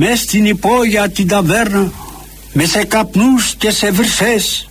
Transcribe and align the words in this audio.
μες 0.00 0.18
στην 0.20 0.44
υπόγεια 0.44 1.08
την 1.08 1.28
ταβέρνα 1.28 1.92
με 2.52 2.64
σε 2.64 2.84
καπνούς 2.84 3.54
και 3.58 3.70
σε 3.70 3.90
βρυσές. 3.90 4.68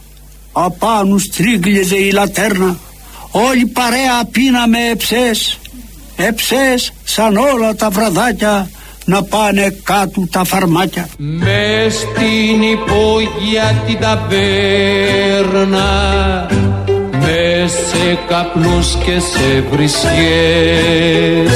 Απάνω 0.51 1.18
στρίγλιζε 1.18 1.95
η 1.97 2.11
λατέρνα 2.11 2.77
όλη 3.32 3.65
παρέα 3.65 4.25
πίναμε 4.32 4.77
εψές. 4.91 5.59
Εψές 6.15 6.93
σαν 7.04 7.37
όλα 7.37 7.75
τα 7.75 7.89
βραδάκια 7.89 8.69
να 9.05 9.23
πάνε 9.23 9.75
κάτω 9.83 10.27
τα 10.32 10.43
φαρμάκια. 10.43 11.09
Μες 11.18 11.93
στην 11.93 12.61
υπόγεια 12.61 13.83
την 13.86 14.00
ταβέρνα 14.00 15.87
με 17.11 17.69
σε 17.89 18.19
καπνούς 18.28 18.96
και 19.05 19.19
σε 19.19 19.65
βρισιές 19.71 21.51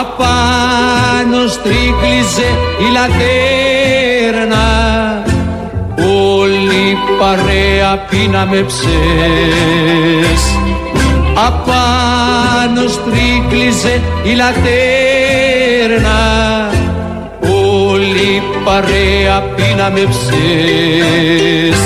απάνω 0.00 1.07
στρίκλιζε 1.48 2.48
η 2.78 2.92
λατέρνα. 2.92 4.66
Όλη 6.38 6.98
παρέα 7.18 7.96
πίναμε 8.10 8.62
ψες. 8.62 10.42
Απάνω 11.34 12.88
στρίκλιζε 12.88 14.00
η 14.22 14.34
λατέρνα. 14.34 16.20
Όλη 17.90 18.42
παρέα 18.64 19.42
πίναμε 19.56 20.00
ψες. 20.00 21.80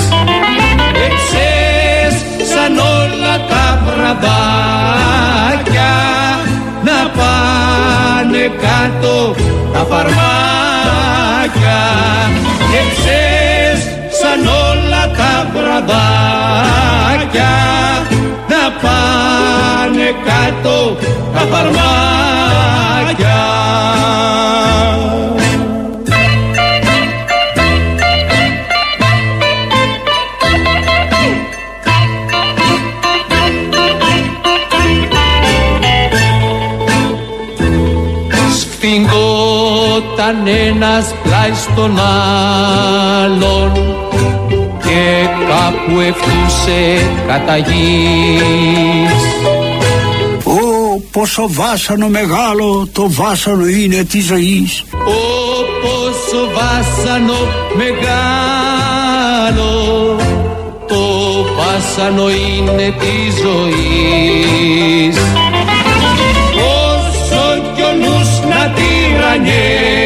Εψες 1.05 2.15
σαν 2.51 2.77
όλα 2.77 3.45
τα 3.49 3.81
βραδάκια 3.85 5.02
πάνε 8.33 8.47
κάτω 8.47 9.35
τα 9.73 9.79
φαρμάκια 9.89 11.81
Εψες 12.79 13.83
σαν 14.19 14.47
όλα 14.47 15.11
τα 15.17 15.47
βραδάκια 15.53 17.53
να 18.47 18.71
πάνε 18.81 20.15
κάτω 20.25 20.97
τα 21.33 21.39
φαρμάκια 21.39 23.42
Σφιγγόταν 40.33 40.47
ένας 40.47 41.15
πλάι 41.23 41.53
στον 41.53 41.99
άλλον. 43.23 43.71
Και 44.79 45.27
κάπου 45.47 45.99
ευτούσε 45.99 47.09
κατά 47.27 47.57
γης. 47.57 49.23
Ω 50.43 51.01
πόσο 51.11 51.45
βάσανο 51.49 52.07
μεγάλο 52.07 52.87
το 52.91 53.05
βάσανο 53.09 53.65
είναι 53.65 54.03
της 54.03 54.25
ζωής. 54.25 54.85
Ω 54.91 55.23
πόσο 55.81 56.47
βάσανο 56.53 57.37
μεγάλο 57.77 58.11
το 60.87 61.03
βάσανο 61.57 62.29
είναι 62.29 62.93
της 62.99 63.35
ζωής. 63.41 65.17
Όσο 66.55 67.61
κι 67.75 67.81
ο 67.81 67.93
νους 67.99 68.29
να 68.49 68.71
τυραννιέται 68.75 70.02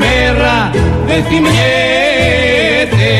άσπρη 0.00 0.08
ημέρα 0.08 0.70
δεν 1.06 1.24
θυμιέται. 1.24 3.12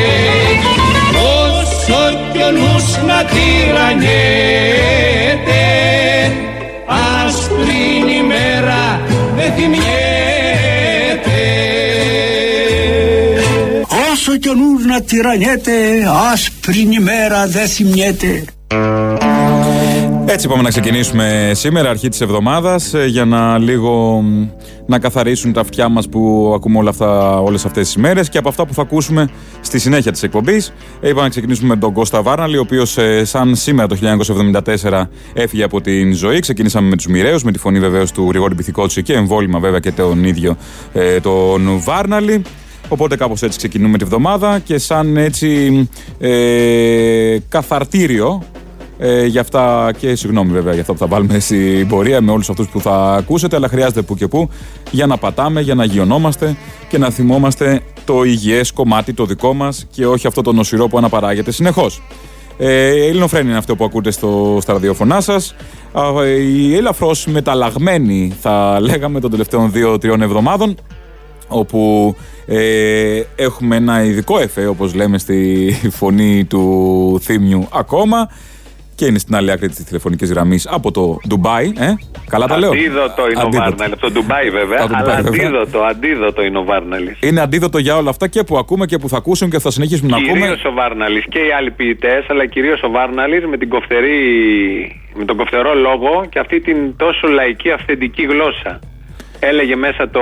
Όσο 1.59 2.01
κι 2.31 2.43
ο 2.43 2.51
νους 2.51 2.97
να 3.07 3.23
τυραννιέται 3.25 4.11
άσπρη 7.25 8.13
ημέρα 8.17 9.01
δεν 9.35 9.53
θυμιέται. 9.53 9.89
Όσο 14.11 14.37
κι 14.37 14.49
ο 14.49 14.53
νους 14.53 14.85
να 14.85 15.01
τυραννιέται 15.01 15.73
άσπρη 16.31 16.87
ημέρα 16.91 17.47
δεν 17.47 17.67
θυμιέται 17.67 18.43
Έτσι 20.25 20.45
είπαμε 20.45 20.61
να 20.61 20.69
ξεκινήσουμε 20.69 21.51
σήμερα, 21.53 21.89
αρχή 21.89 22.09
της 22.09 22.21
εβδομάδας, 22.21 22.93
ε, 22.93 23.05
για 23.05 23.25
να 23.25 23.57
λίγο 23.57 24.21
μ, 24.21 24.47
να 24.85 24.99
καθαρίσουν 24.99 25.53
τα 25.53 25.61
αυτιά 25.61 25.89
μας 25.89 26.09
που 26.09 26.51
ακούμε 26.55 26.77
όλα 26.77 26.89
αυτά, 26.89 27.39
όλες 27.39 27.65
αυτές 27.65 27.85
τις 27.85 27.95
ημέρες 27.95 28.29
και 28.29 28.37
από 28.37 28.49
αυτά 28.49 28.65
που 28.65 28.73
θα 28.73 28.81
ακούσουμε 28.81 29.29
στη 29.61 29.79
συνέχεια 29.79 30.11
της 30.11 30.23
εκπομπής. 30.23 30.73
Ε, 31.01 31.07
Είπαμε 31.07 31.23
να 31.23 31.29
ξεκινήσουμε 31.29 31.67
με 31.73 31.79
τον 31.79 31.93
Κώστα 31.93 32.21
Βάρναλη, 32.21 32.57
ο 32.57 32.61
οποίος 32.61 32.97
ε, 32.97 33.25
σαν 33.25 33.55
σήμερα 33.55 33.87
το 33.87 33.97
1974 34.81 35.03
έφυγε 35.33 35.63
από 35.63 35.81
την 35.81 36.13
ζωή. 36.13 36.39
Ξεκινήσαμε 36.39 36.89
με 36.89 36.95
τους 36.95 37.07
Μοιραίους, 37.07 37.43
με 37.43 37.51
τη 37.51 37.59
φωνή 37.59 37.79
βεβαίως 37.79 38.11
του 38.11 38.27
Γρηγόρη 38.29 38.55
Πυθικότσι 38.55 39.03
και 39.03 39.13
εμβόλυμα 39.13 39.59
βέβαια 39.59 39.79
και 39.79 39.91
τον 39.91 40.23
ίδιο 40.23 40.57
ε, 40.93 41.19
τον 41.19 41.81
Βάρναλη. 41.83 42.41
Οπότε 42.87 43.15
κάπως 43.15 43.41
έτσι 43.41 43.57
ξεκινούμε 43.57 43.97
τη 43.97 44.05
βδομάδα 44.05 44.59
και 44.59 44.77
σαν 44.77 45.17
έτσι 45.17 45.89
ε, 46.19 47.37
καθαρτήριο 47.49 48.43
ε, 49.03 49.25
για 49.25 49.41
αυτά 49.41 49.91
και 49.97 50.15
συγγνώμη 50.15 50.51
βέβαια 50.51 50.71
για 50.71 50.81
αυτά 50.81 50.93
που 50.93 50.99
θα 50.99 51.07
βάλουμε 51.07 51.39
στην 51.39 51.87
πορεία 51.87 52.21
με 52.21 52.31
όλους 52.31 52.49
αυτούς 52.49 52.67
που 52.67 52.81
θα 52.81 53.13
ακούσετε 53.13 53.55
αλλά 53.55 53.67
χρειάζεται 53.67 54.01
που 54.01 54.15
και 54.15 54.27
που 54.27 54.49
για 54.91 55.05
να 55.05 55.17
πατάμε, 55.17 55.61
για 55.61 55.75
να 55.75 55.83
αγιωνόμαστε 55.83 56.55
και 56.89 56.97
να 56.97 57.09
θυμόμαστε 57.09 57.81
το 58.05 58.23
υγιές 58.23 58.71
κομμάτι 58.71 59.13
το 59.13 59.25
δικό 59.25 59.53
μας 59.53 59.87
και 59.91 60.05
όχι 60.05 60.27
αυτό 60.27 60.41
το 60.41 60.51
νοσηρό 60.51 60.87
που 60.87 60.97
αναπαράγεται 60.97 61.51
συνεχώς. 61.51 62.01
Ε, 62.57 63.07
Ελληνοφρένη 63.07 63.49
είναι 63.49 63.57
αυτό 63.57 63.75
που 63.75 63.83
ακούτε 63.83 64.11
στο, 64.11 64.57
στα 64.61 64.73
ραδιοφωνά 64.73 65.21
σα. 65.21 65.35
Η 66.37 66.75
ελαφρώ 66.75 67.11
μεταλλαγμένη, 67.25 68.33
θα 68.41 68.77
λέγαμε, 68.81 69.19
των 69.19 69.31
τελευταίων 69.31 69.71
δύο-τριών 69.71 70.21
εβδομάδων 70.21 70.75
όπου 71.47 72.15
ε, 72.45 73.21
έχουμε 73.35 73.75
ένα 73.75 74.03
ειδικό 74.03 74.39
εφέ 74.39 74.65
όπως 74.65 74.93
λέμε 74.93 75.17
στη 75.17 75.73
φωνή 75.99 76.45
του 76.45 77.19
θύμιου 77.21 77.67
ακόμα 77.71 78.29
και 79.01 79.07
είναι 79.07 79.19
στην 79.19 79.35
άλλη 79.35 79.51
άκρη 79.51 79.67
της 79.69 79.83
τηλεφωνικής 79.83 80.31
γραμμής 80.31 80.67
από 80.67 80.91
το 80.91 81.17
Ντουμπάι 81.27 81.65
ε; 81.77 81.93
καλά 82.29 82.45
τα 82.47 82.57
λέω 82.57 82.69
Αντίδοτο 82.71 83.29
είναι 83.29 83.39
ο 83.39 83.41
Αντίδοτο. 83.41 83.57
Βάρναλης. 83.69 83.93
Από 83.93 84.01
το 84.01 84.11
Ντουμπάι 84.11 84.49
βέβαια. 84.49 84.77
Από 84.81 84.87
το 84.89 84.95
αλλά 84.97 85.15
Ντουμπάι, 85.15 85.21
βέβαια. 85.31 85.47
αντίδοτο, 85.47 85.79
αντίδοτο 85.83 86.43
είναι 86.43 86.57
ο 86.57 86.63
Βάρναλης. 86.63 87.17
είναι 87.21 87.41
αντίδοτο 87.41 87.77
για 87.77 87.97
όλα 87.97 88.09
αυτά 88.09 88.27
και 88.27 88.43
που 88.43 88.57
ακούμε 88.57 88.85
και 88.85 88.97
που 88.97 89.09
θα 89.09 89.17
ακούσουν 89.17 89.49
και 89.49 89.59
θα 89.59 89.71
συνεχίσουμε 89.71 90.09
να 90.09 90.17
ακούμε 90.17 90.31
Κυρίως 90.39 90.63
ο 90.65 90.71
Βάρναλης 90.71 91.25
και 91.29 91.39
οι 91.39 91.51
άλλοι 91.57 91.71
ποιητές, 91.71 92.25
αλλά 92.29 92.45
κυρίως 92.45 92.81
ο 92.83 92.89
Βάρναλης 92.89 93.45
με, 93.45 93.57
την 93.57 93.69
κοφτερή, 93.69 94.19
με 95.13 95.25
τον 95.25 95.37
κοφτερό 95.37 95.73
λόγο 95.75 96.25
και 96.29 96.39
αυτή 96.39 96.59
την 96.61 96.95
τόσο 96.97 97.27
λαϊκή 97.27 97.71
αυθεντική 97.71 98.23
γλώσσα. 98.23 98.79
Έλεγε 99.39 99.75
μέσα 99.75 100.09
το 100.09 100.21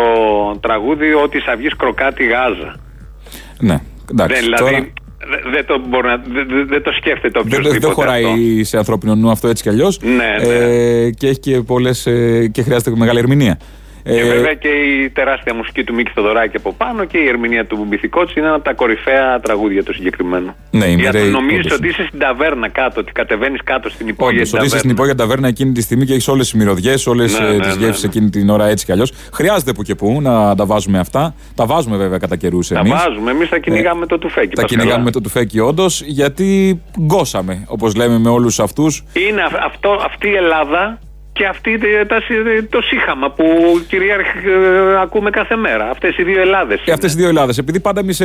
τραγούδι 0.61 1.13
ότι 1.13 1.39
θα 1.39 1.55
βγει 1.55 1.67
κροκάτι 1.77 2.23
γάζα. 2.23 2.75
ναι, 3.59 3.77
εντάξει, 4.11 4.33
Δεν, 4.33 4.43
δηλαδή, 4.43 4.63
τώρα 4.63 4.77
δε- 4.79 4.87
δεν 5.51 5.65
το, 5.65 5.81
μπορεί 5.87 6.07
να- 6.07 6.17
δε- 6.17 6.43
δε- 6.55 6.63
δεν 6.63 6.83
το 6.83 6.91
σκέφτεται 6.91 7.39
δεν, 7.39 7.41
οποιοδήποτε. 7.45 7.79
δεν 7.79 7.91
χωράει 7.91 8.23
αυτό. 8.25 8.65
σε 8.65 8.77
ανθρώπινο 8.77 9.15
νου 9.15 9.29
αυτό 9.29 9.47
έτσι 9.47 9.63
κι 9.63 9.69
αλλιώς 9.69 9.99
Ναι, 10.01 10.13
ναι. 10.47 10.53
Ε, 10.53 11.09
και 11.11 11.27
έχει 11.27 11.39
και 11.39 11.61
πολλές 11.61 12.05
ε, 12.05 12.47
και 12.51 12.61
χρειάζεται 12.61 12.91
μεγάλη 12.95 13.19
ερμηνεία 13.19 13.57
Και 14.13 14.19
Ε, 14.19 14.23
βέβαια 14.33 14.53
και 14.53 14.67
η 14.67 15.09
τεράστια 15.09 15.53
μουσική 15.53 15.83
του 15.83 15.93
Μίκη 15.93 16.11
Θοδωράκη 16.15 16.57
από 16.57 16.73
πάνω 16.73 17.05
και 17.05 17.17
η 17.17 17.27
ερμηνεία 17.27 17.65
του 17.65 17.85
Μπιθικότσι 17.89 18.33
είναι 18.37 18.47
ένα 18.47 18.55
από 18.55 18.63
τα 18.65 18.73
κορυφαία 18.73 19.39
τραγούδια 19.39 19.83
του 19.83 19.93
συγκεκριμένου. 19.93 20.55
Ναι, 20.71 20.85
οι 20.85 20.93
Γιατί 20.95 21.17
μοιραίοι, 21.17 21.31
νομίζεις 21.31 21.65
όντως. 21.65 21.77
ότι 21.77 21.87
είσαι 21.87 22.05
στην 22.07 22.19
ταβέρνα 22.19 22.69
κάτω, 22.69 22.99
ότι 22.99 23.11
κατεβαίνεις 23.11 23.59
κάτω 23.63 23.89
στην 23.89 24.07
υπόγεια 24.07 24.35
Όντως, 24.35 24.49
την 24.49 24.57
ότι 24.57 24.67
είσαι 24.67 24.77
στην 24.77 24.89
ταβέρνα. 24.89 25.13
υπόγεια 25.13 25.15
ταβέρνα 25.15 25.47
εκείνη 25.47 25.71
τη 25.71 25.81
στιγμή 25.81 26.05
και 26.05 26.13
έχεις 26.13 26.27
όλες 26.27 26.49
τις 26.49 26.59
μυρωδιές, 26.59 27.07
όλες 27.07 27.39
Ναι, 27.39 27.47
ναι, 27.47 27.59
τις 27.59 27.75
ναι, 27.77 27.85
γεύσεις 27.85 28.03
ναι. 28.03 28.09
εκείνη 28.09 28.29
την 28.29 28.49
ώρα 28.49 28.67
έτσι 28.67 28.85
κι 28.85 28.91
αλλιώς. 28.91 29.11
Χρειάζεται 29.33 29.73
που 29.73 29.83
και 29.83 29.95
που 29.95 30.21
να 30.21 30.55
τα 30.55 30.65
βάζουμε 30.65 30.99
αυτά. 30.99 31.35
Τα 31.55 31.65
βάζουμε 31.65 31.97
βέβαια 31.97 32.17
κατά 32.17 32.35
καιρούς 32.35 32.67
Τα 32.67 32.79
εμείς. 32.79 32.91
βάζουμε, 32.91 33.31
εμείς 33.31 33.49
τα 33.49 33.57
κυνηγάμε 33.57 34.05
το 34.05 34.17
τουφέκι. 34.17 34.55
Τα 34.55 34.61
Πασχαλά. 34.61 34.81
κυνηγάμε 34.81 35.03
με 35.03 35.11
το 35.11 35.21
τουφέκι, 35.21 35.59
όντως, 35.59 36.01
γιατί 36.05 36.81
γκώσαμε, 37.01 37.63
όπως 37.67 37.95
λέμε 37.95 38.19
με 38.19 38.29
όλους 38.29 38.59
αυτούς. 38.59 39.03
Είναι 39.29 39.41
αυ- 39.41 39.63
αυτό, 39.65 39.89
αυτή 40.05 40.27
η 40.27 40.33
Ελλάδα 40.35 40.99
και 41.39 41.45
αυτή 41.45 41.77
τε- 41.77 42.07
τα, 42.07 42.21
συ- 42.21 42.69
το 42.69 42.81
σύχαμα 42.81 43.31
που 43.31 43.45
κυρίαρχη 43.87 44.37
ε, 44.37 45.01
ακούμε 45.01 45.29
κάθε 45.29 45.55
μέρα. 45.55 45.89
Αυτές 45.89 46.17
οι 46.17 46.23
δύο 46.23 46.41
Ελλάδες. 46.41 46.81
Και 46.83 46.91
αυτές 46.91 47.13
οι 47.13 47.15
δύο 47.15 47.27
Ελλάδα. 47.27 47.53
Επειδή 47.59 47.79
πάντα 47.79 47.99
εμείς 47.99 48.21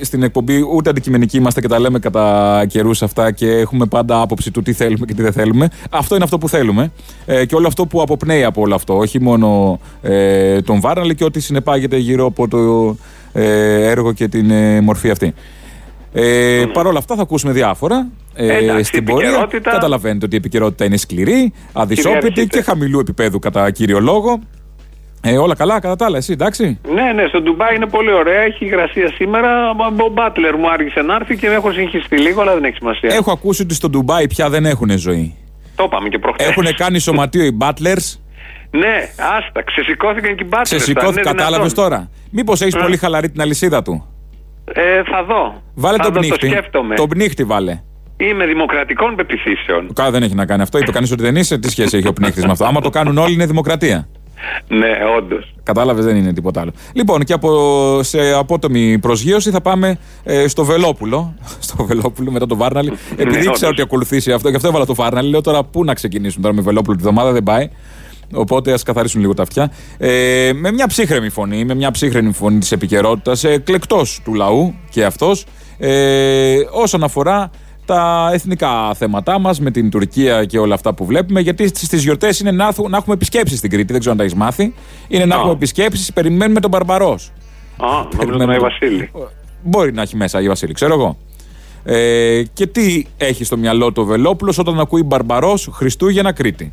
στην 0.00 0.22
εκπομπή 0.22 0.64
ούτε 0.74 0.90
αντικειμενικοί 0.90 1.36
είμαστε 1.36 1.60
και 1.60 1.68
τα 1.68 1.78
λέμε 1.80 1.98
κατά 1.98 2.64
καιρούς 2.68 3.02
αυτά 3.02 3.32
και 3.32 3.50
έχουμε 3.50 3.86
πάντα 3.86 4.20
άποψη 4.20 4.50
του 4.50 4.62
τι 4.62 4.72
θέλουμε 4.72 5.06
και 5.06 5.14
τι 5.14 5.22
δεν 5.22 5.32
θέλουμε. 5.32 5.68
Αυτό 5.90 6.14
είναι 6.14 6.24
αυτό 6.24 6.38
που 6.38 6.48
θέλουμε. 6.48 6.92
Ε, 7.26 7.44
και 7.44 7.54
όλο 7.54 7.66
αυτό 7.66 7.86
που 7.86 8.00
αποπνέει 8.00 8.44
από 8.44 8.60
όλο 8.60 8.74
αυτό. 8.74 8.96
Όχι 8.96 9.20
μόνο 9.20 9.80
ε, 10.02 10.60
τον 10.60 10.80
Βάρναλη 10.80 11.14
και 11.14 11.24
ό,τι 11.24 11.40
συνεπάγεται 11.40 11.96
γύρω 11.96 12.26
από 12.26 12.48
το 12.48 12.96
ε, 13.32 13.90
έργο 13.90 14.12
και 14.12 14.28
την 14.28 14.50
ε, 14.50 14.80
μορφή 14.80 15.10
αυτή. 15.10 15.34
Ε, 16.12 16.64
Παρ' 16.72 16.86
όλα 16.86 16.98
αυτά 16.98 17.14
θα 17.14 17.22
ακούσουμε 17.22 17.52
διάφορα. 17.52 18.06
Ε, 18.40 18.56
Εντάξει, 18.56 18.82
στην 18.84 19.04
πορεία 19.04 19.28
επικαιρότητα- 19.28 19.70
καταλαβαίνετε 19.70 20.24
ότι 20.24 20.34
η 20.34 20.38
επικαιρότητα 20.38 20.84
είναι 20.84 20.96
σκληρή, 20.96 21.52
αδυσόπιτη 21.72 22.18
Κυριαρχείται. 22.26 22.58
και 22.58 22.62
χαμηλού 22.64 22.98
επίπεδου 22.98 23.38
κατά 23.38 23.70
κύριο 23.70 24.00
λόγο. 24.00 24.38
Ε, 25.22 25.36
όλα 25.38 25.54
καλά, 25.54 25.80
κατά 25.80 25.96
τα 25.96 26.04
άλλα, 26.06 26.16
εσύ, 26.16 26.32
εντάξει. 26.32 26.78
Ναι, 26.94 27.12
ναι, 27.12 27.24
στο 27.28 27.40
Ντουμπάι 27.42 27.74
είναι 27.74 27.86
πολύ 27.86 28.12
ωραία. 28.12 28.40
Έχει 28.40 28.64
υγρασία 28.64 29.12
σήμερα. 29.14 29.70
Ο 30.06 30.08
Μπάτλερ 30.12 30.56
μου 30.56 30.70
άργησε 30.70 31.00
να 31.00 31.14
έρθει 31.14 31.36
και 31.36 31.48
με 31.48 31.54
έχω 31.54 31.72
συγχυστεί 31.72 32.18
λίγο, 32.18 32.40
αλλά 32.40 32.54
δεν 32.54 32.64
έχει 32.64 32.76
σημασία. 32.76 33.10
Έχω 33.14 33.30
ακούσει 33.32 33.62
ότι 33.62 33.74
στο 33.74 33.88
Ντουμπάι 33.88 34.26
πια 34.26 34.50
δεν 34.50 34.66
έχουν 34.66 34.98
ζωή. 34.98 35.34
Το 35.76 35.84
είπαμε 35.84 36.08
και 36.08 36.18
προχθές. 36.18 36.48
Έχουν 36.48 36.64
κάνει 36.76 36.98
σωματείο 36.98 37.44
οι 37.44 37.56
Butlers. 37.60 38.18
Ναι, 38.70 38.94
άστα, 39.38 39.62
ξεσηκώθηκαν 39.64 40.34
και 40.36 40.42
οι 40.44 40.46
μπάτσες. 40.48 40.76
Ξεσηκώθηκαν, 40.78 41.12
Είναι 41.12 41.22
κατάλαβες 41.22 41.72
δυνατόν. 41.72 41.84
τώρα. 41.98 42.10
Μήπως 42.30 42.60
έχεις 42.60 42.74
Ε. 42.74 42.78
πολύ 42.78 42.96
χαλαρή 42.96 43.30
την 43.30 43.40
αλυσίδα 43.40 43.82
του; 43.82 44.06
Ε, 44.72 45.02
θα 45.02 45.24
δω. 45.24 45.62
Βάλε 45.74 45.96
θα 45.96 46.02
τον 46.02 46.12
δω, 46.12 46.20
Το 46.20 46.26
πνίχτη. 46.26 46.48
σκέφτομαι. 46.48 46.94
Τον 46.94 47.08
πνίχτη 47.08 47.44
βάλε. 47.44 47.80
Είμαι 48.20 48.46
δημοκρατικών 48.46 49.14
πεπιθήσεων. 49.16 49.92
Καλά 49.94 50.10
δεν 50.10 50.22
έχει 50.22 50.34
να 50.34 50.46
κάνει 50.46 50.62
αυτό. 50.62 50.78
Είπε 50.78 50.90
κανεί 50.90 51.08
ότι 51.12 51.22
δεν 51.22 51.36
είσαι. 51.36 51.58
Τι 51.58 51.70
σχέση 51.70 51.96
έχει 51.96 52.08
ο 52.08 52.12
πνίχτης 52.12 52.44
με 52.44 52.50
αυτό. 52.50 52.64
Άμα 52.64 52.80
το 52.80 52.90
κάνουν 52.90 53.18
όλοι 53.18 53.32
είναι 53.32 53.46
δημοκρατία. 53.46 54.08
Ναι, 54.68 54.90
όντως. 55.18 55.54
Κατάλαβες, 55.62 56.04
δεν 56.04 56.16
είναι 56.16 56.32
τίποτα 56.32 56.60
άλλο. 56.60 56.72
Λοιπόν, 56.92 57.24
και 57.24 57.32
από, 57.32 58.02
σε 58.02 58.32
απότομη 58.32 58.98
προσγείωση 58.98 59.50
θα 59.50 59.60
πάμε 59.60 59.98
ε, 60.24 60.48
στο 60.48 60.64
Βελόπουλο. 60.64 61.34
στο 61.66 61.84
Βελόπουλο 61.84 62.30
μετά 62.30 62.46
το 62.46 62.56
Βάρναλι. 62.56 62.92
Επειδή 63.12 63.24
Ναι, 63.24 63.36
ήξερα 63.36 63.48
όντως. 63.56 63.68
ότι 63.70 63.82
ακολουθήσει 63.82 64.32
αυτό, 64.32 64.48
γι' 64.48 64.56
αυτό 64.56 64.68
έβαλα 64.68 64.86
το 64.86 64.94
Βάρναλι. 64.94 65.30
Λέω 65.30 65.40
τώρα 65.40 65.64
πού 65.64 65.84
να 65.84 65.94
ξεκινήσουν 65.94 66.42
τώρα 66.42 66.54
με 66.54 66.60
Βελόπουλο 66.60 66.96
τη 66.96 67.02
βδομάδα, 67.02 67.32
δεν 67.32 67.42
πάει. 67.42 67.70
Οπότε 68.34 68.72
ας 68.72 68.82
καθαρίσουν 68.82 69.20
λίγο 69.20 69.34
τα 69.34 69.42
αυτιά. 69.42 69.70
Ε, 69.98 70.50
με 70.54 70.72
μια 70.72 70.86
ψύχρεμη 70.86 71.28
φωνή, 71.28 71.64
με 71.64 71.74
μια 71.74 71.90
ψύχρεμη 71.90 72.32
φωνή 72.32 72.58
της 72.58 72.72
επικαιρότητας, 72.72 73.44
εκλεκτό 73.44 74.02
του 74.24 74.34
λαού 74.34 74.74
και 74.90 75.04
αυτός, 75.04 75.44
ε, 75.78 76.56
όσον 76.70 77.02
αφορά 77.04 77.50
τα 77.88 78.30
εθνικά 78.32 78.94
θέματά 78.94 79.38
μας 79.38 79.60
με 79.60 79.70
την 79.70 79.90
Τουρκία 79.90 80.44
και 80.44 80.58
όλα 80.58 80.74
αυτά 80.74 80.94
που 80.94 81.04
βλέπουμε. 81.04 81.40
Γιατί 81.40 81.68
στις 81.68 82.02
γιορτές 82.02 82.40
είναι 82.40 82.50
να, 82.50 82.66
έρθουν- 82.66 82.90
να 82.90 82.96
έχουμε 82.96 83.14
επισκέψεις 83.14 83.58
στην 83.58 83.70
Κρήτη, 83.70 83.86
δεν 83.90 83.98
ξέρω 83.98 84.12
αν 84.12 84.18
τα 84.18 84.24
έχεις 84.24 84.36
μάθει. 84.36 84.74
Είναι 85.08 85.24
να 85.24 85.34
Α. 85.34 85.38
έχουμε 85.38 85.52
επισκέψεις, 85.54 86.12
περιμένουμε 86.12 86.60
τον 86.60 86.70
Μπαρμπαρός. 86.70 87.32
Α, 87.76 87.86
νομίζω 88.16 88.38
τον 88.38 88.50
Άι 88.50 88.58
Βασίλη. 88.58 89.10
Μπορεί 89.62 89.92
να 89.92 90.02
έχει 90.02 90.16
μέσα 90.16 90.40
η 90.40 90.48
Βασίλη, 90.48 90.72
ξέρω 90.72 90.94
εγώ. 90.94 91.16
Ε, 91.84 92.42
και 92.52 92.66
τι 92.66 93.04
έχει 93.16 93.44
στο 93.44 93.56
μυαλό 93.56 93.92
του 93.92 94.02
ο 94.02 94.04
Βελόπουλος 94.04 94.58
όταν 94.58 94.80
ακούει 94.80 95.02
Μπαρμπαρός 95.02 95.68
Χριστούγεννα 95.72 96.32
Κρήτη; 96.32 96.72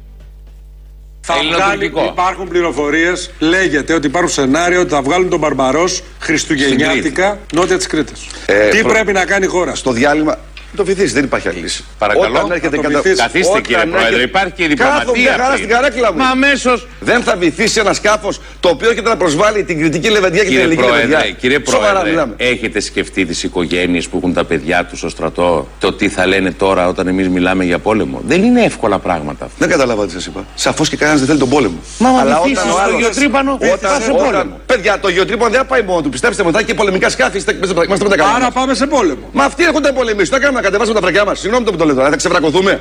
Θα 1.21 1.33
βγάλει, 1.33 1.53
Ελληνοτουρκικό. 1.53 2.03
υπάρχουν 2.03 2.47
πληροφορίες, 2.47 3.31
λέγεται 3.39 3.93
ότι 3.93 4.07
υπάρχουν 4.07 4.31
σενάρια 4.31 4.79
ότι 4.79 4.89
θα 4.89 5.01
βγάλουν 5.01 5.29
τον 5.29 5.39
Μπαρμπαρός 5.39 6.01
Χριστουγεννιάτικα 6.19 7.39
νότια 7.53 7.77
της 7.77 7.87
Κρήτης. 7.87 8.25
Ε, 8.45 8.69
Τι 8.69 8.77
προ- 8.79 8.91
πρέπει 8.93 9.11
να 9.11 9.25
κάνει 9.25 9.45
η 9.45 9.47
χώρα; 9.47 9.75
Στο 9.75 9.91
διάλειμμα. 9.91 10.37
Το 10.75 10.85
βυθίσει, 10.85 11.13
δεν 11.13 11.23
υπάρχει 11.23 11.47
άλλη 11.47 11.57
λύση. 11.59 11.83
Παρακαλώ. 11.97 12.37
Όταν 12.39 12.51
έρχεται 12.51 12.75
Να 12.75 12.81
το 12.81 12.87
κατα... 12.87 13.01
βυθίσει. 13.01 13.21
Καθίστε 13.21 13.49
Όταν 13.49 13.61
κύριε 13.61 13.77
έρχεται- 13.81 13.97
Πρόεδρε, 13.99 14.21
υπάρχει 14.23 14.51
και 14.51 14.63
η 14.63 14.67
Κάθομαι 14.73 14.97
διπλωματία. 14.99 15.21
μια 15.23 15.31
χαρά 15.31 15.45
αυτή. 15.47 15.57
στην 15.57 15.69
καρέκλα 15.69 16.11
μου. 16.13 16.17
Μα 16.17 16.27
αμέσω. 16.29 16.79
Δεν 16.99 17.21
θα 17.23 17.35
βυθίσει 17.35 17.79
ένα 17.79 17.93
σκάφος 17.93 18.41
το 18.59 18.69
οποίο 18.69 18.89
έρχεται 18.89 19.09
να 19.09 19.17
προσβάλλει 19.17 19.63
την 19.63 19.79
κριτική 19.79 20.09
λεβεντιά 20.09 20.43
και 20.43 20.49
την 20.49 20.49
Κύριε 20.49 20.63
ελληνική 20.63 20.83
Πρόεδρε, 20.87 21.07
λεβεντιά. 21.07 21.31
κύριε 21.31 21.59
Σοβαρά 21.69 21.91
Πρόεδρε, 21.91 22.09
μιλάμε. 22.09 22.33
έχετε 22.37 22.79
σκεφτεί 22.79 23.25
τις 23.25 23.43
οικογένειες 23.43 24.07
που 24.07 24.17
έχουν 24.17 24.33
τα 24.33 24.43
παιδιά 24.45 24.85
τους 24.85 24.99
στο 24.99 25.09
στρατό, 25.09 25.67
το 25.79 25.93
τι 25.93 26.09
θα 26.09 26.25
λένε 26.27 26.51
τώρα 26.51 26.87
όταν 26.87 27.07
εμείς 27.07 27.29
μιλάμε 27.29 27.63
για 27.63 27.79
πόλεμο; 27.79 28.21
Δεν 28.25 28.43
είναι 28.43 28.61
εύκολα 28.63 28.99
πράγματα 28.99 29.45
αυτά. 29.45 29.57
Δεν 29.59 29.69
κατάλαβα 29.69 30.05
τι 30.05 30.11
σας 30.11 30.25
είπα. 30.25 30.45
Σαφώς 30.55 30.89
και 30.89 30.95
κανένας 30.97 31.19
δεν 31.19 31.27
θέλει 31.29 31.39
τον 31.39 31.49
πόλεμο. 31.49 31.77
Μα 31.97 32.09
άμα 32.09 32.19
Αλλά 32.19 32.39
βυθίσεις 32.41 32.57
όταν 32.63 32.69
ο 32.69 32.73
στο 32.75 32.83
άλλος- 32.83 32.99
γεωτρύπανο, 33.01 33.53
όταν- 33.61 33.77
θα 33.91 34.01
σε 34.01 34.11
όταν- 34.11 34.25
πόλεμο. 34.25 34.59
Παιδιά, 34.65 34.99
το 34.99 35.09
γεωτρύπανο 35.09 35.49
δεν 35.51 35.59
θα 35.59 35.65
πάει 35.65 35.81
μόνο 35.81 36.01
του. 36.01 36.09
Πιστέψτε 36.09 36.43
μου, 36.43 36.51
θα 36.51 36.57
έχει 36.57 36.67
και 36.67 36.73
πολεμικά 36.73 37.09
σκάφη. 37.09 37.37
Είστε 37.37 37.51
είμαστε 37.85 38.03
με 38.03 38.09
τα 38.09 38.15
καλά. 38.15 38.29
Άρα 38.35 38.43
μας. 38.45 38.53
πάμε 38.53 38.73
σε 38.73 38.87
πόλεμο. 38.87 39.29
Μα 39.31 39.43
αυτοί 39.43 39.63
έρχονται 39.63 39.87
να 39.87 39.93
πολεμήσουν. 39.93 40.33
Τι 40.35 40.39
κάνουμε 40.41 40.59
να 40.61 40.64
κατεβάσουμε 40.65 40.95
τα 40.99 41.01
φρακιά 41.05 41.25
μας. 41.25 41.39
Συγγνώμη 41.39 41.65
το 41.65 41.71
που 41.71 41.77
το 41.77 41.85
λέω 41.85 41.95
τώρα. 41.95 42.09
Θα 42.09 42.15
ξεβρακωθούμε. 42.15 42.79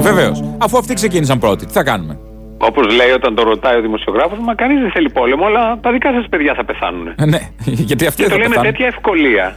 Βεβαίως. 0.00 0.42
Αφού 0.58 0.78
αυτοί 0.78 0.94
ξεκίνησαν 0.94 1.38
πρώτοι, 1.38 1.66
τι 1.66 1.72
θα 1.72 1.82
κάνουμε; 1.82 2.18
Όπως 2.58 2.94
λέει 2.94 3.10
όταν 3.10 3.34
το 3.34 3.42
ρωτάει 3.42 3.76
ο 3.78 3.80
δημοσιογράφος, 3.80 4.38
μα 4.38 4.54
κανείς 4.54 4.80
δεν 4.80 4.90
θέλει 4.90 5.10
πόλεμο, 5.10 5.46
αλλά 5.46 5.78
τα 5.80 5.92
δικά 5.92 6.12
σας 6.12 6.26
παιδιά 6.30 6.54
θα 6.54 6.64
πεθάνουν. 6.64 7.06
Ε, 7.18 7.24
ναι, 7.24 7.38
γιατί 7.88 8.06
αυτοί 8.06 8.22
Και 8.22 8.28
δεν 8.28 8.36
το 8.38 8.42
θα 8.44 8.48
λέει 8.48 8.48
με 8.48 8.54
πεθάνουν. 8.54 8.70
τέτοια 8.72 8.86
ευκολία 8.86 9.56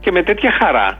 και 0.00 0.10
με 0.12 0.22
τέτοια 0.22 0.50
χαρά. 0.60 0.98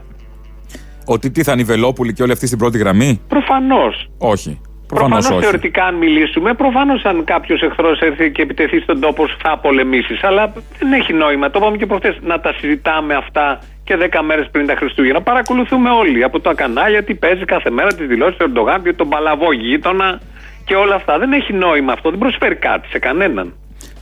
Ότι 1.05 1.31
τι 1.31 1.43
θα 1.43 1.51
είναι 1.51 1.61
οι 1.61 1.65
Βελόπουλοι 1.65 2.13
και 2.13 2.23
όλοι 2.23 2.31
αυτοί 2.31 2.45
στην 2.47 2.57
πρώτη 2.57 2.77
γραμμή; 2.77 3.21
Προφανώς. 3.27 4.09
Όχι. 4.17 4.61
Προφανώς 4.87 5.17
Προφανώς 5.17 5.29
όχι. 5.37 5.41
θεωρητικά, 5.45 5.83
αν 5.85 5.95
μιλήσουμε, 5.95 6.53
προφανώς 6.53 7.03
αν 7.03 7.23
κάποιος 7.23 7.61
εχθρός 7.61 7.99
έρθει 7.99 8.31
και 8.31 8.41
επιτεθεί 8.41 8.79
στον 8.79 8.99
τόπο 8.99 9.27
σου, 9.27 9.37
θα 9.43 9.57
πολεμήσεις. 9.57 10.23
Αλλά 10.23 10.53
δεν 10.79 10.93
έχει 10.93 11.13
νόημα. 11.13 11.49
Το 11.49 11.59
είπαμε 11.61 11.77
και 11.77 11.85
προχθές 11.85 12.17
να 12.21 12.39
τα 12.39 12.53
συζητάμε 12.59 13.13
αυτά 13.13 13.59
και 13.91 14.09
10 14.11 14.21
μέρες 14.25 14.47
πριν 14.51 14.65
τα 14.67 14.75
Χριστούγεννα. 14.75 15.21
Παρακολουθούμε 15.21 15.89
όλοι 15.89 16.23
από 16.23 16.39
τα 16.39 16.53
κανάλια 16.53 17.03
τι 17.03 17.13
παίζει 17.13 17.45
κάθε 17.45 17.69
μέρα, 17.69 17.93
τις 17.93 18.07
δηλώσεις 18.07 18.37
του 18.37 18.43
Ερντογάν 18.43 18.83
και 18.83 18.93
τον 18.93 19.09
παλαβό 19.09 19.51
γείτονα 19.53 20.19
και 20.65 20.75
όλα 20.75 20.95
αυτά. 20.95 21.17
Δεν 21.17 21.31
έχει 21.33 21.53
νόημα 21.53 21.93
αυτό. 21.93 22.09
Δεν 22.09 22.19
προσφέρει 22.19 22.55
κάτι 22.55 22.87
σε 22.87 22.99
κανέναν. 22.99 23.53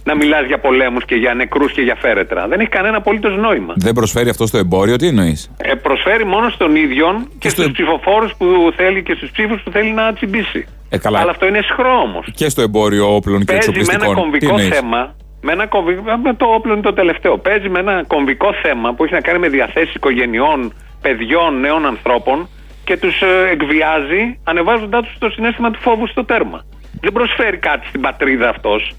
Να 0.03 0.15
μιλάς 0.15 0.45
για 0.45 0.59
πολέμους 0.59 1.05
και 1.05 1.15
για 1.15 1.33
νεκρούς 1.33 1.71
και 1.71 1.81
για 1.81 1.95
φέρετρα. 1.95 2.47
Δεν 2.47 2.59
έχει 2.59 2.69
κανένα 2.69 2.97
απολύτως 2.97 3.37
νόημα. 3.37 3.73
Δεν 3.77 3.93
προσφέρει 3.93 4.29
αυτό 4.29 4.45
στο 4.47 4.57
εμπόριο, 4.57 4.95
τι 4.95 5.07
εννοείς; 5.07 5.51
Ε, 5.57 5.73
προσφέρει 5.73 6.25
μόνο 6.25 6.49
στον 6.49 6.75
ίδιο 6.75 7.27
και, 7.39 7.49
στο- 7.49 7.61
στους 7.61 7.73
ψηφοφόρους 7.73 8.33
που 8.37 8.73
θέλει 8.75 9.03
και 9.03 9.13
στους 9.13 9.31
ψήφους 9.31 9.61
που 9.61 9.71
θέλει 9.71 9.91
να 9.91 10.13
τσιμπήσει. 10.13 10.65
Ε, 10.89 10.97
καλά. 10.97 11.19
Αλλά 11.19 11.31
αυτό 11.31 11.47
είναι 11.47 11.61
σχρό 11.61 11.99
όμως. 12.01 12.25
Και 12.35 12.49
στο 12.49 12.61
εμπόριο 12.61 13.15
όπλων 13.15 13.39
και 13.39 13.45
Παίζει 13.45 13.69
με 13.69 13.75
ένα 13.77 13.81
εξοπλιστικών. 13.81 14.15
Τι 14.15 14.21
κομβικό 14.21 14.47
εννοείς; 14.55 14.67
θέμα. 14.77 15.15
Με 15.41 15.51
ένα 15.51 15.67
κομβικό, 15.67 16.01
με 16.23 16.33
το 16.33 16.45
όπλο 16.45 16.73
είναι 16.73 16.81
το 16.81 16.93
τελευταίο. 16.93 17.37
Παίζει 17.37 17.69
με 17.69 17.79
ένα 17.79 18.03
κομβικό 18.07 18.53
θέμα 18.61 18.93
που 18.93 19.03
έχει 19.03 19.13
να 19.13 19.21
κάνει 19.21 19.39
με 19.39 19.49
διαθέσεις 19.49 19.93
οικογενειών, 19.93 20.73
παιδιών, 21.01 21.59
νέων 21.59 21.85
ανθρώπων 21.85 22.49
και 22.83 22.97
τους 22.97 23.21
εκβιάζει, 23.51 24.39
ανεβάζοντάς 24.43 25.05
τους 25.05 25.17
το 25.17 25.29
συνέστημα 25.29 25.71
του 25.71 25.79
φόβου 25.79 26.07
στο 26.07 26.25
τέρμα. 26.25 26.65
Δεν 27.01 27.11
προσφέρει 27.11 27.57
κάτι 27.57 27.87
στην 27.87 28.01
πατρίδα 28.01 28.49
αυτός 28.49 28.93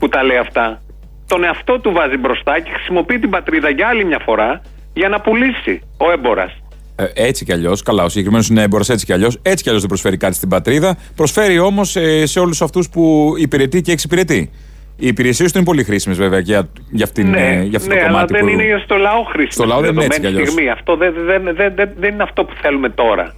που 0.00 0.08
τα 0.08 0.22
λέει 0.22 0.36
αυτά. 0.36 0.82
Τον 1.26 1.44
εαυτό 1.44 1.80
του 1.80 1.92
βάζει 1.92 2.16
μπροστά 2.16 2.60
και 2.60 2.70
χρησιμοποιεί 2.72 3.18
την 3.18 3.30
πατρίδα 3.30 3.70
για 3.70 3.88
άλλη 3.88 4.04
μια 4.04 4.20
φορά 4.24 4.62
για 4.92 5.08
να 5.08 5.20
πουλήσει 5.20 5.80
ο 5.98 6.10
έμπορας. 6.10 6.52
Ε, 6.96 7.06
έτσι 7.14 7.44
κι 7.44 7.52
αλλιώς, 7.52 7.82
καλά, 7.82 8.04
ο 8.04 8.08
συγκεκριμένος 8.08 8.48
είναι 8.48 8.62
έμπορο 8.62 8.84
έτσι 8.88 9.04
κι 9.04 9.12
αλλιώς. 9.12 9.38
Έτσι 9.42 9.62
κι 9.62 9.68
αλλιώς 9.68 9.82
δεν 9.82 9.90
προσφέρει 9.90 10.16
κάτι 10.16 10.34
στην 10.34 10.48
πατρίδα. 10.48 10.96
Προσφέρει 11.16 11.58
όμως 11.58 11.96
σε 12.22 12.40
όλους 12.40 12.62
αυτούς 12.62 12.88
που 12.88 13.34
υπηρετεί 13.38 13.80
και 13.80 13.92
εξυπηρετεί. 13.92 14.50
Οι 14.98 15.06
υπηρεσίες 15.06 15.52
του 15.52 15.58
είναι 15.58 15.66
πολύ 15.66 15.84
χρήσιμες 15.84 16.18
βέβαια 16.18 16.38
για, 16.38 16.68
για, 16.90 17.04
αυτήν, 17.04 17.34
ε, 17.34 17.62
για 17.62 17.78
αυτό 17.78 17.94
ναι, 17.94 18.00
το 18.00 18.06
αλλά 18.06 18.10
κομμάτι. 18.12 18.32
δεν 18.32 18.42
που... 18.42 18.48
είναι 18.48 18.82
στο 18.84 18.96
λαό 18.96 19.22
χρήσιμο. 19.22 19.50
Στο 19.50 19.64
λαό 19.64 19.80
δεν 19.80 19.92
είναι 19.92 20.04
έτσι 20.04 20.20
κι 20.20 20.26
αλλιώς. 20.26 20.48
στιγμή. 20.48 20.70
Αυτό 20.70 20.96
δεν, 20.96 21.14
δεν, 21.26 21.42
δεν, 21.54 21.72
δεν, 21.74 21.90
δεν 21.98 22.12
είναι 22.12 22.22
αυτό 22.22 22.44
που 22.44 22.54
θέλουμε 22.62 22.88
τώρα. 22.88 23.34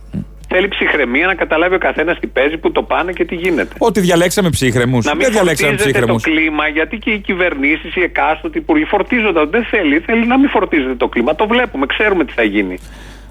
Θέλει 0.51 0.69
ψυχραιμία 0.69 1.27
να 1.27 1.35
καταλάβει 1.35 1.75
ο 1.75 1.79
καθένας 1.79 2.19
τι 2.19 2.27
παίζει, 2.27 2.57
που 2.59 2.73
το 2.73 2.83
πάνε 2.83 3.13
και 3.13 3.25
τι 3.25 3.35
γίνεται. 3.35 3.75
Ότι 3.79 4.01
διαλέξαμε 4.01 4.51
ψύχρεμους. 4.51 5.05
Να 5.05 5.15
μην 5.15 5.25
Δεν 5.25 5.33
διαλέξαμε 5.33 5.69
φορτίζεται 5.77 6.07
το 6.07 6.15
ψύχρεμους. 6.15 6.23
κλίμα, 6.23 6.69
γιατί 6.69 6.97
και 6.99 7.11
οι 7.11 7.19
κυβερνήσεις, 7.19 7.97
οι 7.97 8.01
εκάστοτε 8.01 8.59
υπουργοί 8.59 8.85
φορτίζονται. 8.85 9.45
Δεν 9.51 9.65
θέλει, 9.65 9.99
θέλει 9.99 10.27
να 10.27 10.39
μην 10.39 10.49
φορτίζεται 10.49 10.95
το 10.95 11.09
κλίμα. 11.09 11.35
Το 11.35 11.47
βλέπουμε, 11.47 11.87
ξέρουμε 11.87 12.25
τι 12.25 12.33
θα 12.33 12.43
γίνει. 12.43 12.79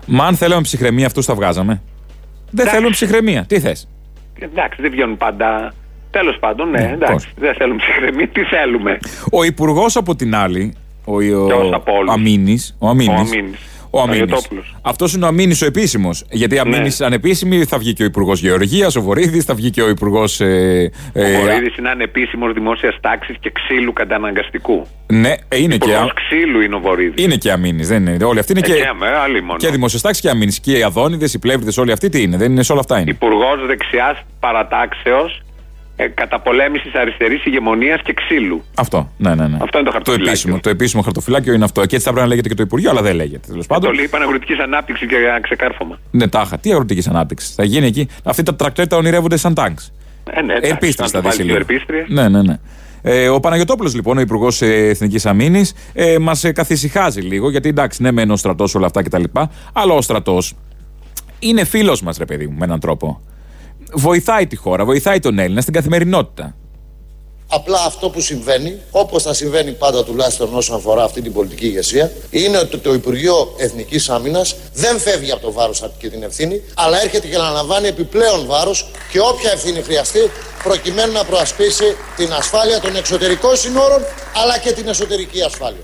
Μα 0.05 0.25
αν 0.25 0.35
θέλαμε 0.35 0.61
ψυχραιμία, 0.61 1.05
αυτούς 1.05 1.25
θα 1.25 1.35
βγάζαμε. 1.35 1.81
Δεν 2.49 2.59
Εντάξει. 2.59 2.75
θέλουν 2.75 2.91
ψυχραιμία. 2.91 3.45
Τι 3.47 3.59
θες; 3.59 3.87
Εντάξει, 4.39 4.81
δεν 4.81 4.91
βγαίνουν 4.91 5.17
πάντα. 5.17 5.73
Τέλος 6.11 6.37
πάντων, 6.39 6.69
ναι, 6.69 6.79
Ναι, 6.79 6.91
εντάξει. 6.93 7.13
πώς. 7.13 7.33
Δεν 7.43 7.53
θέλουμε 7.55 7.77
ψυχραιμία. 7.79 8.27
Τι 8.27 8.41
θέλουμε. 8.43 8.97
Ο 9.31 9.43
υπουργός 9.43 9.95
από 9.95 10.15
την 10.15 10.35
άλλη, 10.35 10.73
ο, 11.05 11.13
ο, 11.15 11.45
Ποιος 11.47 11.73
από 11.73 11.93
όλους; 11.95 12.13
Αμήνης, 12.13 12.75
ο 12.79 12.87
Αμήνης, 12.87 13.09
Ο 13.09 13.19
Αμήνης. 13.19 13.59
ο 13.89 13.99
Αμήνης. 14.01 14.19
Παναγιωτόπουλος. 14.19 14.75
Αυτός 14.81 15.13
είναι 15.13 15.25
ο 15.25 15.27
Αμήνης 15.27 15.61
ο 15.61 15.65
επίσημος. 15.65 16.25
Γιατί 16.31 16.59
Αμήνης 16.59 16.99
Ναι. 16.99 17.05
ανεπίσημη 17.05 17.63
θα 17.65 17.77
βγει 17.77 17.93
και 17.93 18.03
ο 18.03 18.05
υπουργός 18.05 18.39
Γεωργίας, 18.39 18.95
ο 18.95 19.01
Βορύδης, 19.01 19.43
θα 19.45 19.53
βγει 19.53 19.69
και 19.69 19.81
ο 19.81 19.89
υπουργός. 19.89 20.39
Ε, 20.41 20.91
Ο 21.15 21.21
ε, 21.21 21.39
Βορύδης 21.39 21.77
είναι 21.77 21.89
ανεπίσημος 21.89 22.53
δημόσιας 22.53 22.97
τάξης 23.01 23.35
και 23.39 23.51
ξύλου 23.53 23.93
καταναγκαστικού. 23.93 24.87
ναι, 25.07 25.29
ε, 25.49 25.57
είναι 25.57 25.77
και, 25.77 25.89
Υπουργός 25.89 26.09
α- 26.09 26.13
ξύλου 26.13 26.61
είναι 26.61 26.75
ο 26.75 26.79
Βορύδης. 26.79 27.23
είναι 27.25 27.35
και 27.35 27.51
Αμήνης. 27.51 27.87
Δεν 27.87 28.05
είναι. 28.07 28.23
Όλοι 28.25 28.39
αυτοί 28.39 28.51
είναι 28.51 28.61
Ε, 28.63 28.67
και, 28.67 28.73
και, 28.73 28.91
με, 28.99 29.07
άλλοι 29.07 29.41
μόνο. 29.43 29.57
και 29.57 29.69
δημοσιοστάξεις 29.69 30.21
και 30.21 30.29
Αμήνης. 30.29 30.59
Και 30.59 30.77
οι 30.77 30.83
Αδόνιδες, 30.83 31.33
οι 31.33 31.39
Πλεύριδες, 31.39 31.77
όλοι 31.77 31.91
αυτοί 31.91 32.09
τι 32.09 32.21
είναι. 32.21 32.37
Δεν 32.37 32.51
είναι 32.51 32.63
σε 32.63 32.71
όλα 32.71 32.81
αυτά 32.81 32.99
είναι. 32.99 33.09
Υπουργός 33.09 33.65
δεξιάς 33.67 34.17
παρατάξεως 34.39 35.41
ε, 35.99 36.07
καταπολέμησης 36.07 36.93
αριστερής 36.93 37.45
ηγεμονίας 37.45 38.01
και 38.01 38.13
ξύλου. 38.13 38.63
Αυτό. 38.75 39.11
Ναι, 39.17 39.35
ναι, 39.35 39.47
ναι. 39.47 39.57
Αυτό 39.61 39.77
είναι 39.77 39.87
το 39.87 39.93
χαρτοφυλάκιο. 39.93 40.31
επίσημο, 40.31 40.59
το 40.59 40.69
επίσημο 40.69 41.01
χαρτοφυλάκιο 41.01 41.53
είναι 41.53 41.63
αυτό. 41.63 41.85
Και 41.85 41.95
έτσι 41.95 42.05
θα 42.07 42.11
πρέπει 42.11 42.21
να 42.21 42.27
λέγεται 42.29 42.47
και 42.49 42.55
το 42.55 42.63
Υπουργείο, 42.63 42.89
αλλά 42.89 43.01
δεν 43.01 43.15
λέγεται. 43.15 43.47
Τέλος 43.47 43.67
Το 43.67 43.73
πάντων. 43.73 43.93
λέει 43.93 44.07
Παναγροτική 44.07 44.53
Ανάπτυξη 44.61 45.05
και 45.07 45.15
ξεκάρφωμα. 45.41 45.99
Ναι, 46.11 46.27
τάχα. 46.27 46.57
Τι 46.57 46.71
αγροτικής 46.71 47.07
ανάπτυξης; 47.07 47.53
Θα 47.55 47.63
γίνει 47.63 47.85
εκεί. 47.85 48.07
Αυτοί 48.23 48.43
τα 48.43 48.55
τρακτέρ 48.55 48.87
τα 48.87 48.97
ονειρεύονται 48.97 49.37
σαν 49.37 49.53
τάγκς. 49.53 49.91
Ε, 50.31 50.41
ναι, 50.41 50.53
εντάξει, 50.53 50.69
Ελπίστρια 50.71 51.05
να 51.05 51.11
θα 51.11 51.21
το 51.21 51.21
δει 51.21 51.27
βάλεις 51.29 51.45
λίγο. 51.45 51.57
ελπίστρια. 51.57 52.05
Ναι, 52.07 52.29
ναι, 52.29 52.41
ναι. 52.41 52.57
Ε, 53.01 53.29
ο 53.29 53.39
Παναγιώτοπουλο, 53.39 53.91
λοιπόν, 53.95 54.17
ο 54.17 54.21
Υπουργός 54.21 54.61
Εθνικής 54.61 55.25
Αμήνης, 55.25 55.73
ε, 55.93 56.17
μας 56.17 56.43
ε, 56.43 56.51
καθησυχάζει 56.51 57.21
λίγο, 57.21 57.49
γιατί 57.49 57.69
εντάξει, 57.69 58.01
ναι, 58.01 58.11
μεν 58.11 58.31
ο 58.31 58.35
στρατός 58.35 58.75
όλα 58.75 58.85
αυτά 58.85 59.03
κτλ. 59.03 59.23
Αλλά 59.73 59.93
ο 59.93 60.01
στρατός 60.01 60.53
είναι 61.39 61.63
φίλος 61.63 62.01
μας, 62.01 62.17
ρε 62.17 62.25
παιδί 62.25 62.47
μου, 62.47 62.55
με 62.57 62.65
έναν 62.65 62.79
τρόπο. 62.79 63.21
Βοηθάει 63.93 64.47
τη 64.47 64.55
χώρα, 64.55 64.85
βοηθάει 64.85 65.19
τον 65.19 65.39
Έλληνα 65.39 65.61
στην 65.61 65.73
καθημερινότητα. 65.73 66.55
Απλά 67.49 67.83
αυτό 67.85 68.09
που 68.09 68.21
συμβαίνει, 68.21 68.77
όπως 68.91 69.23
θα 69.23 69.33
συμβαίνει 69.33 69.71
πάντα 69.71 70.03
τουλάχιστον 70.03 70.49
όσον 70.53 70.75
αφορά 70.75 71.03
αυτή 71.03 71.21
την 71.21 71.33
πολιτική 71.33 71.65
ηγεσία, 71.65 72.11
είναι 72.29 72.57
ότι 72.57 72.77
το 72.77 72.93
Υπουργείο 72.93 73.53
Εθνικής 73.57 74.09
Άμυνας 74.09 74.55
δεν 74.73 74.99
φεύγει 74.99 75.31
από 75.31 75.41
το 75.41 75.51
βάρος 75.51 75.89
και 75.97 76.09
την 76.09 76.23
ευθύνη, 76.23 76.61
αλλά 76.75 77.01
έρχεται 77.01 77.27
και 77.27 77.37
να 77.37 77.43
αναλαμβάνει 77.43 77.87
επιπλέον 77.87 78.45
βάρος 78.45 78.87
και 79.11 79.19
όποια 79.19 79.51
ευθύνη 79.51 79.81
χρειαστεί, 79.81 80.19
προκειμένου 80.63 81.11
να 81.11 81.23
προασπίσει 81.23 81.95
την 82.15 82.33
ασφάλεια 82.33 82.79
των 82.79 82.95
εξωτερικών 82.95 83.55
συνόρων 83.55 84.01
αλλά 84.43 84.57
και 84.57 84.71
την 84.71 84.87
εσωτερική 84.87 85.41
ασφάλεια. 85.41 85.83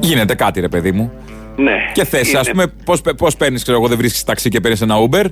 Γίνεται 0.00 0.34
κάτι, 0.34 0.60
ρε 0.60 0.68
παιδί 0.68 0.92
μου. 0.92 1.12
Ναι. 1.56 1.72
Και 1.92 2.04
θες, 2.04 2.28
Είναι- 2.28 2.38
α 2.38 2.42
πούμε, 2.42 2.66
πώς 3.16 3.36
παίρνεις, 3.36 3.62
ξέρω 3.62 3.78
εγώ, 3.78 3.88
δεν 3.88 3.96
βρίσκεις 3.96 4.24
ταξί 4.24 4.48
και 4.48 4.60
παίρνεις 4.60 4.80
ένα 4.80 4.94
Uber; 5.10 5.24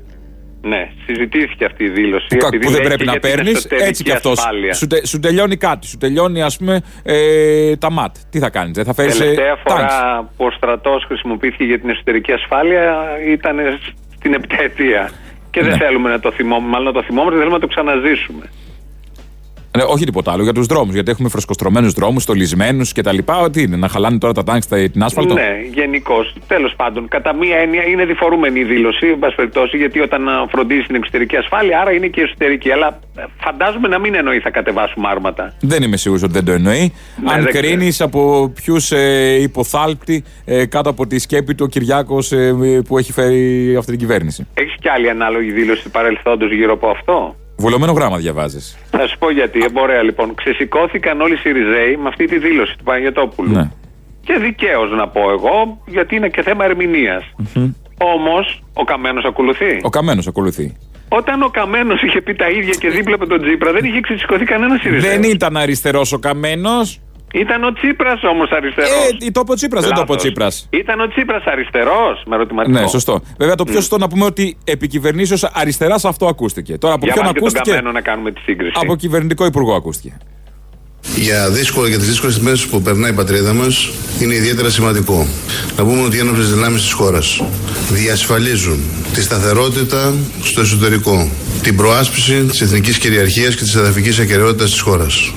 Ναι, 0.68 0.88
συζητήθηκε 1.06 1.64
αυτή 1.64 1.85
η 1.85 1.88
δήλωση. 1.88 2.26
Που, 2.28 2.37
κα- 2.37 2.46
επειδή 2.46 2.64
που 2.64 2.70
δεν 2.70 2.78
λέει 2.80 2.87
πρέπει 2.88 3.04
και 3.04 3.11
να 3.11 3.12
για 3.12 3.20
την 3.20 3.30
παίρνεις, 3.30 3.54
εσωτερική 3.56 3.88
έτσι 3.88 4.02
κι 4.02 4.12
αυτός. 4.12 4.38
ασφάλεια. 4.38 4.75
Σου, 4.75 4.87
τε- 4.87 5.06
σου 5.06 5.18
τελειώνει 5.18 5.56
κάτι. 5.56 5.87
Σου 5.87 5.96
τελειώνει, 5.99 6.42
ας 6.42 6.56
πούμε, 6.56 6.80
ε, 7.02 7.76
τα 7.76 7.90
ματ. 7.90 8.16
Τι 8.30 8.38
θα 8.38 8.50
κάνεις, 8.50 8.73
δεν 8.76 8.85
θα 8.85 8.94
φέρεις. 8.94 9.18
Τελευταία 9.18 9.56
φορά 9.66 10.30
που 10.37 10.44
ο 10.44 10.50
στρατός 10.50 11.04
χρησιμοποιήθηκε 11.06 11.64
για 11.64 11.78
την 11.80 11.88
εσωτερική 11.90 12.32
ασφάλεια 12.32 12.94
ήταν 13.28 13.56
στην 14.16 14.35
επιτέτεια. 14.35 15.11
Και 15.50 15.61
δεν 15.62 15.70
Ναι. 15.70 15.76
θέλουμε 15.76 16.11
να 16.11 16.20
το 16.20 16.32
θυμόμαστε, 16.32 16.68
μάλλον 16.70 16.87
να 16.87 16.92
το 16.92 17.02
θυμόμαστε, 17.02 17.37
θέλουμε 17.38 17.54
να 17.54 17.61
το 17.61 17.66
ξαναζήσουμε. 17.66 18.44
Ναι, 19.76 19.83
όχι 19.83 20.04
τίποτα 20.04 20.33
άλλο 20.33 20.42
για 20.42 20.52
τους 20.52 20.66
δρόμους. 20.66 20.95
Γιατί 20.95 21.11
έχουμε 21.11 21.28
φρεσκοστρωμένους 21.28 21.92
δρόμους, 21.92 22.23
στολισμένους 22.23 22.92
κτλ. 22.92 23.18
Τι 23.52 23.62
είναι, 23.62 23.76
να 23.76 23.88
χαλάνε 23.88 24.18
τώρα 24.18 24.33
τα 24.33 24.45
τάγκ 24.45 24.61
στα- 24.61 24.88
την 24.90 25.02
άσφαλτο. 25.02 25.35
Ναι, 25.35 25.50
γενικώς. 25.75 26.35
Τέλος 26.47 26.75
πάντων, 26.76 27.09
κατά 27.09 27.35
μία 27.35 27.56
έννοια 27.56 27.83
είναι 27.85 28.04
διφορούμενη 28.04 28.61
η 28.61 28.64
δήλωση, 28.64 29.06
εν 29.06 29.18
πάση 29.18 29.35
περιπτώσει, 29.37 29.76
γιατί 29.76 30.00
όταν 30.00 30.28
α, 30.28 30.47
φροντίζει 30.50 30.83
την 30.87 30.95
εξωτερική 30.95 31.37
ασφάλεια, 31.37 31.80
άρα 31.80 31.92
είναι 31.92 32.06
και 32.06 32.21
η 32.21 32.23
εσωτερική. 32.23 32.71
Αλλά 32.73 32.99
ε, 33.18 33.23
φαντάζομαι 33.40 33.88
να 33.88 33.99
μην 33.99 34.14
εννοεί 34.14 34.38
θα 34.40 34.50
κατεβάσουμε 34.50 35.09
άρματα. 35.09 35.54
Δεν 35.61 35.83
είμαι 35.83 35.97
σίγουρος 35.97 36.23
ότι 36.23 36.33
δεν 36.33 36.45
το 36.45 36.52
εννοεί. 36.52 36.92
Ναι, 37.25 37.33
Αν 37.33 37.42
δεν 37.42 37.52
κρίνεις 37.52 38.00
από 38.00 38.52
ποιους 38.54 38.90
ε, 38.92 39.37
υποθάλπτει 39.40 40.25
ε, 40.45 40.66
κάτω 40.66 40.90
από 40.90 41.06
τη 41.06 41.18
σκέπη 41.18 41.54
του 41.54 41.64
ο 41.66 41.68
Κυριάκος 41.68 42.33
ε, 42.33 42.52
που 42.88 42.99
έχει 42.99 43.12
φέρει 43.12 43.75
αυτή 43.78 43.90
την 43.90 44.00
κυβέρνηση. 44.00 44.47
Έχεις 44.54 44.75
και 44.80 44.90
άλλη 44.90 45.11
ανάλογη 45.11 45.50
δήλωση 45.52 45.83
του 45.83 45.90
παρελθόντος 45.90 46.52
γύρω 46.52 46.73
από 46.73 46.88
αυτό; 46.88 47.37
Βουλωμένο 47.59 47.93
γράμμα 47.93 48.17
διαβάζεις. 48.17 48.77
Θα 48.91 49.07
σου 49.07 49.19
πω 49.19 49.31
γιατί. 49.31 49.59
Ε, 49.59 49.81
Ωραία, 49.81 50.03
λοιπόν. 50.03 50.35
Ξεσηκώθηκαν 50.35 51.21
όλοι 51.21 51.35
οι 51.35 51.37
Σιριζέοι 51.37 51.97
με 51.97 52.09
αυτή 52.09 52.25
τη 52.27 52.39
δήλωση 52.39 52.77
του 52.79 52.85
Παναγιωτόπουλου. 52.85 53.53
Ναι. 53.53 53.71
Και 54.21 54.39
δικαίως 54.41 54.91
να 54.91 55.09
πω 55.09 55.21
εγώ, 55.31 55.83
γιατί 55.87 56.17
είναι 56.17 56.29
και 56.29 56.43
θέμα 56.43 56.65
ερμηνείας. 56.65 57.25
Όμως, 57.99 58.63
ο 58.73 58.85
Καμένος 58.85 59.25
ακολουθεί. 59.25 59.81
Ο 59.83 59.89
Καμένος 59.89 60.27
ακολουθεί. 60.27 60.77
Όταν 61.09 61.43
ο 61.43 61.49
Καμένος 61.49 62.03
είχε 62.03 62.21
πει 62.21 62.35
τα 62.35 62.49
ίδια 62.51 62.75
και 62.75 62.89
δίπλα 62.89 63.15
από 63.15 63.27
τον 63.27 63.43
Τζίπρα, 63.43 63.73
δεν 63.73 63.85
είχε 63.85 64.01
ξεσηκωθεί 64.01 64.45
κανένας 64.45 64.81
Σιριζέο. 64.81 65.11
Δεν 65.11 65.23
ήταν 65.23 65.57
αριστερός 65.57 66.13
ο 66.13 66.19
Καμένος. 66.19 67.01
Ήταν 67.43 67.64
ο 67.64 67.73
Τσίπρας 67.73 68.23
όμως 68.23 68.50
αριστερός. 68.50 68.90
Ε, 68.90 69.31
το 69.31 69.40
είπε 69.40 69.52
ο 69.52 69.55
Τσίπρας, 69.55 69.85
δεν 69.85 69.95
το 69.95 70.00
είπε 70.00 70.12
ο 70.12 70.16
Τσίπρας. 70.16 70.69
Ήταν 70.71 71.00
ο 71.00 71.09
Τσίπρας 71.09 71.45
αριστερός, 71.45 72.23
με 72.26 72.35
ερωτηματικό. 72.35 72.81
Ναι, 72.81 72.87
σωστό. 72.87 73.21
Βέβαια, 73.38 73.55
το 73.55 73.64
πιο 73.64 73.75
σωστό 73.75 73.99
να 73.99 74.09
πούμε 74.09 74.25
ότι 74.25 74.57
επί 74.64 74.87
κυβερνήσεω 74.87 75.50
αριστεράς 75.52 76.05
αυτό 76.05 76.26
ακούστηκε. 76.26 76.78
Τώρα 76.78 76.95
από 76.95 77.05
Για 77.05 77.14
ποιον 77.14 77.25
βάλτε 77.25 77.38
τον 77.38 77.49
ακούστηκε; 77.49 77.71
Καμένο 77.71 77.93
να 77.93 78.00
κάνουμε 78.00 78.33
τη 78.33 78.40
σύγκριση. 78.40 78.73
Από 78.75 78.97
κυβερνητικό 78.97 79.45
υπουργό 79.45 79.75
ακούστηκε. 79.75 80.16
Για, 81.14 81.50
δύσκολο, 81.50 81.88
για 81.88 81.99
τις 81.99 82.09
δύσκολες 82.09 82.38
μέρες 82.38 82.66
που 82.66 82.83
περνάει 82.83 83.11
η 83.11 83.14
πατρίδα 83.14 83.52
μας 83.52 83.90
είναι 84.21 84.35
ιδιαίτερα 84.35 84.71
σημαντικό 84.71 85.26
να 85.76 85.85
πούμε 85.85 86.02
ότι 86.02 86.16
οι 86.16 86.19
ένοπλες 86.19 86.55
δυνάμεις 86.55 86.81
της 86.83 86.93
χώρας 86.93 87.43
διασφαλίζουν 87.90 88.78
τη 89.14 89.23
σταθερότητα 89.23 90.14
στο 90.43 90.61
εσωτερικό, 90.61 91.31
την 91.62 91.76
προάσπιση 91.76 92.45
της 92.45 92.61
εθνικής 92.61 92.99
κυριαρχίας 92.99 93.55
και 93.57 93.62
της 93.62 93.75
εδαφικής 93.75 94.19
ακεραιότητας 94.19 94.71
της 94.71 94.81
χώρας. 94.81 95.33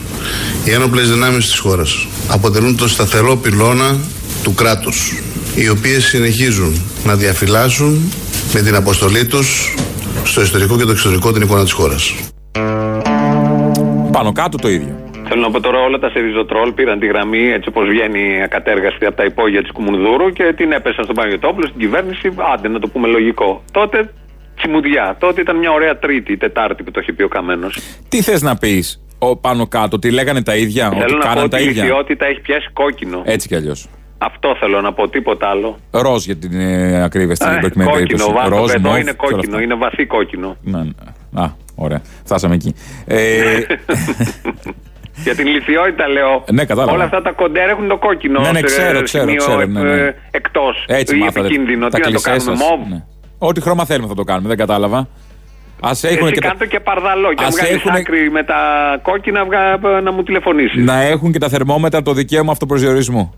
Οι 0.69 0.71
ένοπλες 0.71 1.11
δυνάμεις 1.11 1.45
της 1.45 1.59
χώρας 1.59 2.07
αποτελούν 2.29 2.77
το 2.77 2.87
σταθερό 2.87 3.35
πυλώνα 3.35 3.97
του 4.43 4.53
κράτους, 4.53 5.21
οι 5.55 5.69
οποίες 5.69 6.05
συνεχίζουν 6.05 6.81
να 7.05 7.15
διαφυλάσσουν 7.15 8.11
με 8.53 8.61
την 8.61 8.75
αποστολή 8.75 9.25
τους 9.25 9.75
στο 10.23 10.41
εσωτερικό 10.41 10.77
και 10.77 10.83
το 10.83 10.91
εξωτερικό 10.91 11.31
την 11.31 11.41
εικόνα 11.41 11.63
της 11.63 11.71
χώρας. 11.71 12.15
Πάνω 14.11 14.31
κάτω 14.31 14.57
το 14.57 14.69
ίδιο. 14.69 14.95
Θέλω 15.27 15.41
να 15.41 15.51
πω 15.51 15.59
τώρα 15.59 15.79
όλα 15.79 15.99
τα 15.99 16.09
σεριζοτρόλ 16.09 16.71
πήραν 16.71 16.99
τη 16.99 17.07
γραμμή 17.07 17.51
έτσι 17.51 17.69
όπως 17.69 17.87
βγαίνει 17.87 18.41
ακατέργαστη 18.43 19.05
από 19.05 19.15
τα 19.15 19.23
υπόγεια 19.23 19.61
της 19.61 19.71
Κουμουνδούρου 19.71 20.29
και 20.29 20.53
την 20.57 20.71
έπεσαν 20.71 21.03
στον 21.03 21.15
Παναγιωτόπουλο, 21.15 21.67
στην 21.67 21.79
κυβέρνηση. 21.79 22.33
Άντε 22.53 22.67
να 22.67 22.79
το 22.79 22.87
πούμε 22.87 23.07
λογικό. 23.07 23.63
Τότε 23.71 24.13
τσιμουδιά. 24.55 25.15
Τότε 25.19 25.41
ήταν 25.41 25.55
μια 25.57 25.71
ωραία 25.71 25.97
Τρίτη, 25.97 26.37
Τετάρτη 26.37 26.83
που 26.83 26.91
το 26.91 26.99
είχε 26.99 27.13
πει 27.13 27.23
ο 27.23 27.27
Καμένος. 27.27 27.79
Τι 28.09 28.21
θες 28.21 28.41
να 28.41 28.55
πεις; 28.55 29.01
Πάνω 29.41 29.67
κάτω, 29.67 29.95
ότι 29.95 30.11
λέγανε 30.11 30.41
τα 30.43 30.55
ίδια, 30.55 30.87
ότι 30.87 30.97
Θέλω 30.99 31.11
να 31.11 31.17
πω 31.17 31.27
κάναν 31.27 31.43
ότι 31.43 31.49
τα 31.49 31.59
η 31.59 31.63
ίδια. 31.65 31.83
λυθιότητα 31.83 32.25
έχει 32.25 32.39
πιάσει 32.41 32.67
κόκκινο. 32.73 33.21
Έτσι 33.25 33.47
κι 33.47 33.55
αλλιώς. 33.55 33.87
Αυτό 34.17 34.55
θέλω 34.59 34.81
να 34.81 34.93
πω, 34.93 35.09
τίποτα 35.09 35.47
άλλο. 35.49 35.77
Ροζ 35.91 36.25
για 36.25 36.35
την 36.35 36.59
ε, 36.59 37.03
ακρίβεια 37.03 37.35
στην 37.35 37.47
Ε, 37.51 37.57
προκειμένη 37.59 37.89
κόκκινο, 37.89 38.07
περίπτωση. 38.07 38.33
βάθος 38.33 38.59
Ροζ, 38.59 38.73
εδώ 38.73 38.89
μοβ 38.89 38.97
είναι 38.99 39.11
και 39.11 39.17
όλα 39.19 39.31
κόκκινο, 39.31 39.53
αυτά. 39.55 39.61
είναι 39.63 39.75
βαθύ 39.75 40.05
κόκκινο. 40.05 40.57
Ναι, 40.61 40.77
ναι. 40.77 41.41
Α, 41.43 41.47
ωραία. 41.75 42.01
Φτάσαμε 42.23 42.55
εκεί. 42.55 42.73
Ε, 43.05 43.59
Για 45.23 45.35
την 45.35 45.47
λυθιότητα 45.47 46.07
λέω. 46.07 46.43
Ναι, 46.51 46.65
κατάλαβα. 46.65 46.93
Όλα 46.93 47.03
αυτά 47.03 47.21
τα 47.21 47.31
κοντέρ 47.31 47.69
έχουν 47.69 47.87
το 47.87 47.97
κόκκινο. 47.97 48.39
Ναι, 48.41 48.51
ναι, 48.51 48.57
σε 48.59 48.65
ξέρω, 48.65 49.01
ξέρω, 49.01 49.23
σημείο, 49.23 49.37
ξέρω, 49.37 49.65
ναι, 49.65 49.81
ναι. 49.81 49.91
ε, 50.01 50.15
εκτός 50.31 50.85
έτσι 50.87 51.15
ή 51.15 51.19
μάθατε. 51.19 51.39
επικίνδυνο. 51.39 51.87
τα 51.89 51.97
Τι 51.99 51.99
να 51.99 52.05
το 52.05 52.09
κλισέ 52.21 52.29
κάνουμε, 52.29 52.55
σας. 52.57 52.69
μοβ. 52.69 52.89
Ναι. 52.89 53.03
Ό,τι 53.37 53.61
χρώμα 53.61 53.85
θέλουμε 53.85 54.07
θα 54.07 54.13
το 54.13 54.23
κάνουμε, 54.23 54.47
δεν 54.47 54.57
κατάλαβα. 54.57 55.07
Α 55.81 55.91
έχουν 56.01 56.25
Εσύ 56.25 56.33
και 56.33 56.39
τα... 56.39 56.47
κάνε 56.47 56.59
το 56.59 56.65
και 56.65 56.79
παρδαλό. 56.79 57.33
Και 57.33 57.43
αν 57.43 57.47
Ας 57.49 57.55
βγάλεις 57.55 57.75
έχουνε- 57.75 57.97
άκρη 57.99 58.31
με 58.31 58.43
τα 58.43 58.55
κόκκινα, 59.01 59.45
βγα... 59.45 59.77
να 60.01 60.11
μου 60.11 60.23
τηλεφωνήσεις. 60.23 60.83
να 60.85 61.01
έχουν 61.01 61.31
και 61.31 61.39
τα 61.39 61.49
θερμόμετρα 61.49 62.01
το 62.01 62.13
δικαίωμα 62.13 62.51
αυτοπροσδιορισμού. 62.51 63.33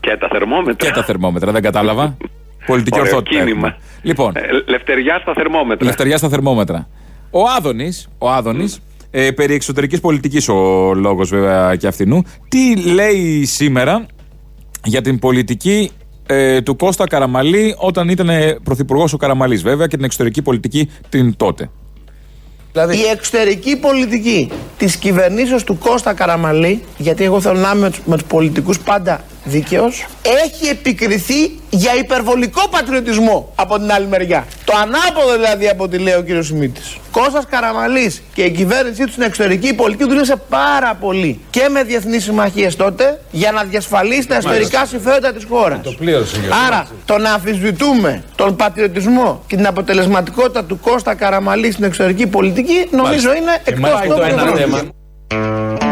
Και 0.00 0.16
τα 0.20 0.28
θερμόμετρα. 0.32 0.86
Και 0.88 0.92
τα 0.94 1.02
θερμόμετρα, 1.04 1.52
δεν 1.52 1.62
κατάλαβα. 1.62 2.16
Πολιτική 2.66 2.98
Ωραίο 3.00 3.10
ορθότητα. 3.16 3.44
κίνημα. 3.44 3.66
έχουμε. 3.66 3.76
Λοιπόν, 4.02 4.32
Ε, 4.36 4.40
λευτεριά 4.66 5.18
στα 5.22 5.32
θερμόμετρα. 5.34 5.84
Ελευθεριά 5.84 6.16
στα 6.16 6.28
θερμόμετρα. 6.28 6.88
Ο 7.30 7.40
Άδωνης, 7.56 8.08
ο 8.18 8.30
Άδωνης, 8.30 8.80
ε, 9.10 9.30
περί 9.30 9.54
εξωτερικής 9.54 10.00
πολιτικής 10.00 10.48
ο 10.48 10.54
λόγος 10.94 11.28
βέβαια 11.30 11.76
και 11.76 11.86
αυτινού, 11.86 12.22
τι 12.48 12.76
λέει 12.76 13.44
σήμερα 13.44 14.06
για 14.84 15.00
την 15.00 15.18
πολιτική 15.18 15.90
ε, 16.26 16.60
του 16.60 16.76
Κώστα 16.76 17.06
Καραμαλή 17.06 17.74
όταν 17.78 18.08
ήταν 18.08 18.28
πρωθυπουργός 18.62 19.12
ο 19.12 19.16
Καραμαλής, 19.16 19.62
βέβαια, 19.62 19.86
και 19.86 19.96
την 19.96 20.04
εξωτερική 20.04 20.42
πολιτική 20.42 20.90
την 21.08 21.36
τότε. 21.36 21.70
Δηλαδή... 22.72 22.96
Η 22.96 23.04
εξωτερική 23.12 23.76
πολιτική 23.76 24.50
της 24.78 24.96
κυβερνήσεως 24.96 25.64
του 25.64 25.78
Κώστα 25.78 26.12
Καραμαλή, 26.14 26.82
γιατί 26.98 27.24
εγώ 27.24 27.40
θέλω 27.40 27.58
να 27.58 27.70
είμαι 27.70 27.80
με 27.80 27.90
τους- 27.90 28.00
με 28.04 28.16
τους 28.16 28.24
πολιτικούς 28.26 28.78
πάντα 28.78 29.20
δίκαιος, 29.44 30.06
έχει 30.44 30.68
επικριθεί 30.68 31.50
για 31.70 31.94
υπερβολικό 31.96 32.68
πατριωτισμό 32.68 33.52
από 33.54 33.78
την 33.78 33.92
άλλη 33.92 34.06
μεριά. 34.06 34.46
Το 34.64 34.72
ανάποδο 34.76 35.32
δηλαδή 35.32 35.68
από 35.68 35.84
ό,τι 35.84 35.98
λέει 35.98 36.14
ο 36.14 36.22
κύριος 36.22 36.46
Σιμίτης. 36.46 36.96
Κώστας 37.10 37.46
Καραμαλής 37.50 38.22
και 38.34 38.42
η 38.42 38.50
κυβέρνησή 38.50 39.04
του 39.04 39.10
στην 39.10 39.22
εξωτερική 39.22 39.74
πολιτική 39.74 40.08
δούλεψε 40.08 40.36
πάρα 40.48 40.94
πολύ 41.00 41.40
και 41.50 41.68
με 41.70 41.82
διεθνείς 41.82 42.24
συμμαχίες 42.24 42.76
τότε 42.76 43.20
για 43.30 43.52
να 43.52 43.64
διασφαλίσει 43.64 44.26
τα 44.26 44.34
εσωτερικά 44.34 44.86
συμφέροντα 44.86 45.32
της 45.32 45.44
χώρας. 45.48 45.80
Άρα 46.66 46.86
το 47.04 47.18
να 47.18 47.32
αμφισβητούμε 47.32 48.22
τον 48.34 48.56
πατριωτισμό 48.56 49.42
και 49.46 49.56
την 49.56 49.66
αποτελεσματικότητα 49.66 50.64
του 50.64 50.80
Κώστα 50.80 51.14
Καραμαλή 51.14 51.72
στην 51.72 51.84
εξωτερική 51.84 52.26
πολιτική 52.26 52.88
νομίζω 52.90 53.34
είναι 53.34 53.60
εκτός 53.64 54.00
του 54.00 55.91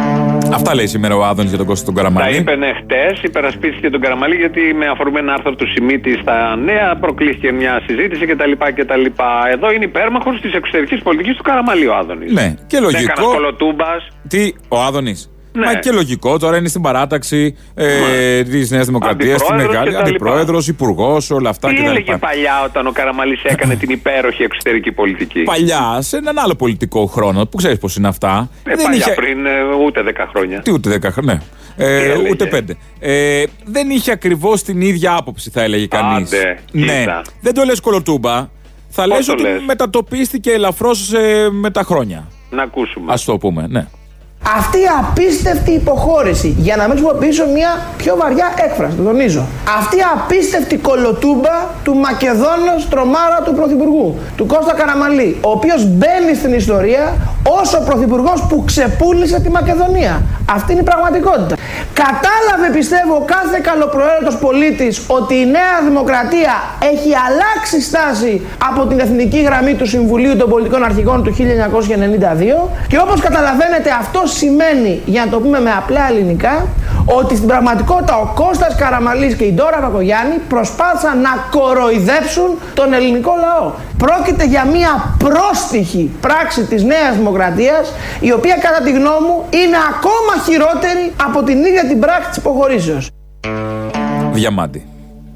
Αυτά 0.55 0.75
λέει 0.75 0.87
σήμερα 0.87 1.17
ο 1.17 1.25
Άδωνης 1.25 1.49
για 1.51 1.59
τον 1.59 1.67
Κώστα 1.67 1.85
τον 1.85 1.95
Τα 1.95 2.03
Καραμαλή. 2.03 2.37
είπε 2.37 2.57
χτες, 2.83 3.23
υπερασπίστηκε 3.23 3.91
τον 3.91 4.01
Καραμαλή 4.01 4.35
γιατί 4.37 4.61
με 4.75 4.87
αφορμή 4.87 5.19
ένα 5.19 5.33
άρθρο 5.33 5.55
του 5.55 5.67
Σιμίτη 5.73 6.19
στα 6.23 6.57
νέα 6.57 6.97
προκλήθηκε 7.01 7.53
μια 7.53 7.83
συζήτηση 7.87 8.27
κτλ. 8.27 8.53
κτλ. 8.75 9.05
Εδώ 9.53 9.73
είναι 9.73 9.85
υπέρμαχος 9.85 10.41
της 10.41 10.53
εξωτερικής 10.55 11.03
πολιτικής 11.03 11.37
του 11.37 11.43
Καραμαλή 11.43 11.87
ο 11.87 11.95
Άδωνης. 11.97 12.33
Ναι, 12.33 12.55
και 12.67 12.77
Δεν 12.77 12.83
λογικό. 12.83 13.13
έκανα 13.13 13.27
κολοτούμπας. 13.35 14.09
Τι, 14.29 14.53
ο 14.69 14.81
Άδωνης; 14.81 15.31
Ναι. 15.53 15.65
Μα 15.67 15.75
και 15.75 15.91
λογικό, 15.91 16.39
τώρα 16.39 16.57
είναι 16.57 16.69
στην 16.69 16.81
παράταξη 16.83 17.57
ε, 17.75 18.43
της 18.43 18.71
Νέας 18.71 18.87
Δημοκρατίας, 18.87 19.43
τη 19.43 19.47
Αντιπρόεδρος 19.53 19.67
μεγάλη 19.73 19.89
και 19.91 19.93
τα 19.97 19.99
λοιπά. 20.03 20.09
αντιπρόεδρος, 20.09 20.69
υπουργός, 20.69 21.31
όλα 21.31 21.51
αυτά 21.51 21.69
Τι 21.69 21.75
κτλ. 21.75 21.85
έλεγε 21.85 22.17
παλιά 22.17 22.63
όταν 22.65 22.87
ο 22.87 22.91
Καραμαλής 22.93 23.43
έκανε 23.45 23.75
την 23.77 23.91
υπέροχη 23.91 24.43
εξωτερική 24.43 24.93
πολιτική; 24.93 25.43
Παλιά, 25.43 25.99
σε 26.01 26.17
έναν 26.17 26.39
άλλο 26.39 26.55
πολιτικό 26.55 27.07
χρόνο, 27.07 27.47
που 27.47 27.57
ξέρεις 27.57 27.79
πώς 27.79 27.97
είναι 27.97 28.09
αυτά. 28.09 28.51
Ε, 28.65 28.73
παλιά, 28.83 29.15
πριν 29.15 29.47
ε, 29.47 29.51
ούτε 29.87 30.03
10 30.07 30.27
χρόνια. 30.31 30.61
Τι 30.61 30.73
ούτε 30.73 30.99
10 31.03 31.09
χρόνια. 31.11 31.43
Ναι. 31.77 31.85
Ε, 31.85 32.11
έλεγε; 32.11 32.31
ούτε 32.31 32.49
5. 32.69 32.77
Ε, 32.99 33.45
δεν 33.65 33.91
είχε 33.91 34.11
ακριβώς 34.13 34.63
την 34.63 34.81
ίδια 34.81 35.17
άποψη, 35.17 35.51
θα 35.51 35.63
έλεγε 35.63 35.87
κανείς. 35.87 36.33
Άντε, 36.33 36.59
ναι. 36.73 36.99
κοίτα. 36.99 37.23
Δεν 37.41 37.55
το 37.55 37.65
λες 37.65 37.81
κολοτούμπα. 37.81 38.49
Θα 38.89 39.03
Πώς 39.03 39.17
λες 39.17 39.27
το 39.27 39.33
ότι 39.33 39.43
λες; 39.43 39.63
μετατοπίστηκε 39.67 40.51
ελαφρώς 40.51 41.11
με 41.51 41.71
τα 41.71 41.83
χρόνια. 41.83 42.29
Να 42.51 42.63
ακούσουμε. 42.63 43.13
Α 43.13 43.17
το 43.25 43.39
πούμε, 43.39 43.67
ναι. 43.69 43.87
Αυτή 44.43 44.79
η 44.79 44.87
απίστευτη 45.01 45.71
υποχώρηση, 45.71 46.55
για 46.59 46.77
να 46.77 46.83
μην 46.83 46.91
χρησιμοποιήσω 46.91 47.47
μια 47.47 47.71
πιο 47.97 48.17
βαριά 48.17 48.53
έκφραση, 48.67 48.97
το 48.97 49.03
τονίζω. 49.03 49.47
Αυτή 49.79 49.97
η 49.97 50.05
απίστευτη 50.15 50.77
κολοτούμπα 50.77 51.57
του 51.85 51.95
Μακεδόνος 51.95 52.89
τρομάρα 52.91 53.41
του 53.45 53.55
Πρωθυπουργού, 53.55 54.19
του 54.37 54.47
Κώστα 54.47 54.75
Καραμαλή, 54.75 55.39
ο 55.41 55.51
οποίος 55.51 55.87
μπαίνει 55.87 56.35
στην 56.35 56.53
ιστορία 56.53 57.17
όσο 57.61 57.79
ο 57.79 57.85
πρωθυπουργός 57.85 58.47
που 58.49 58.65
ξεπούλησε 58.67 59.41
τη 59.41 59.51
Μακεδονία. 59.51 60.23
Αυτή 60.51 60.73
είναι 60.73 60.81
η 60.81 60.85
πραγματικότητα. 60.85 61.55
Κατάλαβε, 62.05 62.69
πιστεύω, 62.79 63.15
ο 63.15 63.25
κάθε 63.35 63.59
καλοπροαίρετος 63.63 64.37
πολίτης 64.37 65.05
ότι 65.07 65.35
η 65.35 65.47
Νέα 65.47 65.77
Δημοκρατία 65.89 66.55
έχει 66.93 67.11
αλλάξει 67.27 67.81
στάση 67.81 68.43
από 68.69 68.87
την 68.87 68.99
εθνική 69.01 69.41
γραμμή 69.43 69.75
του 69.75 69.87
Συμβουλίου 69.87 70.37
των 70.37 70.49
Πολιτικών 70.49 70.85
Αρχηγών 70.85 71.23
του 71.25 71.35
1992 71.37 72.69
και 72.89 72.99
όπως 72.99 73.21
καταλαβαίνετε 73.21 73.91
αυτός 74.01 74.30
σημαίνει, 74.31 75.01
για 75.07 75.25
να 75.25 75.31
το 75.31 75.39
πούμε 75.41 75.61
με 75.61 75.71
απλά 75.71 76.09
ελληνικά, 76.09 76.67
ότι 77.05 77.37
στην 77.37 77.49
πραγματικότητα 77.49 78.17
ο 78.17 78.27
Κώστας 78.35 78.75
Καραμαλής 78.75 79.35
και 79.35 79.45
η 79.45 79.53
Ντόρα 79.53 79.81
Βακογιάννη 79.81 80.37
προσπάθησαν 80.49 81.21
να 81.21 81.31
κοροϊδέψουν 81.51 82.59
τον 82.75 82.93
ελληνικό 82.93 83.33
λαό. 83.41 83.73
Πρόκειται 83.99 84.45
για 84.45 84.65
μια 84.65 85.15
πρόστιχη 85.19 86.11
πράξη 86.21 86.65
της 86.65 86.83
Νέας 86.83 87.17
Δημοκρατίας 87.17 87.93
η 88.21 88.33
οποία 88.33 88.55
κατά 88.55 88.81
τη 88.85 88.91
γνώμη 88.91 89.27
μου 89.27 89.45
είναι 89.51 89.77
ακόμα 89.93 90.33
χειρότερη 90.47 91.13
από 91.27 91.43
την 91.43 91.59
ίδια 91.65 91.85
την 91.87 92.01
πράξη 92.01 92.29
της 92.29 92.37
υποχωρήσεως. 92.37 93.09
Διαμάντη. 94.33 94.90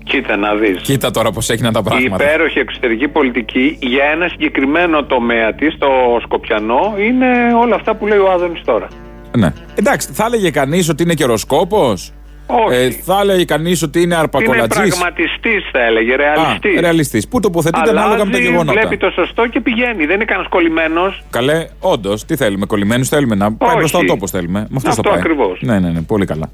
Κοίτα 0.05 0.37
να 0.37 0.55
δεις. 0.55 0.81
Κοίτα 0.81 1.11
τώρα 1.11 1.31
πώς 1.31 1.51
έγιναν 1.51 1.73
τα 1.73 1.79
Η 1.79 1.83
πράγματα. 1.83 2.25
υπέροχη 2.25 2.59
εξωτερική 2.59 3.09
πολιτική 3.09 3.79
για 3.81 4.05
ένα 4.05 4.29
συγκεκριμένο 4.29 5.05
τομέα 5.05 5.53
της, 5.55 5.77
το 5.79 5.89
Σκοπιανό, 6.23 6.95
είναι 6.99 7.27
όλα 7.63 7.75
αυτά 7.75 7.95
που 7.95 8.07
λέει 8.07 8.19
ο 8.19 8.31
Άδωνης 8.31 8.61
τώρα. 8.65 8.89
Ναι. 9.37 9.53
Εντάξει, 9.75 10.13
θα 10.13 10.25
έλεγε 10.27 10.51
κανείς 10.51 10.89
ότι 10.89 11.03
είναι 11.03 11.15
καιροσκόπος; 11.15 12.13
Όχι. 12.47 12.77
Ε, 12.77 12.91
θα 12.91 13.21
έλεγε 13.21 13.45
κανείς 13.45 13.83
ότι 13.83 13.99
είναι 13.99 14.07
είναι 14.07 14.17
αρπακολατζή. 14.17 14.89
πραγματιστής, 14.89 15.65
θα 15.73 15.85
έλεγε, 15.85 16.17
ρεαλιστής. 16.17 16.81
Ρεαλιστής. 16.81 17.29
Πού 17.29 17.41
τοποθετείται 17.41 17.91
ανάλογα 17.91 18.25
με 18.25 18.31
τα 18.33 18.39
γεγονότα. 18.39 18.81
βλέπει 18.81 18.97
το 18.97 19.11
σωστό 19.11 19.47
και 19.47 19.61
πηγαίνει. 19.61 20.07
Δεν 20.07 20.15
είναι 20.15 20.25
κανένας 20.25 20.51
κολλημένος. 20.51 21.23
Καλέ, 21.31 21.67
όντως, 21.81 22.25
τι 22.25 22.37
θέλουμε, 22.37 22.67
κολλημένους 22.67 23.09
θέλουμε 23.09 23.35
να 23.35 23.53
πάει 23.53 23.69
Όχι. 23.69 23.79
μπροστά 23.79 23.99
ο 23.99 24.05
τόπος 24.05 24.31
θέλουμε. 24.31 24.59
Με 24.59 24.77
αυτός, 24.77 24.91
Αυτό 24.91 25.03
θα 25.03 25.09
πάει. 25.09 25.19
ακριβώς. 25.19 25.59
Ναι, 25.63 25.79
ναι, 25.79 25.89
ναι, 25.91 26.03
πολύ 26.03 26.27
καλά. 26.27 26.51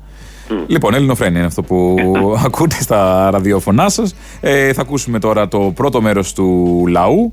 Λοιπόν, 0.67 0.95
Ελληνοφρένια 0.95 1.39
είναι 1.39 1.47
αυτό 1.47 1.63
που 1.63 1.97
ακούτε 2.47 2.77
στα 2.81 3.31
ραδιόφωνά 3.31 3.89
σας. 3.89 4.15
Ε, 4.41 4.73
θα 4.73 4.81
ακούσουμε 4.81 5.19
τώρα 5.19 5.49
το 5.49 5.73
πρώτο 5.75 6.01
μέρος 6.01 6.33
του 6.33 6.85
λαού. 6.89 7.33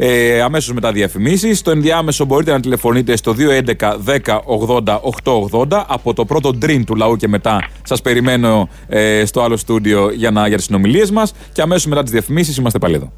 Ε, 0.00 0.40
Αμέσως 0.40 0.74
μετά 0.74 0.92
διαφημίσεις. 0.92 1.58
Στο 1.58 1.70
ενδιάμεσο 1.70 2.24
μπορείτε 2.24 2.52
να 2.52 2.60
τηλεφωνείτε 2.60 3.16
στο 3.16 3.34
211 3.38 3.96
10 4.04 4.40
80 4.84 5.00
880. 5.24 5.84
Από 5.86 6.14
το 6.14 6.24
πρώτο 6.24 6.58
dream 6.62 6.82
του 6.86 6.94
λαού 6.94 7.16
και 7.16 7.28
μετά 7.28 7.68
σας 7.82 8.02
περιμένω 8.02 8.68
ε, 8.88 9.24
στο 9.24 9.42
άλλο 9.42 9.56
στούντιο 9.56 10.10
για, 10.10 10.30
να, 10.30 10.48
για 10.48 10.56
τις 10.56 10.64
συνομιλίες 10.66 11.10
μας. 11.10 11.32
Και 11.52 11.62
αμέσως 11.62 11.86
μετά 11.86 12.02
τις 12.02 12.12
διαφημίσεις 12.12 12.56
είμαστε 12.56 12.78
πάλι 12.78 12.94
εδώ. 12.94 13.12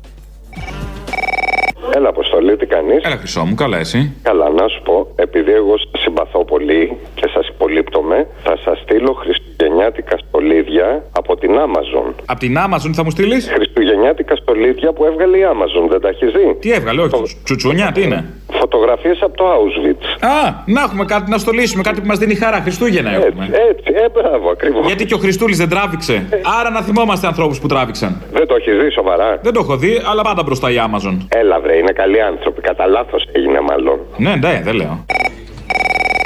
Έλα, 2.00 2.08
Αποστολή, 2.08 2.56
τι 2.56 2.66
κάνεις; 2.66 3.02
Έλα, 3.04 3.16
Χρυσό 3.16 3.44
μου, 3.44 3.54
καλά 3.54 3.78
εσύ. 3.78 4.16
Καλά, 4.22 4.48
να 4.50 4.68
σου 4.68 4.82
πω, 4.82 5.12
επειδή 5.16 5.52
εγώ 5.52 5.74
σας 5.78 6.00
συμπαθώ 6.02 6.44
πολύ 6.44 6.96
και 7.14 7.26
σας 7.34 7.48
υπολείπτομαι, 7.48 8.26
θα 8.42 8.56
σας 8.64 8.78
στείλω 8.78 9.12
χριστουγεννιάτικα 9.12 10.16
στολίδια 10.28 11.04
από 11.12 11.36
την 11.36 11.50
Amazon. 11.66 12.12
Από 12.26 12.40
την 12.40 12.56
Amazon 12.64 12.90
θα 12.92 13.04
μου 13.04 13.10
στείλεις; 13.10 13.50
Χριστουγεννιάτικα 13.54 14.36
στολίδια 14.36 14.92
που 14.92 15.04
έβγαλε 15.04 15.36
η 15.36 15.44
Amazon, 15.54 15.88
δεν 15.90 16.00
τα 16.00 16.08
έχεις 16.08 16.30
δει; 16.32 16.56
Τι 16.60 16.72
έβγαλε, 16.72 17.02
όχι. 17.02 17.40
Τσουτσούνια, 17.44 17.92
τι 17.94 18.02
είναι; 18.02 18.24
Φωτογραφίες 18.60 19.18
από 19.22 19.36
το 19.36 19.44
Auschwitz. 19.56 20.04
Α, 20.20 20.62
να 20.66 20.80
έχουμε 20.82 21.04
κάτι 21.04 21.30
να 21.30 21.38
στολίσουμε, 21.38 21.82
κάτι 21.82 22.00
που 22.00 22.06
μας 22.06 22.18
δίνει 22.18 22.34
χαρά. 22.34 22.60
Χριστούγεννα 22.60 23.10
Έτσι, 23.10 23.26
έχουμε. 23.26 23.44
έτσι, 23.70 23.92
ε, 24.04 24.08
μπράβο, 24.20 24.50
ακριβώς. 24.50 24.86
Γιατί 24.86 25.04
και 25.04 25.14
ο 25.14 25.18
Χριστούλης 25.18 25.58
δεν 25.58 25.68
τράβηξε. 25.68 26.26
Άρα 26.60 26.70
να 26.70 26.80
θυμόμαστε 26.82 27.26
ανθρώπους 27.26 27.60
που 27.60 27.66
τράβηξαν. 27.66 28.22
Δεν 28.32 28.46
το 28.46 28.54
έχεις 28.54 28.76
δει 28.82 28.90
σοβαρά; 28.90 29.38
Δεν 29.42 29.52
το 29.52 29.60
έχω 29.62 29.76
δει, 29.76 30.02
αλλά 30.10 30.22
πάντα 30.22 30.42
μπροστά 30.42 30.70
η 30.70 30.76
Amazon. 30.86 31.16
Έλα, 31.28 31.60
βρε, 31.60 31.76
είναι 31.76 31.89
καλοί 31.92 32.20
άνθρωποι. 32.22 32.60
Κατά 32.60 32.86
λάθος 32.86 33.28
έγινε 33.32 33.60
μάλλον. 33.60 33.98
Ναι, 34.16 34.36
ναι, 34.36 34.60
δεν 34.64 34.74
λέω. 34.74 35.04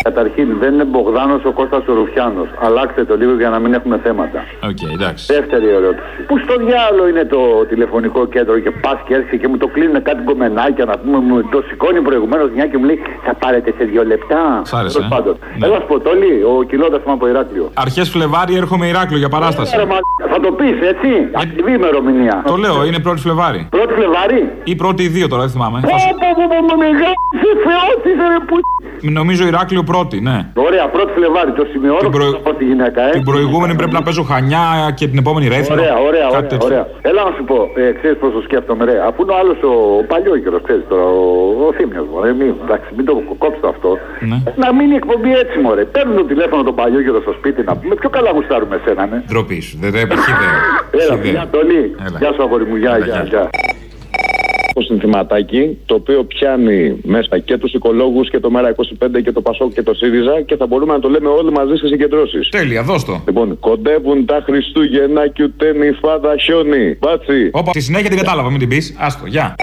Καταρχήν 0.08 0.48
δεν 0.60 0.72
είναι 0.74 0.84
Μπογδάνος 0.84 1.42
ο 1.44 1.52
Κώστας 1.58 1.82
ο 1.90 1.92
Ρουφιάνος. 1.94 2.48
Αλλάξτε 2.66 3.04
το 3.04 3.14
λίγο 3.16 3.32
για 3.42 3.48
να 3.54 3.58
μην 3.58 3.74
έχουμε 3.74 3.96
θέματα. 4.06 4.38
Οκ, 4.70 4.82
εντάξει. 4.96 5.24
Δεύτερη 5.34 5.68
ερώτηση. 5.78 6.02
Πού 6.28 6.35
στο 6.44 6.54
διάολο 6.64 7.09
είναι 7.09 7.24
το 7.35 7.40
τηλεφωνικό 7.70 8.20
κέντρο 8.26 8.59
και 8.59 8.70
πας 8.70 8.98
και 9.07 9.14
έρχεσαι 9.14 9.37
και 9.37 9.48
μου 9.48 9.57
το 9.57 9.66
κλείνουν 9.74 10.02
κάτι 10.02 10.22
κομμενάκια 10.24 10.85
να 10.85 10.94
πούμε. 10.98 11.18
Μου 11.18 11.48
το 11.54 11.62
σηκώνει 11.68 12.00
προηγουμένως 12.00 12.48
μια 12.57 12.66
και 12.66 12.78
μου 12.78 12.85
λέει 12.85 12.98
Θα 13.26 13.35
πάρετε 13.35 13.74
σε 13.78 13.85
δύο 13.85 14.04
λεπτά. 14.04 14.40
Σ' 14.64 14.74
άρεσε, 14.74 14.96
Τέλος 14.98 15.11
ε; 15.11 15.14
πάντων. 15.14 15.35
Ναι. 15.59 15.66
Έλα 15.66 15.78
Αποστόλη, 15.87 16.33
ο 16.52 16.62
κιλότα 16.70 16.98
μου 17.07 17.12
από 17.12 17.28
Ηράκλειο. 17.28 17.70
Αρχές 17.74 18.09
Φλεβάρι 18.11 18.54
έρχομαι 18.57 18.87
Ηράκλειο 18.87 19.18
για 19.18 19.28
παράσταση. 19.28 19.76
Ρε, 19.76 19.85
μα, 19.85 19.98
θα 20.33 20.40
το 20.40 20.50
πεις 20.52 20.76
έτσι. 20.92 21.09
Ακριβή 21.42 21.72
ημερομηνία. 21.72 22.42
Το 22.46 22.57
λέω, 22.57 22.85
είναι 22.87 22.98
1η 23.07 23.18
Φλεβάρι. 23.24 23.66
Πρώτη 23.70 23.92
Φλεβάρι; 23.98 24.52
Ή 24.64 24.74
πρώτη 24.76 25.02
ή 25.02 25.09
δύο 25.09 25.28
τώρα, 25.28 25.42
δεν 25.42 25.50
θυμάμαι. 25.50 25.80
Πω, 25.80 25.88
Θα 25.88 25.98
σου- 25.98 26.14
πω, 26.22 26.28
πω, 26.37 26.44
πω, 26.52 26.59
πω, 26.66 26.74
μεγάλη 29.37 29.42
θεότης, 29.42 29.42
ρε, 29.42 29.42
που... 29.42 29.42
Νομίζω 29.42 29.47
Ηράκλειο 29.47 29.83
πρώτη, 29.92 30.16
ναι. 30.29 30.38
Ωραία, 30.68 30.85
πρώτη 30.97 31.11
Φλεβάρι, 31.16 31.53
το 31.61 31.64
σημειώνω 31.73 31.99
Την 32.07 32.11
προ- 32.16 32.33
θα 32.37 32.40
πω 32.47 32.53
στη 32.59 32.64
γυναίκα, 32.70 33.01
ε. 33.09 33.11
Την 33.18 33.25
προηγούμενη 33.31 33.75
πρέπει 33.81 33.94
να 33.99 34.03
παίζω 34.07 34.23
χανιά 34.31 34.64
και 34.99 35.07
την 35.11 35.18
επόμενη 35.25 35.47
ρέθινο. 35.55 35.75
Ωραία, 35.81 35.97
ωραία, 36.09 36.27
Κάτι 36.27 36.37
ωραία, 36.37 36.49
τέτοιο. 36.53 36.66
ωραία. 36.68 36.85
Έλα 37.09 37.20
να 37.29 37.33
σου 37.37 37.42
πω, 37.51 37.59
ε, 37.83 37.85
ξέρεις 37.99 38.16
πώς 38.23 38.31
το 38.37 38.40
σκέφτομαι, 38.47 38.83
ρε. 38.90 38.97
Αφού 39.09 39.18
είναι 39.23 39.33
ο 39.37 39.38
άλλος 39.42 39.59
ο, 39.70 39.73
ο 40.01 40.03
παλιό 40.12 40.35
καιρό, 40.44 40.59
ξέρεις 40.66 40.85
τώρα, 40.90 41.07
ο, 41.18 41.23
ο 41.66 41.73
θύμιο 41.77 42.03
μου, 42.09 42.16
ρε. 42.25 42.31
Μην, 42.38 42.49
εντάξει, 42.64 42.88
μην 42.97 43.05
το 43.09 43.12
κόψει 43.42 43.61
το 43.64 43.68
αυτό. 43.75 43.90
Ναι. 44.31 44.38
Να 44.62 44.68
μείνει 44.77 44.94
η 44.97 44.99
εκπομπή 45.03 45.31
έτσι, 45.42 45.57
μωρέ. 45.64 45.85
Παίρνουν 45.97 46.14
το 46.20 46.25
τηλέφωνο 46.33 46.61
τον 46.68 46.75
παλιό 46.81 47.01
καιρό 47.07 47.20
στο 47.27 47.33
σπίτι 47.38 47.61
να 47.68 47.73
πούμε. 47.79 47.94
Πιο 48.03 48.11
καλά 48.16 48.31
γουστάρουμε 48.37 48.75
εσένα, 48.81 49.03
ναι. 49.11 49.18
Ντροπή 49.29 49.59
σου. 49.66 49.75
Δεν 49.83 49.90
δεν 49.97 50.03
έχει 50.14 50.31
ιδέα. 50.37 50.55
Έλα, 51.03 51.14
Έχει 51.14 51.14
ιδέα. 51.29 51.33
γεια, 51.33 51.44
Τολί. 51.55 51.83
Έλα. 52.07 52.18
Γεια 52.23 52.31
σου, 52.35 52.42
αγόρι 52.47 52.64
μου, 52.70 52.77
γεια, 52.83 52.92
Έλα, 52.97 53.05
γεια, 53.07 53.14
γεια. 53.14 53.23
γεια. 53.33 53.44
Το 54.74 54.80
συνθηματάκι 54.80 55.78
το 55.87 55.94
οποίο 55.94 56.24
πιάνει 56.24 57.00
μέσα 57.02 57.38
και 57.38 57.58
τους 57.58 57.72
οικολόγους 57.72 58.30
και 58.30 58.40
το 58.40 58.50
ΜΕΡΑ25 58.54 59.22
και 59.24 59.32
το 59.32 59.40
ΠΑΣΟΚ 59.40 59.72
και 59.72 59.82
το 59.82 59.94
ΣΥΡΙΖΑ 59.94 60.40
και 60.40 60.56
θα 60.56 60.66
μπορούμε 60.66 60.92
να 60.92 61.00
το 61.00 61.08
λέμε 61.08 61.28
όλοι 61.28 61.50
μαζί 61.50 61.74
στις 61.76 61.90
συγκεντρώσεις. 61.90 62.48
Τέλεια, 62.48 62.82
δώσ' 62.82 63.04
το. 63.04 63.22
Λοιπόν, 63.26 63.58
κοντεύουν 63.58 64.24
τα 64.24 64.42
Χριστούγεννα 64.44 65.28
και 65.28 65.42
ούτε 65.42 65.72
νυφάδα 65.72 66.37
χιόνι. 66.37 66.96
Μπάτσι. 67.00 67.50
Όπα, 67.52 67.70
τη 67.70 67.80
συνέχεια 67.80 68.08
την 68.08 68.18
κατάλαβα, 68.18 68.50
μην 68.50 68.58
την 68.58 68.68
πεις. 68.68 68.96
Άστο, 68.98 69.26
γεια. 69.26 69.54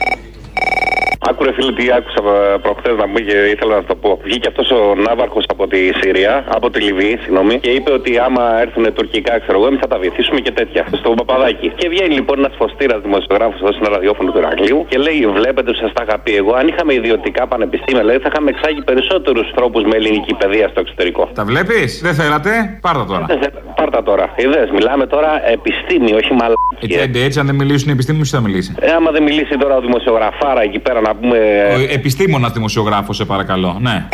Άκουρε 1.29 1.51
φίλε 1.53 1.71
τι 1.79 1.85
άκουσα 1.97 2.21
προχθές 2.65 2.95
να 3.01 3.07
μου 3.07 3.17
και 3.27 3.37
ήθελα 3.55 3.75
να 3.75 3.83
το 3.83 3.95
πω. 4.03 4.19
Βγήκε 4.23 4.47
αυτός 4.47 4.67
ο 4.71 4.81
Ναύαρχος 5.05 5.45
από 5.53 5.67
τη 5.67 5.79
Συρία, 6.01 6.33
από 6.57 6.69
τη 6.69 6.79
Λιβύη, 6.87 7.17
συγγνώμη, 7.23 7.59
και 7.59 7.69
είπε 7.77 7.91
ότι 7.99 8.11
άμα 8.25 8.43
έρθουν 8.65 8.93
τουρκικά, 8.93 9.33
ξέρω 9.39 9.57
εγώ, 9.59 9.67
εμείς 9.67 9.79
θα 9.79 9.87
τα 9.87 9.97
βοηθήσουμε 9.97 10.39
και 10.39 10.51
τέτοια. 10.51 10.81
Στο 10.99 11.09
παπαδάκι. 11.19 11.67
Και 11.79 11.87
βγαίνει 11.89 12.13
λοιπόν 12.19 12.35
ένας 12.39 12.53
φωστήρας 12.57 12.99
δημοσιογράφος 13.01 13.59
εδώ 13.61 13.71
στην 13.77 13.85
ραδιόφωνο 13.93 14.31
του 14.31 14.37
Ηρακλείου 14.37 14.85
και 14.89 14.97
λέει: 14.97 15.19
Βλέπετε, 15.39 15.71
σα 15.81 15.87
τα 15.97 16.03
είχα 16.07 16.19
πει 16.23 16.31
εγώ, 16.35 16.53
αν 16.59 16.67
είχαμε 16.67 16.93
ιδιωτικά 16.93 17.47
πανεπιστήμια, 17.47 18.01
δηλαδή 18.01 18.19
θα 18.25 18.29
είχαμε 18.31 18.49
εξάγει 18.49 18.81
περισσότερους 18.89 19.45
τρόπους 19.57 19.83
με 19.83 19.95
ελληνική 19.99 20.33
παιδεία 20.33 20.67
στο 20.67 20.79
εξωτερικό. 20.79 21.29
Τα 21.33 21.43
βλέπεις, 21.45 22.01
δεν 22.01 22.13
θέλατε, 22.13 22.51
πάρτα 22.81 23.05
τώρα. 23.05 23.25
Ε, 23.29 23.35
Πάρτα 23.75 24.03
τώρα. 24.03 24.25
Είδες, 24.35 24.69
μιλάμε 24.71 25.05
τώρα 25.07 25.49
επιστήμη, 25.51 26.11
όχι 26.13 26.31
μαλακία. 26.33 26.57
Έτσι, 26.79 26.99
άντε, 26.99 27.23
έτσι, 27.23 27.39
αν 27.39 27.45
δεν 27.45 27.55
μιλήσουν 27.55 27.89
οι 27.89 27.91
επιστήμονες, 27.91 28.29
θα 28.29 28.41
μιλήσει; 28.41 28.75
Ε, 28.79 28.91
άμα 28.91 29.11
δεν 29.11 29.23
μιλήσει 29.23 29.57
τώρα 29.57 29.75
ο 29.75 29.81
δημοσιογραφάρα 29.81 30.61
εκεί 30.61 30.79
πέρα 30.79 31.01
να 31.01 31.10
πούμε. 31.15 31.37
Ο 31.75 31.93
επιστήμονα 31.93 32.49
δημοσιογράφος, 32.49 33.15
σε 33.15 33.25
παρακαλώ. 33.25 33.77
Ναι. 33.81 34.07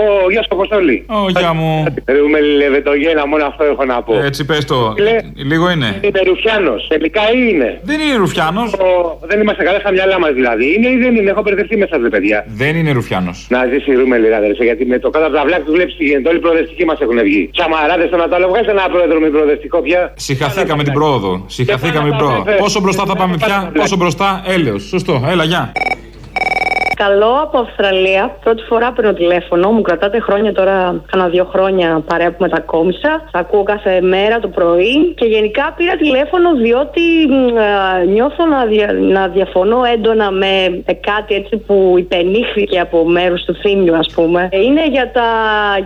Ω, 0.00 0.30
γεια 0.32 0.42
σου, 0.42 0.48
Αποστόλη. 0.58 0.96
Ω, 1.06 1.28
γεια 1.38 1.52
μου. 1.58 1.70
Ρούμε 2.18 2.40
λεβετογένα, 2.40 3.26
μόνο 3.26 3.44
αυτό 3.50 3.64
έχω 3.64 3.84
να 3.84 4.02
πω. 4.02 4.12
Έτσι, 4.28 4.44
πες 4.44 4.64
το. 4.64 4.94
Λέ- 4.98 5.24
Λίγο 5.50 5.70
είναι. 5.70 5.90
Είναι 6.06 6.20
Ρουφιάνος. 6.30 6.86
Τελικά 6.88 7.22
ή 7.38 7.40
είναι. 7.52 7.80
Δεν 7.82 8.00
είναι 8.00 8.16
Ρουφιάνος. 8.16 8.70
Δεν 9.30 9.40
είμαστε 9.40 9.62
καλά 9.64 9.78
στα 9.78 9.90
μυαλά 9.92 10.18
μας 10.18 10.32
δηλαδή. 10.32 10.66
Είναι 10.74 10.88
ή 10.88 10.96
δεν 11.04 11.14
είναι; 11.16 11.30
Έχω 11.30 11.42
μπερδευτεί 11.42 11.76
μέσα 11.76 11.94
σας, 12.00 12.08
παιδιά. 12.10 12.38
Δεν 12.62 12.76
είναι 12.76 12.90
Ρουφιάνος. 12.92 13.46
Να 13.48 13.60
ζήσει 13.70 13.90
η 13.90 13.94
Ρούμελη, 13.94 14.34
αδερφέ, 14.34 14.64
γιατί 14.64 14.84
με 14.86 14.98
το 14.98 15.10
κάτω 15.10 15.26
από 15.26 15.34
τα 15.36 15.42
βλάκια 15.46 15.64
του 15.64 15.72
βλέπεις 15.72 15.96
τι 15.96 16.04
γίνεται. 16.04 16.28
Όλοι 16.28 16.38
οι 16.38 16.40
προοδευτικοί 16.40 16.84
μας 16.84 16.98
έχουν 17.00 17.18
βγει. 17.28 17.50
Τσαμαράδε 17.52 18.06
στον 18.06 18.20
Ατάλο, 18.22 18.48
βγάζετε 18.48 18.70
ένα 18.70 18.86
πρόεδρο 18.92 19.18
με 19.20 19.28
προοδευτικό 19.28 19.78
πια. 19.82 20.12
Συχαθήκαμε 20.16 20.82
την 20.82 20.92
πρόοδο. 20.92 21.44
Συχαθήκαμε 21.46 22.08
την 22.08 22.18
πρόοδο. 22.18 22.42
βέβαια. 22.42 22.56
Πόσο 22.60 22.80
μπροστά 22.80 23.04
θα 23.06 23.16
πάμε 23.16 23.36
πια, 23.36 23.72
πόσο 23.74 23.96
μπροστά, 23.96 24.42
έλεος. 24.46 24.82
Σωστό, 24.82 25.24
έλα, 25.30 25.44
γεια. 25.44 25.72
Καλό 27.04 27.32
από 27.42 27.58
Αυστραλία. 27.58 28.36
Πρώτη 28.44 28.62
φορά 28.62 28.92
παίρνω 28.92 29.12
τηλέφωνο. 29.12 29.70
Μου 29.70 29.82
κρατάτε 29.82 30.20
χρόνια 30.20 30.52
τώρα, 30.52 31.02
κάνα 31.10 31.28
δύο 31.28 31.44
χρόνια 31.52 32.02
παρέα 32.06 32.30
που 32.30 32.36
μετακόμισα. 32.38 33.28
Θα 33.32 33.38
ακούω 33.38 33.62
κάθε 33.62 34.00
μέρα 34.00 34.38
το 34.38 34.48
πρωί. 34.48 35.14
Και 35.16 35.24
γενικά 35.26 35.74
πήρα 35.76 35.96
τηλέφωνο 35.96 36.54
διότι 36.56 37.00
μ, 37.28 37.56
α, 37.58 38.04
νιώθω 38.04 38.46
να, 38.46 38.64
δια- 38.64 38.92
να 38.92 39.28
διαφωνώ 39.28 39.80
έντονα 39.94 40.30
με 40.30 40.82
ε, 40.84 40.92
κάτι 40.92 41.34
έτσι 41.34 41.56
που 41.56 41.94
υπενήχθηκε 41.98 42.78
από 42.80 43.04
μέρους 43.08 43.44
του 43.44 43.54
θύμιου, 43.54 43.94
ας 43.96 44.10
πούμε. 44.14 44.48
Ε, 44.52 44.62
Είναι 44.62 44.86
για, 44.88 45.10
τα, 45.12 45.28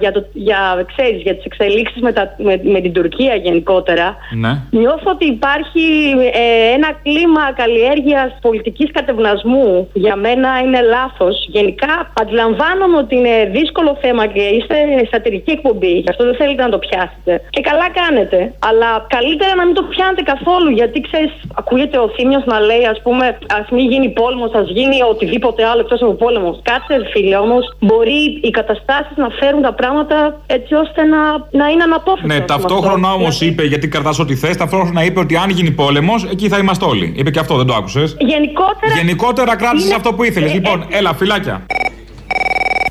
για, 0.00 0.12
το, 0.12 0.24
για, 0.32 0.84
ξέρεις, 0.96 1.22
για 1.22 1.34
τις 1.36 1.44
εξελίξεις 1.44 2.00
με, 2.02 2.12
τα- 2.12 2.34
με, 2.38 2.60
με 2.62 2.80
την 2.80 2.92
Τουρκία 2.92 3.34
γενικότερα. 3.34 4.16
Ναι. 4.40 4.58
Νιώθω 4.70 5.10
ότι 5.10 5.26
υπάρχει 5.26 5.86
ε, 6.32 6.72
ένα 6.74 6.88
κλίμα 7.02 7.52
καλλιέργειας 7.56 8.38
πολιτικής 8.40 8.90
κατευνασμού. 8.92 9.88
Για 9.92 10.16
μένα 10.16 10.48
είναι 10.64 10.80
λάθος 10.80 11.00
λάθος. 11.02 11.34
Γενικά, 11.56 11.92
αντιλαμβάνομαι 12.22 12.96
ότι 13.04 13.14
είναι 13.20 13.36
δύσκολο 13.58 13.90
θέμα 14.04 14.22
και 14.34 14.44
είστε 14.56 14.76
σατυρική 15.12 15.50
εκπομπή. 15.58 15.92
Γι' 16.04 16.10
αυτό 16.12 16.22
δεν 16.28 16.36
θέλετε 16.40 16.62
να 16.66 16.70
το 16.74 16.78
πιάσετε. 16.86 17.32
Και 17.54 17.62
καλά 17.70 17.86
κάνετε. 18.00 18.38
Αλλά 18.68 18.90
καλύτερα 19.16 19.52
να 19.60 19.64
μην 19.66 19.74
το 19.78 19.82
πιάνετε 19.92 20.22
καθόλου. 20.32 20.70
Γιατί 20.80 20.98
ξέρεις, 21.08 21.32
ακούγεται 21.60 21.96
ο 22.04 22.06
Θήμιος 22.16 22.44
να 22.52 22.56
λέει, 22.68 22.84
ας 22.94 22.98
πούμε, 23.04 23.24
ας 23.60 23.66
μην 23.74 23.84
γίνει 23.92 24.08
πόλεμος, 24.20 24.50
ας 24.60 24.66
γίνει 24.78 24.96
οτιδήποτε 25.12 25.60
άλλο 25.70 25.80
εκτός 25.84 26.00
από 26.04 26.14
πόλεμος. 26.24 26.54
Κάτσε, 26.70 26.94
φίλε, 27.12 27.36
όμως, 27.46 27.64
μπορεί 27.86 28.20
οι 28.46 28.50
καταστάσεις 28.58 29.16
να 29.24 29.28
φέρουν 29.40 29.62
τα 29.68 29.72
πράγματα 29.80 30.16
έτσι 30.56 30.72
ώστε 30.84 31.00
να, 31.12 31.20
να 31.60 31.66
είναι 31.72 31.82
αναπόφευκτα. 31.88 32.34
Ναι, 32.34 32.40
ταυτόχρονα 32.52 33.08
όμως 33.18 33.40
είπε, 33.40 33.62
γιατί 33.72 33.86
κρατάς 33.88 34.18
ό,τι 34.18 34.34
θες, 34.42 34.56
ταυτόχρονα 34.56 35.04
είπε 35.04 35.18
ότι 35.20 35.34
αν 35.36 35.48
γίνει 35.50 35.70
πόλεμος, 35.70 36.20
εκεί 36.34 36.48
θα 36.48 36.58
είμαστε 36.58 36.84
όλοι. 36.84 37.06
Είπε 37.16 37.30
και 37.30 37.38
αυτό, 37.38 37.54
δεν 37.56 37.66
το 37.66 37.74
άκουσες. 37.74 38.16
Γενικότερα. 38.18 38.92
Γενικότερα 38.96 39.56
κράτησες 39.56 39.86
είναι- 39.86 39.94
αυτό 39.94 40.14
που 40.14 40.22
ήθελες. 40.24 40.50
Ε, 40.50 40.54
Λοιπόν, 40.54 40.86
έλα, 40.92 41.14
φυλάκια. 41.14 41.62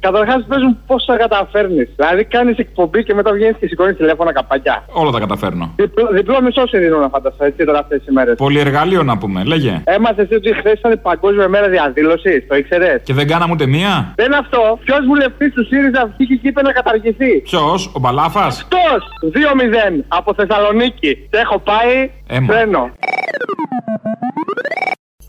Καταρχάς, 0.08 0.46
πες 0.48 0.62
μου 0.64 0.78
πώς 0.88 1.06
τα 1.06 1.18
καταφέρνεις. 1.18 1.90
Δηλαδή, 1.96 2.24
κάνεις 2.24 2.58
εκπομπή 2.58 3.04
και 3.04 3.14
μετά 3.14 3.32
βγαίνεις 3.34 3.56
και 3.60 3.68
σηκώνεις 3.68 3.98
τηλέφωνα 3.98 4.34
καπάκια. 4.34 4.84
Όλα 4.92 5.12
τα 5.12 5.20
καταφέρνω. 5.20 5.74
Διπλό, 5.76 6.08
διπλό 6.12 6.42
μισός 6.42 6.70
σε 6.70 6.78
δίνω 6.78 6.98
να 7.00 7.10
φανταστώ 7.10 7.46
έτσι 7.46 7.66
τώρα 7.66 7.80
αυτές 7.80 8.04
τις 8.04 8.14
μέρες. 8.14 8.36
Πολυεργαλείο 8.38 9.04
να 9.04 9.18
πούμε, 9.18 9.44
λέγε. 9.44 9.82
Έμαθες 9.84 10.28
ότι 10.32 10.54
χθες 10.54 10.74
ήταν 10.74 10.92
η 10.92 10.98
Παγκόσμια 10.98 11.48
Μέρα 11.48 11.68
Διαδήλωσης, 11.70 12.48
το 12.48 12.56
ήξερες; 12.56 13.02
Και 13.04 13.14
δεν 13.14 13.28
κάναμε 13.28 13.54
ούτε 13.54 13.66
μία; 13.66 14.14
Δεν 14.16 14.26
είναι 14.26 14.38
αυτό. 14.38 14.80
Ποιος 14.84 15.00
βουλευτής 15.06 15.54
του 15.54 15.66
ΣΥΡΙΖΑ 15.66 16.14
βγήκε 16.18 16.36
και 16.36 16.48
είπε 16.48 16.62
να 16.62 16.72
καταργηθεί; 16.72 17.40
Ποιος, 17.42 17.92
ο 17.96 18.00
Μπαλάφας; 18.00 18.62
Αυτός! 18.62 19.02
2-0 19.34 20.04
από 20.08 20.34
Θεσσαλονίκη. 20.34 21.16
Και 21.32 21.38
έχω 21.38 21.60
πάει. 21.60 22.10
Έμα. 22.28 22.54
Φρένο. 22.54 22.90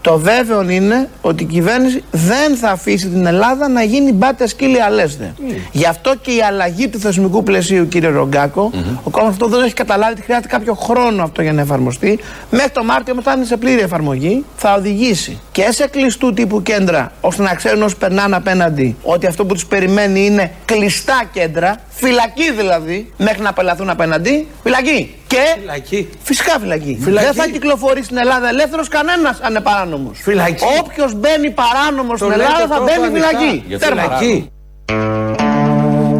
Το 0.03 0.19
βέβαιο 0.19 0.71
είναι 0.71 1.09
ότι 1.21 1.43
η 1.43 1.47
κυβέρνηση 1.47 2.05
δεν 2.11 2.57
θα 2.57 2.71
αφήσει 2.71 3.09
την 3.09 3.27
Ελλάδα 3.27 3.69
να 3.69 3.83
γίνει 3.83 4.13
μπάτε 4.13 4.47
σκύλι 4.47 4.83
αλέσθε. 4.83 5.35
Γι' 5.73 5.87
αυτό 5.87 6.15
και 6.23 6.31
η 6.31 6.43
αλλαγή 6.43 6.89
του 6.89 6.99
θεσμικού 6.99 7.43
πλαισίου, 7.43 7.89
κύριε 7.89 8.09
Ρογκάκο, 8.09 8.71
ο 9.03 9.11
κόσμος 9.11 9.31
αυτό 9.31 9.47
δεν 9.47 9.63
έχει 9.63 9.75
καταλάβει 9.75 10.13
ότι 10.13 10.23
χρειάζεται 10.23 10.49
κάποιο 10.49 10.75
χρόνο 10.75 11.23
αυτό 11.23 11.43
για 11.43 11.53
να 11.53 11.61
εφαρμοστεί. 11.61 12.19
Μέχρι 12.51 12.71
το 12.71 12.85
Μάρτιο, 12.85 13.13
όμως, 13.13 13.25
θα 13.25 13.33
είναι 13.33 13.45
σε 13.45 13.57
πλήρη 13.57 13.81
εφαρμογή, 13.81 14.45
θα 14.57 14.75
οδηγήσει 14.75 15.41
και 15.53 15.69
σε 15.71 15.87
κλειστού 15.87 16.33
τύπου 16.33 16.63
κέντρα, 16.63 17.13
ώστε 17.21 17.43
να 17.43 17.55
ξέρουν 17.55 17.83
όσοι 17.83 17.97
περνάνε 17.97 18.37
απέναντι 18.37 18.97
ότι 19.03 19.27
αυτό 19.27 19.45
που 19.45 19.55
τους 19.55 19.67
περιμένει 19.67 20.27
είναι 20.27 20.53
κλειστά 20.65 21.23
κέντρα, 21.33 21.77
φυλακή 22.07 22.53
δηλαδή, 22.53 23.13
μέχρι 23.17 23.43
να 23.43 23.49
απελαθούν 23.49 23.91
απέναντι. 23.91 24.47
Φυλακή. 24.63 25.15
Και 25.27 25.37
Φυλακή. 25.61 26.09
Φυσικά 26.23 26.59
φυλακή. 26.61 26.99
Φυλακή. 27.01 27.25
Δεν 27.27 27.35
θα 27.35 27.47
κυκλοφορεί 27.49 28.03
στην 28.03 28.17
Ελλάδα 28.17 28.49
ελεύθερος 28.49 28.89
κανένας 28.89 29.41
αν 29.41 29.51
είναι 29.51 29.61
παράνομο. 29.61 30.11
Φυλακή. 30.15 30.65
Όποιος 30.81 31.15
μπαίνει 31.15 31.51
παράνομος 31.51 32.19
στην 32.19 32.31
Το 32.31 32.35
Ελλάδα 32.35 32.57
λέτε 32.57 32.69
θα 32.75 32.79
τόσο 32.79 32.85
μπαίνει 32.85 33.07
ανοιχτά. 33.07 33.29
φυλακή. 33.29 33.63
Για 33.67 33.79
Τέρμα. 33.79 34.03
φυλακή. 34.03 34.51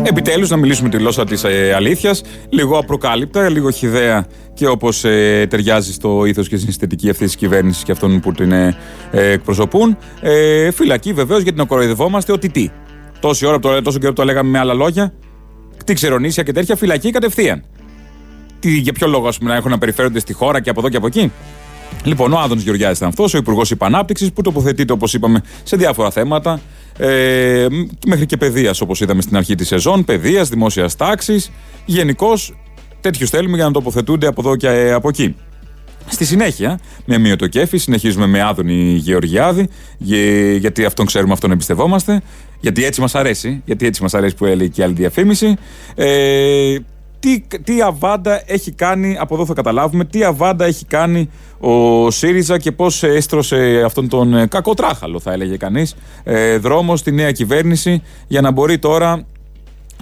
Επιτέλους, 0.05 0.51
να 0.51 0.57
μιλήσουμε 0.57 0.89
τη 0.89 0.97
γλώσσα 0.97 1.25
της 1.25 1.45
ε, 1.45 1.73
αλήθειας. 1.77 2.23
Λίγο 2.49 2.79
απροκάλυπτα, 2.79 3.49
λίγο 3.49 3.71
χιδέα 3.71 4.27
και 4.55 4.67
όπως 4.69 5.05
ε, 5.05 5.47
ταιριάζει 5.51 5.93
στο 5.93 6.25
ήθος 6.25 6.49
και 6.49 6.57
στην 6.57 6.69
αισθητική 6.69 7.11
αυτής 7.11 7.27
της 7.27 7.37
κυβέρνησης 7.37 7.83
και 7.83 7.93
αυτών 7.93 8.21
που 8.21 8.33
την 8.33 8.53
ε, 8.53 8.77
ε, 9.11 9.31
εκπροσωπούν. 9.31 9.99
Ε, 10.21 10.71
φυλακή 10.71 11.13
βεβαίως 11.13 11.43
γιατί 11.43 11.59
να 11.59 11.65
κοροϊδευόμαστε 11.65 12.33
ότι 12.33 12.49
τι. 12.49 12.71
Τόση 13.21 13.47
ώρα, 13.47 13.59
που 13.59 13.69
το, 13.69 13.83
τόσο 13.83 13.99
καιρό 13.99 14.13
που 14.13 14.19
το 14.19 14.25
λέγαμε 14.25 14.51
με 14.51 14.59
άλλα 14.59 14.75
λόγια. 14.75 15.13
Τι 15.85 15.95
ξερονίσια 15.95 16.43
και 16.43 16.53
τέτοια 16.53 16.77
φυλακή 16.77 17.11
κατευθείαν. 17.11 17.63
Τι, 18.61 18.71
για 18.71 18.93
ποιο 18.93 19.07
λόγο, 19.07 19.29
ας 19.29 19.39
πούμε, 19.39 19.51
να 19.51 19.57
έχουν 19.57 19.71
να 19.71 19.79
περιφέρονται 19.79 20.19
στη 20.19 20.33
χώρα 20.33 20.61
και 20.61 20.71
από 20.71 20.81
εδώ 20.81 20.89
και 20.89 20.97
από 20.97 21.07
εκεί; 21.07 21.33
Λοιπόν, 22.05 22.33
ο 22.33 22.39
Άδωνο 22.39 22.61
Γεωργιάδης 22.61 22.97
ήταν 22.97 23.09
αυτός, 23.09 23.35
ο 23.35 23.39
Υπουργός 23.39 23.71
Υπανάπτυξη, 23.71 24.33
που 24.33 24.43
τοποθετείται, 24.43 24.93
όπως 24.93 25.15
είπαμε, 25.15 25.43
σε 25.63 25.77
διάφορα 25.77 26.11
θέματα. 26.11 26.61
Ε, 26.99 27.67
μ- 27.71 28.07
μέχρι 28.07 28.27
και 28.27 28.37
παιδείας, 28.37 28.81
όπως 28.81 29.01
είδαμε 29.01 29.23
στην 29.23 29.37
αρχή 29.37 29.55
της 29.55 29.67
σεζόν. 29.67 30.05
Παιδείας, 30.05 30.49
δημόσιας 30.49 30.97
τάξης. 30.97 31.51
Γενικώς, 31.85 32.55
τέτοιους 33.01 33.31
θέλουμε 33.31 33.57
για 33.57 33.65
να 33.65 33.71
τοποθετούνται 33.71 34.27
από 34.27 34.41
εδώ 34.41 34.57
και 34.57 34.69
ε, 34.69 34.93
από 34.93 35.09
εκεί. 35.09 35.37
Στη 36.09 36.25
συνέχεια, 36.25 36.79
με 37.05 37.19
μείωτο 37.19 37.47
κέφι, 37.47 37.77
συνεχίζουμε 37.79 38.27
με 38.27 38.43
Άδωνη 38.43 38.95
Γεωργιάδη, 38.95 39.69
γε- 39.99 40.57
γιατί 40.61 40.85
αυτόν 40.85 41.07
ξέρουμε, 41.07 41.33
αυτόν 41.33 41.51
εμπιστευόμαστε. 41.51 42.23
Γιατί 42.63 42.85
έτσι 42.85 43.01
μας 43.01 43.15
αρέσει, 43.15 43.63
γιατί 43.65 43.87
έτσι 43.87 44.03
μας 44.03 44.15
αρέσει 44.15 44.35
που 44.35 44.45
έλεγε 44.45 44.69
και 44.69 44.81
η 44.81 44.85
άλλη 44.85 44.95
διαφήμιση. 44.95 45.57
Ε, 45.95 46.77
τι, 47.19 47.41
τι 47.65 47.83
αβάντα 47.83 48.43
έχει 48.47 48.73
κάνει, 48.73 49.17
από 49.19 49.35
εδώ 49.35 49.47
θα 49.47 49.55
καταλάβουμε, 49.55 50.05
τι 50.05 50.25
αβάντα 50.25 50.65
έχει 50.65 50.85
κάνει 50.85 51.31
ο 51.61 52.11
ΣΥΡΙΖΑ 52.11 52.59
και 52.59 52.73
πώς 52.73 53.03
έστρωσε 53.03 53.83
αυτόν 53.85 54.09
τον 54.09 54.35
ε, 54.35 54.47
κακοτράχαλο, 54.47 55.21
θα 55.21 55.33
έλεγε 55.33 55.57
κανείς, 55.57 55.95
ε, 56.25 56.59
δρόμο 56.59 56.97
στη 56.97 57.13
νέα 57.13 57.33
κυβέρνηση 57.33 58.03
για 58.27 58.41
να 58.41 58.51
μπορεί 58.51 58.79
τώρα 58.79 59.27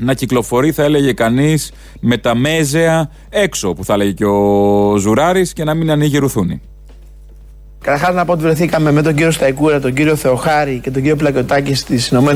να 0.01 0.15
κυκλοφορεί, 0.15 0.73
θα 0.73 0.83
έλεγε 0.83 1.13
κανείς, 1.13 1.73
με 2.01 2.17
τα 2.17 2.35
μέζεα 2.35 3.11
έξω, 3.29 3.73
που 3.73 3.85
θα 3.85 3.95
έλεγε 3.95 4.13
και 4.13 4.25
ο 4.25 4.97
Ζουράρης 4.97 5.53
και 5.53 5.65
να 5.65 5.75
μην 5.75 5.91
ανοίγει 5.91 6.19
ρουθούνη. 6.19 6.61
Καταρχάς 7.83 8.15
να 8.15 8.25
πω 8.25 8.33
ότι 8.33 8.43
βρεθήκαμε 8.43 8.91
με 8.93 9.03
τον 9.03 9.15
κύριο 9.15 9.31
Σταϊκούρα, 9.31 9.81
τον 9.81 9.93
κύριο 9.95 10.17
Θεοχάρη 10.17 10.81
και 10.83 10.91
τον 10.91 11.03
κύριο 11.03 11.17
Πλακιωτάκη 11.17 11.75
στις 11.75 12.07
ΗΠΑ 12.07 12.33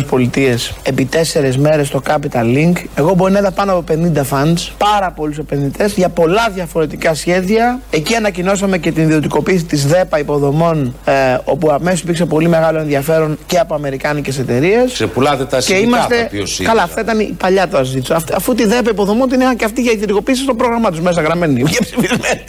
επί 0.83 1.05
τέσσερις 1.05 1.59
μέρες 1.59 1.87
στο 1.87 2.03
Capital 2.09 2.45
Link. 2.57 2.73
Εγώ 2.95 3.15
μπορεί 3.15 3.33
να 3.33 3.39
είδα 3.39 3.51
πάνω 3.51 3.73
από 3.73 3.85
50 3.93 4.19
fans, 4.31 4.69
πάρα 4.79 5.11
πολλούς 5.11 5.39
επενδυτές 5.39 5.93
για 5.93 6.09
πολλά 6.09 6.49
διαφορετικά 6.55 7.15
σχέδια. 7.15 7.81
Εκεί 7.91 8.15
ανακοινώσαμε 8.15 8.79
και 8.79 8.93
την 8.93 9.03
ιδιωτικοποίηση 9.03 9.65
της 9.65 9.87
ΔΕΠΑ 9.87 10.19
υποδομών, 10.19 10.95
ε, 11.05 11.13
όπου 11.45 11.71
αμέσως 11.71 12.01
υπήρξε 12.01 12.25
πολύ 12.25 12.49
μεγάλο 12.49 12.79
ενδιαφέρον 12.79 13.39
και 13.47 13.59
από 13.59 13.75
αμερικάνικες 13.75 14.39
εταιρείες. 14.39 14.93
Ξεπουλάτε 14.93 15.45
τα 15.45 15.57
Και 15.57 15.63
συνδικάτα, 15.63 15.97
είμαστε. 15.97 16.29
πει 16.31 16.37
ο 16.39 16.47
ΣΥΡΙΖΑ. 16.47 16.71
Καλά, 16.71 16.83
αυτά 16.83 17.01
ήταν 17.01 17.21
η 17.21 17.35
παλιά 17.39 17.69
τώρα 17.69 17.85
συζήτηση. 17.85 18.13
Αυτή- 18.13 18.33
Αφού 18.37 18.55
τη 18.55 18.67
ΔΕΠΑ 18.67 18.91
υποδομών 18.91 19.29
την 19.29 19.41
είχαν 19.41 19.57
και 19.57 19.65
αυτή 19.65 19.81
για 19.83 19.93
ιδιωτικοποίηση 19.93 20.43
στο 20.43 20.55
πρόγραμμά 20.55 20.91
τους 20.91 21.01
μέσα 21.01 21.21
γραμμένη. 21.23 21.63
Και 21.71 21.79
ψηφισμένη. 21.81 22.45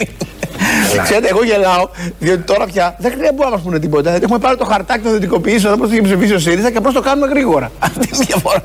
Ξέρετε, 1.03 1.27
εγώ 1.27 1.43
γελάω, 1.43 1.89
διότι 2.19 2.41
τώρα 2.41 2.65
πια 2.65 2.84
δεν 2.97 3.11
χρειάζεται 3.11 3.43
να 3.43 3.49
μας 3.49 3.61
πούνε 3.61 3.79
τίποτα. 3.79 4.09
Γιατί 4.09 4.23
έχουμε 4.25 4.39
πάρει 4.39 4.57
το 4.57 4.65
χαρτάκι 4.65 4.99
των 5.03 5.13
ιδιωτικοποιήσεων 5.15 5.73
όπω 5.73 5.87
το 5.87 5.93
είχε 5.93 6.01
ψηφίσει 6.01 6.33
ο 6.33 6.39
ΣΥΡΙΖΑ 6.39 6.71
και 6.71 6.77
απλώς 6.77 6.93
το 6.93 7.01
κάνουμε 7.01 7.27
γρήγορα. 7.27 7.71
Αυτή 7.87 8.07
είναι 8.07 8.17
η 8.21 8.25
διαφορά. 8.25 8.61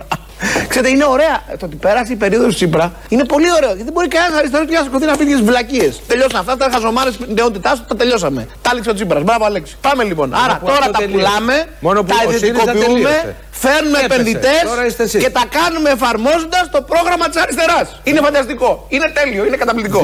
Ξέρετε, 0.68 0.90
είναι 0.90 1.04
ωραία. 1.08 1.42
Το 1.58 1.66
ότι 1.66 1.76
πέρασε 1.76 2.12
η 2.12 2.16
περίοδος 2.16 2.54
Τσίπρα 2.54 2.92
είναι 3.08 3.24
πολύ 3.24 3.52
ωραίο. 3.56 3.68
Γιατί 3.68 3.82
δεν 3.82 3.92
μπορεί 3.92 4.08
κανένας 4.08 4.38
αριστερός 4.38 4.66
πια 4.66 4.78
να 4.78 4.84
σηκωθεί 4.84 5.06
να 5.06 5.16
πει 5.16 5.24
τις 5.24 5.40
βλακίες. 5.42 6.00
Τελειώσαν 6.06 6.40
αυτά, 6.40 6.56
τα 6.56 6.68
χαζομάρες 6.72 7.16
τη 7.16 7.32
νεότητάς 7.34 7.76
τους, 7.78 7.86
τα 7.88 7.96
τελειώσαμε. 7.96 8.46
Τα 8.62 8.70
έλεξε 8.72 8.90
ο 8.90 8.94
Τσίπρας. 8.94 9.22
Μπράβο, 9.22 9.44
Αλέξη. 9.44 9.76
Πάμε 9.80 10.04
λοιπόν. 10.04 10.34
Άρα 10.44 10.56
που 10.58 10.66
τώρα 10.66 10.78
αυτό 10.78 10.90
τα 10.92 10.98
τελείωσε. 10.98 11.24
πουλάμε, 11.26 11.66
Μόνο 11.80 12.02
που 12.02 12.06
τα 12.06 12.14
ο 12.26 12.30
ΣΥΡΙΖΑ 12.30 12.46
ιδιωτικοποιούμε, 12.46 12.86
τελείωσε. 12.88 13.36
φέρνουμε 13.50 13.98
Έπεσε; 13.98 14.20
επενδυτές 14.20 14.62
Τώρα 14.64 14.86
είστε 14.86 15.02
εσείς. 15.02 15.22
και 15.24 15.30
τα 15.30 15.44
κάνουμε 15.58 15.90
εφαρμόζοντας 15.90 16.64
το 16.70 16.80
πρόγραμμα 16.82 17.28
της 17.28 17.38
αριστεράς. 17.42 18.00
Είναι 18.04 18.20
φανταστικό. 18.20 18.86
Είναι 18.88 19.08
τέλειο. 19.18 19.42
Είναι 19.46 19.56
καταπληκτικό. 19.56 20.00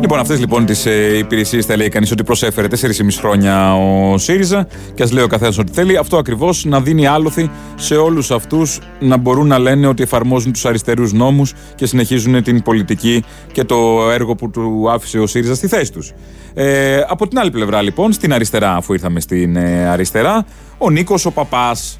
Λοιπόν, 0.00 0.18
αυτές 0.18 0.40
λοιπόν 0.40 0.66
τις 0.66 0.86
ε, 0.86 1.16
υπηρεσίες 1.18 1.66
θα 1.66 1.76
λέει 1.76 1.88
κανείς 1.88 2.10
ότι 2.10 2.22
προσέφερε 2.24 2.66
4,5 2.80 2.88
χρόνια 3.18 3.74
ο 3.74 4.18
ΣΥΡΙΖΑ 4.18 4.66
και 4.94 5.02
ας 5.02 5.12
λέει 5.12 5.24
ο 5.24 5.26
καθένας 5.26 5.58
ό,τι 5.58 5.72
θέλει. 5.72 5.96
Αυτό 5.96 6.16
ακριβώς 6.16 6.64
να 6.64 6.80
δίνει 6.80 7.06
άλοθη 7.06 7.50
σε 7.74 7.96
όλους 7.96 8.30
αυτούς 8.30 8.80
να 9.00 9.16
μπορούν 9.16 9.46
να 9.46 9.58
λένε 9.58 9.86
ότι 9.86 10.02
εφαρμόζουν 10.02 10.52
τους 10.52 10.64
αριστερούς 10.64 11.12
νόμους 11.12 11.54
και 11.74 11.86
συνεχίζουν 11.86 12.42
την 12.42 12.62
πολιτική 12.62 13.24
και 13.52 13.64
το 13.64 14.10
έργο 14.10 14.34
που 14.34 14.50
του 14.50 14.90
άφησε 14.90 15.18
ο 15.18 15.26
ΣΥΡΙΖΑ 15.26 15.54
στη 15.54 15.66
θέση 15.66 15.92
τους. 15.92 16.12
Ε, 16.54 17.00
από 17.08 17.28
την 17.28 17.38
άλλη 17.38 17.50
πλευρά, 17.50 17.82
λοιπόν, 17.82 18.12
στην 18.12 18.32
αριστερά, 18.32 18.76
αφού 18.76 18.92
ήρθαμε 18.92 19.20
στην 19.20 19.56
ε, 19.56 19.88
αριστερά, 19.88 20.46
ο 20.78 20.90
Νίκος 20.90 21.26
ο 21.26 21.30
Παπάς. 21.30 21.98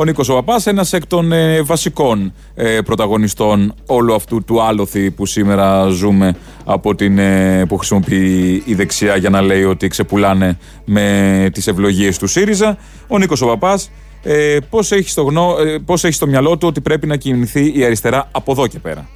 Ο 0.00 0.04
Νίκος 0.04 0.28
ο 0.28 0.34
Παπάς, 0.34 0.66
ένας 0.66 0.92
εκ 0.92 1.06
των 1.06 1.32
ε, 1.32 1.62
βασικών 1.62 2.32
ε, 2.54 2.80
πρωταγωνιστών 2.84 3.74
όλου 3.86 4.14
αυτού 4.14 4.44
του 4.44 4.62
άλοθη 4.62 5.10
που 5.10 5.26
σήμερα 5.26 5.88
ζούμε 5.88 6.36
από 6.64 6.94
την, 6.94 7.18
ε, 7.18 7.64
που 7.68 7.76
χρησιμοποιεί 7.76 8.62
η 8.64 8.74
δεξιά 8.74 9.16
για 9.16 9.30
να 9.30 9.40
λέει 9.40 9.64
ότι 9.64 9.88
ξεπουλάνε 9.88 10.58
με 10.84 11.48
τις 11.52 11.66
ευλογίες 11.66 12.18
του 12.18 12.26
ΣΥΡΙΖΑ. 12.26 12.78
Ο 13.08 13.18
Νίκος 13.18 13.40
ο 13.40 13.46
Παπάς 13.46 13.90
ε, 14.22 14.56
πώς, 14.70 14.92
έχει 14.92 15.10
στο 15.10 15.22
γνώ, 15.22 15.56
ε, 15.58 15.78
πώς 15.78 16.04
έχει 16.04 16.14
στο 16.14 16.26
μυαλό 16.26 16.58
του 16.58 16.68
ότι 16.68 16.80
πρέπει 16.80 17.06
να 17.06 17.16
κινηθεί 17.16 17.78
η 17.78 17.84
αριστερά 17.84 18.28
από 18.32 18.52
εδώ 18.52 18.66
και 18.66 18.78
πέρα; 18.78 19.08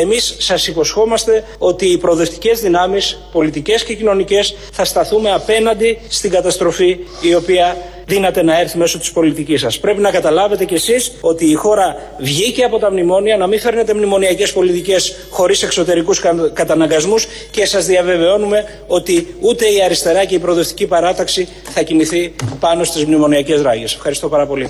Εμείς 0.00 0.34
σας 0.38 0.66
υποσχόμαστε 0.66 1.44
ότι 1.58 1.86
οι 1.86 1.98
προοδευτικές 1.98 2.60
δυνάμεις, 2.60 3.18
πολιτικές 3.32 3.84
και 3.84 3.94
κοινωνικές, 3.94 4.54
θα 4.72 4.84
σταθούμε 4.84 5.30
απέναντι 5.32 5.98
στην 6.08 6.30
καταστροφή 6.30 6.98
η 7.20 7.34
οποία 7.34 7.76
δύναται 8.06 8.42
να 8.42 8.60
έρθει 8.60 8.78
μέσω 8.78 8.98
της 8.98 9.10
πολιτικής 9.12 9.60
σας. 9.60 9.78
Πρέπει 9.78 10.00
να 10.00 10.10
καταλάβετε 10.10 10.64
κι 10.64 10.74
εσείς 10.74 11.12
ότι 11.20 11.44
η 11.50 11.54
χώρα 11.54 11.96
βγήκε 12.18 12.64
από 12.64 12.78
τα 12.78 12.90
μνημόνια, 12.90 13.36
να 13.36 13.46
μην 13.46 13.60
φέρνετε 13.60 13.94
μνημονιακές 13.94 14.52
πολιτικές 14.52 15.16
χωρίς 15.30 15.62
εξωτερικούς 15.62 16.20
κα- 16.20 16.50
καταναγκασμούς 16.52 17.26
και 17.50 17.66
σας 17.66 17.86
διαβεβαιώνουμε 17.86 18.64
ότι 18.86 19.34
ούτε 19.40 19.66
η 19.66 19.82
αριστερά 19.82 20.24
και 20.24 20.34
η 20.34 20.38
προοδευτική 20.38 20.86
παράταξη 20.86 21.48
θα 21.62 21.82
κινηθεί 21.82 22.34
πάνω 22.60 22.84
στις 22.84 23.04
μνημονιακές 23.04 23.62
ράγες. 23.62 23.94
Ευχαριστώ 23.94 24.28
πάρα 24.28 24.46
πολύ. 24.46 24.68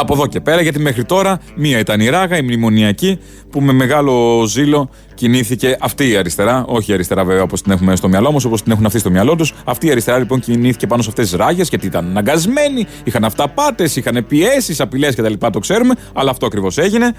Από 0.00 0.14
εδώ 0.14 0.26
και 0.26 0.40
πέρα, 0.40 0.60
γιατί 0.60 0.78
μέχρι 0.78 1.04
τώρα 1.04 1.40
μία 1.56 1.78
ήταν 1.78 2.00
η 2.00 2.08
Ράγα, 2.08 2.36
η 2.36 2.42
μνημονιακή, 2.42 3.18
που 3.50 3.60
με 3.60 3.72
μεγάλο 3.72 4.44
ζήλο 4.46 4.90
κινήθηκε 5.14 5.76
αυτή 5.80 6.10
η 6.10 6.16
αριστερά. 6.16 6.64
Όχι 6.68 6.90
η 6.90 6.94
αριστερά, 6.94 7.24
βέβαια, 7.24 7.42
όπως 7.42 7.62
την 7.62 7.72
έχουμε 7.72 7.96
στο 7.96 8.08
μυαλό 8.08 8.32
μας, 8.32 8.44
όπως 8.44 8.62
την 8.62 8.72
έχουν 8.72 8.86
αυτοί 8.86 8.98
στο 8.98 9.10
μυαλό 9.10 9.36
τους. 9.36 9.54
Αυτή 9.64 9.86
η 9.86 9.90
αριστερά 9.90 10.18
λοιπόν 10.18 10.40
κινήθηκε 10.40 10.86
πάνω 10.86 11.02
σε 11.02 11.08
αυτές 11.08 11.28
τις 11.30 11.38
ράγες, 11.38 11.68
γιατί 11.68 11.86
ήταν 11.86 12.04
αναγκασμένοι, 12.04 12.86
είχαν 13.04 13.24
αυταπάτες, 13.24 13.96
είχαν 13.96 14.24
πιέσεις, 14.28 14.80
απειλές 14.80 15.14
κτλ. 15.14 15.32
Το 15.52 15.58
ξέρουμε, 15.58 15.94
αλλά 16.12 16.30
αυτό 16.30 16.46
ακριβώς 16.46 16.78
έγινε. 16.78 17.14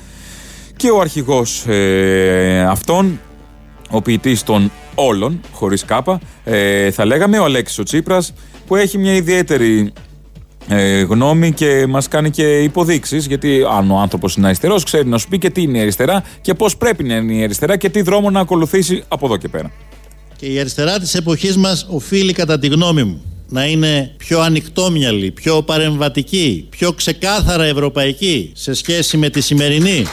Και 0.75 0.89
ο 0.89 0.99
αρχηγός 0.99 1.65
ε, 1.67 2.65
αυτών, 2.69 3.19
ο 3.89 4.01
ποιητής 4.01 4.43
των 4.43 4.71
όλων, 4.95 5.41
χωρίς 5.51 5.85
κάπα, 5.85 6.19
ε, 6.43 6.91
θα 6.91 7.05
λέγαμε, 7.05 7.39
ο 7.39 7.43
Αλέξης 7.43 7.79
ο 7.79 7.83
Τσίπρας, 7.83 8.33
που 8.67 8.75
έχει 8.75 8.97
μια 8.97 9.13
ιδιαίτερη 9.13 9.79
ε, 9.79 10.01
γνώμη 11.07 11.51
και 11.51 11.85
μας 11.87 12.07
κάνει 12.07 12.29
και 12.29 12.59
υποδείξεις. 12.59 13.25
Γιατί 13.25 13.61
αν 13.77 13.91
ο 13.91 13.97
άνθρωπος 13.97 14.35
είναι 14.35 14.45
αριστερός, 14.45 14.83
ξέρει 14.83 15.07
να 15.07 15.17
σου 15.17 15.27
πει 15.27 15.37
και 15.37 15.49
τι 15.49 15.61
είναι 15.61 15.77
η 15.77 15.81
αριστερά 15.81 16.23
και 16.41 16.53
πώς 16.53 16.77
πρέπει 16.77 17.03
να 17.03 17.15
είναι 17.15 17.33
η 17.33 17.43
αριστερά 17.43 17.77
και 17.77 17.89
τι 17.89 18.01
δρόμο 18.01 18.29
να 18.29 18.39
ακολουθήσει 18.39 19.03
από 19.07 19.25
εδώ 19.25 19.37
και 19.37 19.47
πέρα. 19.47 19.71
Και 20.37 20.45
η 20.45 20.59
αριστερά 20.59 20.99
της 20.99 21.13
εποχής 21.15 21.57
μας 21.57 21.87
οφείλει, 21.89 22.33
κατά 22.33 22.59
τη 22.59 22.67
γνώμη 22.67 23.03
μου, 23.03 23.21
να 23.47 23.65
είναι 23.65 24.11
πιο 24.17 24.39
ανοιχτόμυαλη, 24.39 25.31
πιο 25.31 25.61
παρεμβατική, 25.61 26.67
πιο 26.69 26.91
ξεκάθαρα 26.91 27.63
ευρωπαϊκή 27.63 28.51
σε 28.55 28.73
σχέση 28.73 29.17
με 29.17 29.29
τη 29.29 29.41
σημερινή 29.41 30.05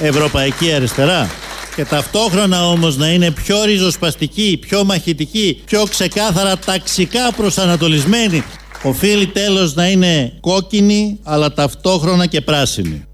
ευρωπαϊκή 0.00 0.72
αριστερά 0.72 1.30
και 1.76 1.84
ταυτόχρονα 1.84 2.68
όμως 2.68 2.96
να 2.96 3.12
είναι 3.12 3.30
πιο 3.30 3.64
ριζοσπαστική, 3.64 4.58
πιο 4.60 4.84
μαχητική, 4.84 5.62
πιο 5.64 5.84
ξεκάθαρα 5.90 6.58
ταξικά 6.58 7.32
προσανατολισμένη. 7.36 8.44
Οφείλει 8.86 9.26
τέλος 9.26 9.74
να 9.74 9.90
είναι 9.90 10.32
κόκκινη 10.40 11.18
αλλά 11.22 11.52
ταυτόχρονα 11.52 12.26
και 12.26 12.40
πράσινη. 12.40 13.04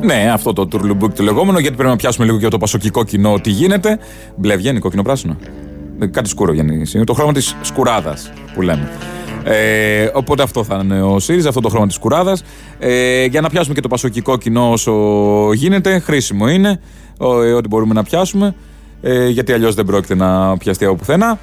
Ναι, 0.00 0.30
αυτό 0.32 0.52
το 0.52 0.66
τουρλουμπούκ 0.66 1.14
το 1.14 1.22
λεγόμενο, 1.22 1.58
γιατί 1.58 1.76
πρέπει 1.76 1.90
να 1.90 1.96
πιάσουμε 1.96 2.26
λίγο 2.26 2.38
και 2.38 2.48
το 2.48 2.58
πασοκικό 2.58 3.04
κοινό 3.04 3.40
τι 3.40 3.50
γίνεται; 3.50 3.98
Μπλε 4.36 4.56
βγαίνει, 4.56 4.78
κόκκινο 4.78 5.02
πράσινο. 5.02 5.36
Ε, 5.98 6.06
κάτι 6.06 6.28
σκούρο 6.28 6.52
βγαίνει. 6.52 6.82
Είναι 6.94 7.04
το 7.04 7.12
χρώμα 7.12 7.32
της 7.32 7.56
σκουράδας 7.62 8.32
που 8.54 8.62
λέμε. 8.62 8.90
Ε, 9.44 10.10
οπότε 10.12 10.42
αυτό 10.42 10.64
θα 10.64 10.80
είναι 10.82 11.02
ο 11.02 11.18
ΣΥΡΙΖΑ, 11.18 11.48
αυτό 11.48 11.60
το 11.60 11.68
χρώμα 11.68 11.86
της 11.86 11.98
κουράδα. 11.98 12.38
Ε, 12.78 13.24
για 13.24 13.40
να 13.40 13.48
πιάσουμε 13.48 13.74
και 13.74 13.80
το 13.80 13.88
πασοκικό 13.88 14.38
κοινό 14.38 14.70
όσο 14.70 14.92
γίνεται, 15.52 15.98
χρήσιμο 15.98 16.48
είναι 16.48 16.80
ε, 17.20 17.24
ό,τι 17.52 17.68
μπορούμε 17.68 17.94
να 17.94 18.02
πιάσουμε. 18.02 18.54
Ε, 19.02 19.28
γιατί 19.28 19.52
αλλιώς 19.52 19.74
δεν 19.74 19.84
πρόκειται 19.84 20.14
να 20.14 20.56
πιαστεί 20.56 20.84
από 20.84 20.94
πουθενά. 20.94 21.38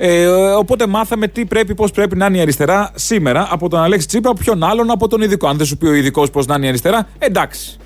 Ε, 0.00 0.26
οπότε 0.28 0.86
μάθαμε 0.86 1.28
τι 1.28 1.44
πρέπει, 1.44 1.74
πώς 1.74 1.90
πρέπει 1.90 2.16
να 2.16 2.26
είναι 2.26 2.38
η 2.38 2.40
αριστερά 2.40 2.90
σήμερα 2.94 3.48
από 3.50 3.68
τον 3.68 3.80
Αλέξη 3.80 4.06
Τσίπρα, 4.06 4.30
από 4.30 4.40
ποιον 4.40 4.62
άλλον 4.62 4.90
από 4.90 5.08
τον 5.08 5.20
ειδικό. 5.20 5.48
Αν 5.48 5.56
δεν 5.56 5.66
σου 5.66 5.76
πει 5.76 5.86
ο 5.86 5.94
ειδικός 5.94 6.30
πώς 6.30 6.46
να 6.46 6.54
είναι 6.54 6.66
η 6.66 6.68
αριστερά, 6.68 7.08
εντάξει. 7.18 7.76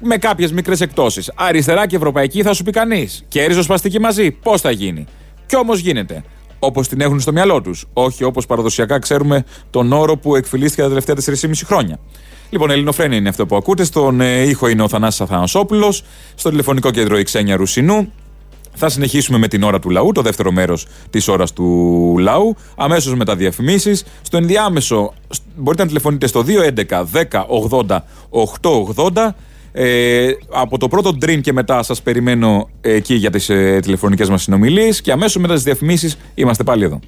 Με 0.00 0.16
κάποιες 0.16 0.52
μικρές 0.52 0.80
εκτόσεις. 0.80 1.32
Αριστερά 1.34 1.86
και 1.86 1.96
ευρωπαϊκή 1.96 2.42
θα 2.42 2.54
σου 2.54 2.62
πει 2.62 2.70
κανείς. 2.70 3.24
Και 3.28 3.44
ριζοσπαστική 3.44 4.00
μαζί, 4.00 4.30
πώς 4.30 4.60
θα 4.60 4.70
γίνει. 4.70 5.06
Κι 5.46 5.56
όμως 5.56 5.78
γίνεται. 5.78 6.24
Όπως 6.58 6.88
την 6.88 7.00
έχουν 7.00 7.20
στο 7.20 7.32
μυαλό 7.32 7.60
τους. 7.60 7.86
Όχι 7.92 8.24
όπως 8.24 8.46
παραδοσιακά 8.46 8.98
ξέρουμε 8.98 9.44
τον 9.70 9.92
όρο 9.92 10.16
που 10.16 10.36
εκφυλίστηκε 10.36 10.82
τα 10.82 10.88
τελευταία 10.88 11.14
4,5 11.14 11.50
χρόνια. 11.64 11.98
Λοιπόν, 12.50 12.70
Ελληνοφρένια 12.70 13.16
είναι 13.16 13.28
αυτό 13.28 13.46
που 13.46 13.56
ακούτε. 13.56 13.84
Στον 13.84 14.20
ε, 14.20 14.42
ήχο 14.42 14.68
είναι 14.68 14.82
ο 14.82 14.88
Θανάσης 14.88 15.20
Αθανασόπουλος. 15.20 16.02
Στο 16.34 16.50
τηλεφωνικό 16.50 16.90
κέντρο 16.90 17.18
η 17.18 17.22
Ξένια 17.22 17.56
Ρουσινού. 17.56 18.12
Θα 18.74 18.88
συνεχίσουμε 18.88 19.38
με 19.38 19.48
την 19.48 19.62
ώρα 19.62 19.78
του 19.78 19.90
λαού, 19.90 20.12
το 20.12 20.22
δεύτερο 20.22 20.52
μέρος 20.52 20.86
της 21.10 21.28
ώρας 21.28 21.52
του 21.52 22.16
λαού. 22.18 22.56
Αμέσως 22.76 23.14
μετά 23.14 23.36
διαφημίσεις. 23.36 24.04
Στο 24.22 24.36
ενδιάμεσο 24.36 25.12
μπορείτε 25.56 25.82
να 25.82 25.88
τηλεφωνείτε 25.88 26.26
στο 26.26 26.44
211 26.46 27.06
10 27.12 27.46
80 27.70 27.98
880. 28.60 29.34
Ε, 29.72 30.32
από 30.50 30.78
το 30.78 30.88
πρώτο 30.88 31.16
dream 31.22 31.40
και 31.40 31.52
μετά 31.52 31.82
σας 31.82 32.02
περιμένω 32.02 32.68
εκεί 32.80 33.14
για 33.14 33.30
τις 33.30 33.48
ε, 33.48 33.78
τηλεφωνικές 33.82 34.28
μας 34.28 34.42
συνομιλίες 34.42 35.00
και 35.00 35.12
αμέσως 35.12 35.42
μετά 35.42 35.54
τις 35.54 35.62
διαφημίσεις 35.62 36.16
είμαστε 36.34 36.64
πάλι 36.64 36.84
εδώ. 36.84 37.00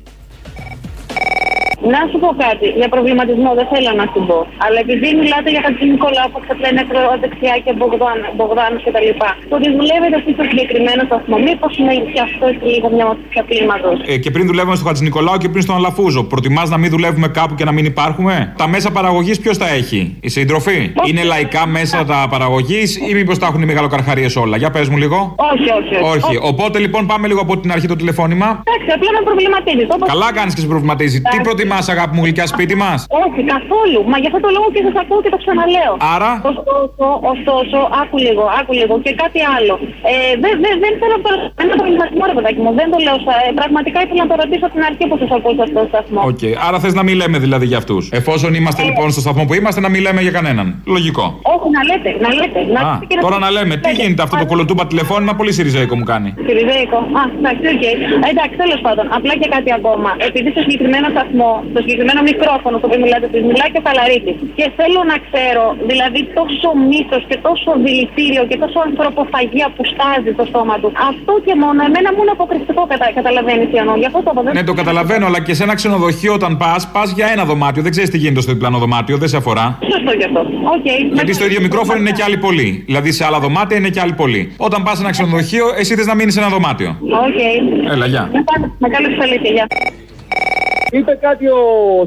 Να 1.94 2.00
σου 2.10 2.18
πω 2.22 2.28
κάτι. 2.44 2.66
Για 2.80 2.88
προβληματισμό 2.94 3.50
δεν 3.58 3.66
θέλω 3.72 3.90
να 4.00 4.06
σου 4.12 4.20
πω. 4.28 4.38
Αλλά 4.64 4.78
επειδή 4.84 5.08
μιλάτε 5.20 5.48
για 5.54 5.62
Χατζη 5.64 5.84
Νικολάου 5.94 6.28
που 6.32 6.40
θα 6.46 6.54
λένε 6.62 6.80
δεξιά 7.22 7.54
και 7.64 7.72
Μπογδάνου 8.36 8.78
κτλ. 8.84 9.08
Το 9.50 9.54
ότι 9.58 9.68
δουλεύετε 9.78 10.16
σε 10.24 10.30
στο 10.36 10.44
συγκεκριμένο 10.50 11.02
σταθμό, 11.08 11.36
μήπως 11.46 11.72
είναι 11.78 11.94
και 12.12 12.20
αυτό 12.28 12.46
και 12.58 12.66
λίγο 12.74 12.86
μια 12.96 13.04
μορφή 13.08 13.40
κλίματο. 13.50 13.90
Ε, 14.12 14.16
και 14.22 14.30
πριν 14.34 14.44
δουλεύουμε 14.50 14.76
στο 14.78 14.84
Χατζη 14.88 15.02
Νικολάου 15.08 15.36
και 15.42 15.48
πριν 15.52 15.62
στον 15.66 15.76
Αλαφούζο. 15.80 16.20
Προτιμάς 16.32 16.66
να 16.74 16.78
μην 16.82 16.90
δουλεύουμε 16.94 17.28
κάπου 17.38 17.54
και 17.58 17.64
να 17.68 17.72
μην 17.76 17.84
υπάρχουμε; 17.92 18.34
Τα 18.62 18.66
μέσα 18.74 18.88
παραγωγής 18.98 19.36
ποιος 19.42 19.56
τα 19.62 19.68
έχει, 19.78 20.00
η 20.20 20.28
συντροφή; 20.28 20.78
Είναι 21.08 21.22
λαϊκά 21.22 21.62
μέσα 21.66 21.98
τα 22.04 22.18
παραγωγής 22.30 22.88
ή 23.08 23.14
μήπως 23.14 23.38
τα 23.38 23.46
έχουν 23.46 23.62
οι 23.62 23.68
μεγαλοκαρχαρίες 23.72 24.36
όλα; 24.36 24.56
Για 24.56 24.70
πες 24.70 24.88
μου 24.88 24.96
λίγο. 24.96 25.34
Όχι, 25.52 25.68
όχι, 25.80 25.94
όχι. 26.04 26.26
όχι. 26.26 26.38
Οπότε 26.42 26.78
λοιπόν 26.78 27.06
πάμε 27.06 27.26
λίγο 27.26 27.40
από 27.40 27.58
την 27.58 27.72
αρχή 27.72 27.86
το 27.86 27.96
τηλεφώνημα. 27.96 28.62
Εντάξει, 28.64 28.88
απλά 28.96 29.10
με 29.16 29.20
προβληματίζεις. 29.24 29.86
Καλά 30.06 30.32
κάνεις 30.32 30.54
και 30.54 30.60
σε 30.60 30.66
προβληματίζει. 30.66 31.20
Τι 31.20 31.40
προτιμάς, 31.40 31.71
αγάπη 31.94 32.12
μου, 32.16 32.22
γλυκιά 32.24 32.46
σπίτι 32.52 32.74
μας; 32.82 32.98
Όχι, 33.24 33.40
καθόλου. 33.54 34.00
Μα 34.10 34.16
γι' 34.22 34.28
αυτό 34.30 34.40
το 34.46 34.50
λόγο 34.56 34.68
και 34.74 34.80
σας 34.86 34.96
ακούω 35.02 35.20
και 35.24 35.32
το 35.34 35.38
ξαναλέω. 35.42 35.92
Άρα; 36.14 36.30
Ωστόσο, 36.50 37.06
ωστόσο 37.32 37.78
άκου 38.02 38.16
λίγο, 38.26 38.44
άκου 38.58 38.72
λίγο 38.80 38.94
και 39.04 39.12
κάτι 39.22 39.40
άλλο. 39.56 39.74
Ε, 40.10 40.14
δεν, 40.42 40.52
δεν, 40.64 40.74
δεν 40.84 40.92
θέλω 41.00 41.16
να 41.18 41.22
το 41.26 41.30
ένα 41.64 41.72
προβληματισμό, 41.80 42.22
ρε 42.30 42.34
παιδάκι 42.38 42.60
μου. 42.64 42.70
Δεν 42.80 42.88
το 42.92 42.98
λέω. 43.06 43.16
Ε, 43.48 43.52
πραγματικά 43.60 43.98
ήθελα 44.04 44.20
να 44.26 44.30
το 44.32 44.36
ρωτήσω 44.42 44.64
από 44.68 44.74
την 44.76 44.84
αρχή 44.90 45.04
που 45.10 45.16
σας 45.22 45.30
ακούω 45.36 45.52
σε 45.58 45.62
αυτό 45.66 45.78
το 45.84 45.88
σταθμό. 45.92 46.20
OK. 46.30 46.32
Okay. 46.32 46.52
Άρα 46.66 46.78
θες 46.82 46.94
να 47.00 47.02
μην 47.06 47.14
λέμε 47.20 47.36
δηλαδή 47.44 47.66
για 47.72 47.78
αυτούς. 47.82 48.02
Εφόσον 48.20 48.50
είμαστε 48.58 48.82
ε, 48.82 48.88
λοιπόν 48.88 49.06
στο 49.14 49.20
σταθμό 49.26 49.42
που 49.48 49.54
είμαστε, 49.58 49.80
να 49.86 49.90
μην 49.92 50.00
λέμε 50.06 50.20
για 50.26 50.34
κανέναν. 50.38 50.66
Λογικό. 50.96 51.24
Όχι, 51.54 51.68
να 51.76 51.82
λέτε, 51.88 52.10
να 52.24 52.30
λέτε. 52.38 52.60
Να 52.74 52.80
Α, 52.88 52.98
τώρα 53.24 53.38
να 53.44 53.50
λέμε. 53.56 53.74
Τι 53.76 53.90
γίνεται 53.98 54.22
αυτό 54.22 54.36
το 54.42 54.46
κολοτούμπα 54.46 54.86
τηλεφώνημα, 54.86 55.32
πολύ 55.34 55.52
σιριζέικο 55.52 55.94
μου 55.96 56.04
κάνει. 56.12 56.34
Σιριζέικο. 56.46 56.98
Α, 57.20 57.22
εντάξει, 57.38 57.66
οκ. 57.74 57.84
Εντάξει, 58.30 58.56
τέλος 58.62 58.80
πάντων. 58.86 59.04
Απλά 59.16 59.32
και 59.40 59.48
κάτι 59.48 59.72
ακόμα. 59.72 60.10
Επειδή 60.28 60.50
στο 60.50 60.60
συγκεκριμένο 60.60 61.06
σταθμό, 61.14 61.61
στο 61.70 61.80
συγκεκριμένο 61.84 62.20
μικρόφωνο 62.30 62.74
το 62.80 62.86
οποίο 62.88 63.00
μιλάτε, 63.04 63.26
εσείς, 63.30 63.42
μιλάει 63.50 63.70
και 63.72 63.80
ο 63.82 63.84
Καλαρίτης. 63.88 64.36
Και 64.58 64.66
θέλω 64.78 65.00
να 65.12 65.16
ξέρω, 65.26 65.64
δηλαδή 65.90 66.20
τόσο 66.38 66.68
μίσος 66.90 67.22
και 67.30 67.36
τόσο 67.48 67.68
δηλητήριο 67.86 68.42
και 68.50 68.56
τόσο 68.64 68.78
ανθρωποφαγία 68.88 69.66
που 69.74 69.82
στάζει 69.92 70.30
το 70.38 70.44
στόμα 70.50 70.74
του. 70.80 70.88
Αυτό 71.10 71.32
και 71.46 71.54
μόνο, 71.62 71.78
εμένα 71.88 72.08
μου 72.14 72.20
είναι 72.24 72.34
αποκρουστικό, 72.38 72.82
κατα... 72.92 73.06
καταλαβαίνεις 73.18 73.66
τι 73.70 73.76
εννοώ. 73.82 73.94
Γι' 74.02 74.08
αυτό 74.10 74.20
το 74.26 74.30
Ναι, 74.58 74.64
το 74.70 74.74
καταλαβαίνω, 74.80 75.24
αλλά 75.28 75.40
και 75.46 75.54
σε 75.58 75.62
ένα 75.66 75.74
ξενοδοχείο 75.80 76.32
όταν 76.38 76.52
πας, 76.62 76.82
πας 76.94 77.08
για 77.18 77.26
ένα 77.34 77.44
δωμάτιο. 77.50 77.82
Δεν 77.86 77.92
ξέρεις 77.94 78.10
τι 78.12 78.18
γίνεται 78.22 78.42
στο 78.46 78.52
διπλανό 78.52 78.78
δωμάτιο, 78.84 79.16
δεν 79.22 79.28
σε 79.32 79.36
αφορά. 79.42 79.66
Σωστό 79.92 80.12
γι' 80.20 80.26
αυτό. 80.30 80.40
Okay. 80.74 80.98
Γιατί 81.18 81.32
στο 81.38 81.44
ίδιο 81.48 81.60
μικρόφωνο 81.60 81.98
είναι 82.02 82.14
και 82.18 82.22
άλλοι 82.22 82.38
πολλοί. 82.46 82.82
Δηλαδή 82.86 83.12
σε 83.12 83.24
άλλα 83.24 83.38
δωμάτια 83.44 83.76
είναι 83.76 83.90
και 83.94 84.00
άλλοι 84.00 84.12
πολλοί. 84.12 84.42
Όταν 84.56 84.82
πας 84.82 84.96
σε 84.96 85.02
ένα 85.02 85.10
ξενοδοχείο, 85.10 85.66
εσύ 85.78 85.94
θες 85.94 86.06
να 86.06 86.14
μείνεις 86.14 86.34
σε 86.34 86.40
ένα 86.40 86.48
δωμάτιο. 86.48 86.96
OK. 87.00 87.10
Okay. 87.10 87.90
Έλα, 87.92 88.06
γεια. 88.06 88.30
Μεγάλη 88.78 89.06
αλήθεια, 89.22 89.66
Είπε 90.90 91.18
κάτι 91.20 91.46
ο 91.46 91.62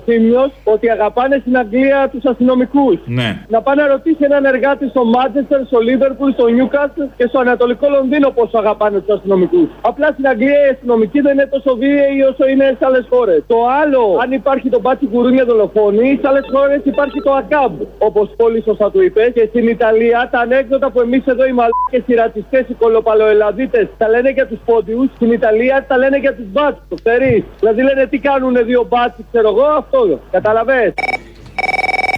Θήμιος 0.05 0.51
ότι 0.63 0.89
αγαπάνε 0.89 1.38
στην 1.41 1.57
Αγγλία 1.57 2.09
τους 2.11 2.23
αστυνομικούς. 2.25 2.97
Ναι. 3.05 3.29
Να 3.47 3.61
πάνε 3.61 3.81
να 3.81 3.88
ρωτήσει 3.88 4.17
έναν 4.19 4.45
εργάτη 4.45 4.88
στο 4.88 5.05
Μάντσεστερ, 5.05 5.65
στο 5.65 5.79
Λίβερπουλ, 5.79 6.31
στο 6.31 6.47
Νιούκαστλ 6.47 6.97
και 7.17 7.25
στο 7.27 7.39
Ανατολικό 7.39 7.88
Λονδίνο 7.89 8.29
πόσο 8.29 8.57
αγαπάνε 8.57 8.99
τους 8.99 9.15
αστυνομικούς. 9.15 9.67
Απλά 9.81 10.07
στην 10.13 10.27
Αγγλία 10.27 10.59
οι 10.65 10.69
αστυνομικοί 10.73 11.21
δεν 11.21 11.33
είναι 11.33 11.47
τόσο 11.55 11.75
βίαιοι 11.75 12.21
όσο 12.31 12.47
είναι 12.47 12.65
σε 12.79 12.85
άλλες 12.85 13.05
χώρες. 13.09 13.43
Το 13.47 13.57
άλλο, 13.81 14.01
αν 14.23 14.31
υπάρχει 14.31 14.69
το 14.69 14.79
μπάτσοι 14.80 15.06
γουρούνια 15.11 15.45
δολοφόνοι, 15.45 16.19
σε 16.21 16.27
άλλες 16.27 16.45
χώρες 16.53 16.81
υπάρχει 16.83 17.21
το 17.21 17.31
ACAB, 17.32 17.73
όπως 17.97 18.25
πολύ 18.38 18.61
σωστά 18.61 18.91
του 18.91 19.01
είπε. 19.01 19.31
Και 19.35 19.45
στην 19.49 19.67
Ιταλία 19.67 20.29
τα 20.31 20.39
ανέκδοτα 20.39 20.91
που 20.91 20.99
εμείς 21.01 21.23
εδώ 21.25 21.45
οι 21.45 21.53
μαλάκες, 21.59 22.03
οι 22.05 22.13
ρατσιστές, 22.13 22.63
οι 22.69 22.73
κωλοπαλιοελλαδίτες 22.73 23.88
τα 23.97 24.07
λένε 24.09 24.29
για 24.29 24.47
τους 24.47 24.59
πόντιους, 24.65 25.07
στην 25.15 25.31
Ιταλία 25.31 25.85
τα 25.88 25.97
λένε 25.97 26.17
για 26.17 26.33
τους 26.35 26.45
μπάτσους. 26.51 26.83
Το 26.89 26.95
ξέρεις. 27.03 27.43
Δηλαδή 27.59 27.81
λένε 27.81 28.05
τι 28.05 28.17
κάνουν 28.17 28.55
δύο 28.65 28.82
δύο 28.82 28.86
μπάτσοι, 28.89 29.25
ξέρω 29.32 29.49
εγώ, 29.49 29.65
αυτό. 29.65 30.19
Κατάλαβες. 30.32 30.93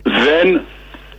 Δεν 0.04 0.48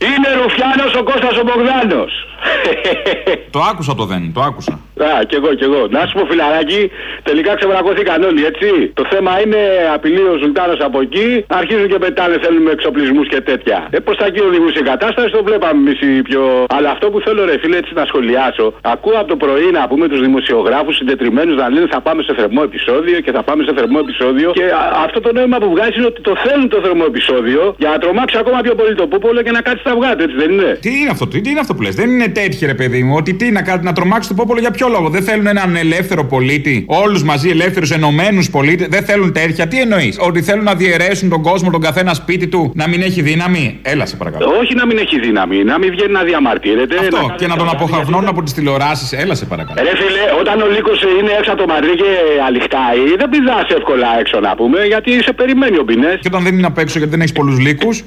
είναι 0.08 0.30
Ρουφιάνος 0.42 0.94
ο 0.94 1.02
Κώστας 1.02 1.36
ο 1.38 1.42
Μπογδάνος. 1.42 2.27
το 3.54 3.60
άκουσα 3.70 3.94
το 3.94 4.04
δεν, 4.04 4.32
το 4.34 4.40
άκουσα. 4.40 4.74
Α, 5.06 5.24
κι 5.28 5.34
εγώ, 5.34 5.50
κι 5.58 5.64
εγώ. 5.64 5.82
Να 5.90 6.00
σου 6.06 6.14
πω, 6.18 6.24
φιλαράκι, 6.30 6.90
τελικά 7.22 7.54
ξεβρακώθηκαν 7.58 8.22
όλοι, 8.22 8.44
έτσι. 8.50 8.68
Το 8.94 9.04
θέμα 9.12 9.40
είναι 9.42 9.60
απειλεί 9.94 10.22
ο 10.32 10.36
σουλτάνος 10.42 10.74
από 10.88 11.00
εκεί, 11.00 11.44
αρχίζουν 11.60 11.88
και 11.88 11.98
πετάνε, 11.98 12.38
θέλουμε 12.44 12.70
εξοπλισμούς 12.70 13.28
και 13.28 13.40
τέτοια. 13.40 13.86
Ε, 13.90 13.98
πώς 13.98 14.16
θα 14.20 14.26
γίνει 14.28 14.46
οδηγούσε 14.46 14.78
η 14.78 14.82
κατάσταση, 14.82 15.30
το 15.30 15.42
βλέπαμε 15.44 15.78
εμείς 15.82 16.00
οι 16.00 16.22
πιο. 16.22 16.42
Αλλά 16.76 16.90
αυτό 16.90 17.10
που 17.10 17.20
θέλω, 17.20 17.44
ρε 17.44 17.58
φίλε, 17.58 17.76
έτσι 17.76 17.92
να 17.94 18.04
σχολιάσω. 18.10 18.66
Ακούω 18.80 19.16
από 19.20 19.28
το 19.28 19.36
πρωί 19.36 19.68
να 19.78 19.88
πούμε 19.88 20.08
τους 20.08 20.20
δημοσιογράφους 20.20 20.96
συντετριμμένους 20.96 21.56
να 21.56 21.68
λένε 21.68 21.86
θα 21.90 22.00
πάμε 22.00 22.22
σε 22.22 22.34
θερμό 22.34 22.60
επεισόδιο 22.64 23.20
και 23.20 23.32
θα 23.32 23.42
πάμε 23.42 23.64
σε 23.64 23.72
θερμό 23.76 23.98
επεισόδιο. 24.02 24.50
Και 24.50 24.66
αυτό 25.04 25.20
το 25.20 25.32
νόημα 25.32 25.58
που 25.58 25.70
βγάζει 25.70 25.96
είναι 25.96 26.06
ότι 26.06 26.20
το 26.20 26.34
θέλουν 26.44 26.68
το 26.68 26.80
θερμό 26.84 27.04
επεισόδιο 27.06 27.74
για 27.78 27.88
να 27.88 27.98
τρομάξει 27.98 28.36
ακόμα 28.38 28.60
πιο 28.60 28.74
πολύ 28.74 28.94
το 28.94 29.06
πούπολο 29.06 29.42
και 29.42 29.50
να 29.50 29.60
κάτσει 29.60 29.84
τα 29.84 29.90
αυγά 29.90 30.10
έτσι 30.12 30.36
δεν 30.36 30.50
είναι; 30.50 30.78
Τι 30.80 30.90
είναι 31.00 31.10
αυτό, 31.10 31.26
τι, 31.26 31.40
τι 31.40 31.50
είναι 31.50 31.60
αυτό 31.60 31.74
που 31.74 31.82
λες; 31.82 31.94
Δεν 31.94 32.08
είναι 32.10 32.27
τέτοιο, 32.28 32.66
ρε 32.66 32.74
παιδί 32.74 33.02
μου, 33.02 33.14
ότι 33.16 33.34
τι 33.34 33.50
να, 33.50 33.80
να 33.82 33.92
τρομάξει 33.92 34.28
το 34.28 34.34
πόπολο 34.34 34.60
για 34.60 34.70
ποιο 34.70 34.88
ποιο 34.88 34.96
λόγο, 34.96 35.08
δεν 35.08 35.22
θέλουν 35.22 35.46
έναν 35.46 35.76
ελεύθερο 35.76 36.24
πολίτη, 36.24 36.84
όλους 36.88 37.22
μαζί 37.22 37.48
ελεύθερους 37.48 37.90
ενωμένους 37.90 38.50
πολίτε, 38.50 38.86
δεν 38.90 39.02
θέλουν 39.04 39.32
τέτοια. 39.32 39.68
Τι 39.68 39.80
εννοείς, 39.80 40.16
Ότι 40.20 40.42
θέλουν 40.42 40.64
να 40.64 40.74
διαιρέσουν 40.74 41.28
τον 41.28 41.42
κόσμο, 41.42 41.70
τον 41.70 41.80
καθένα 41.80 42.14
σπίτι 42.14 42.46
του, 42.48 42.72
να 42.74 42.88
μην 42.88 43.00
έχει 43.02 43.20
δύναμη; 43.22 43.78
Έλα 43.82 44.06
σε 44.06 44.16
παρακαλώ. 44.16 44.46
Όχι 44.60 44.74
να 44.74 44.86
μην 44.86 44.98
έχει 44.98 45.20
δύναμη, 45.20 45.64
να 45.64 45.78
μην 45.78 45.90
βγαίνει 45.90 46.12
να 46.12 46.22
διαμαρτύρεται. 46.22 46.96
Αυτό, 46.98 47.26
να 47.26 47.34
και 47.34 47.46
να 47.46 47.56
τον 47.56 47.68
αποχαυνώνουν 47.68 48.28
από 48.28 48.42
τις 48.42 48.52
τηλεοράσεις. 48.52 49.12
Έλα 49.12 49.34
σε 49.34 49.44
παρακαλώ. 49.44 49.80
Ρε 49.82 49.96
φίλε, 49.96 50.24
όταν 50.40 50.60
ο 50.60 50.66
λύκος 50.66 51.02
είναι 51.20 51.32
έξω 51.38 51.50
από 51.52 51.60
το 51.62 51.66
μαντρί 51.72 51.94
και 52.02 52.10
αληχτάει, 52.46 53.00
δεν 53.18 53.28
πηδάς 53.28 53.68
εύκολα 53.78 54.08
έξω 54.20 54.40
να 54.40 54.54
πούμε, 54.54 54.78
γιατί 54.84 55.22
σε 55.22 55.32
περιμένει 55.32 55.78
ο 55.78 55.84
πινέ. 55.84 56.18
Και 56.20 56.28
όταν 56.32 56.42
δεν 56.42 56.54
είναι 56.58 56.66
απ' 56.66 56.78
έξω 56.78 56.96
γιατί 56.98 57.12
δεν 57.14 57.20
έχεις 57.20 57.32
πολλούς 57.32 57.58
λύκους, 57.58 58.04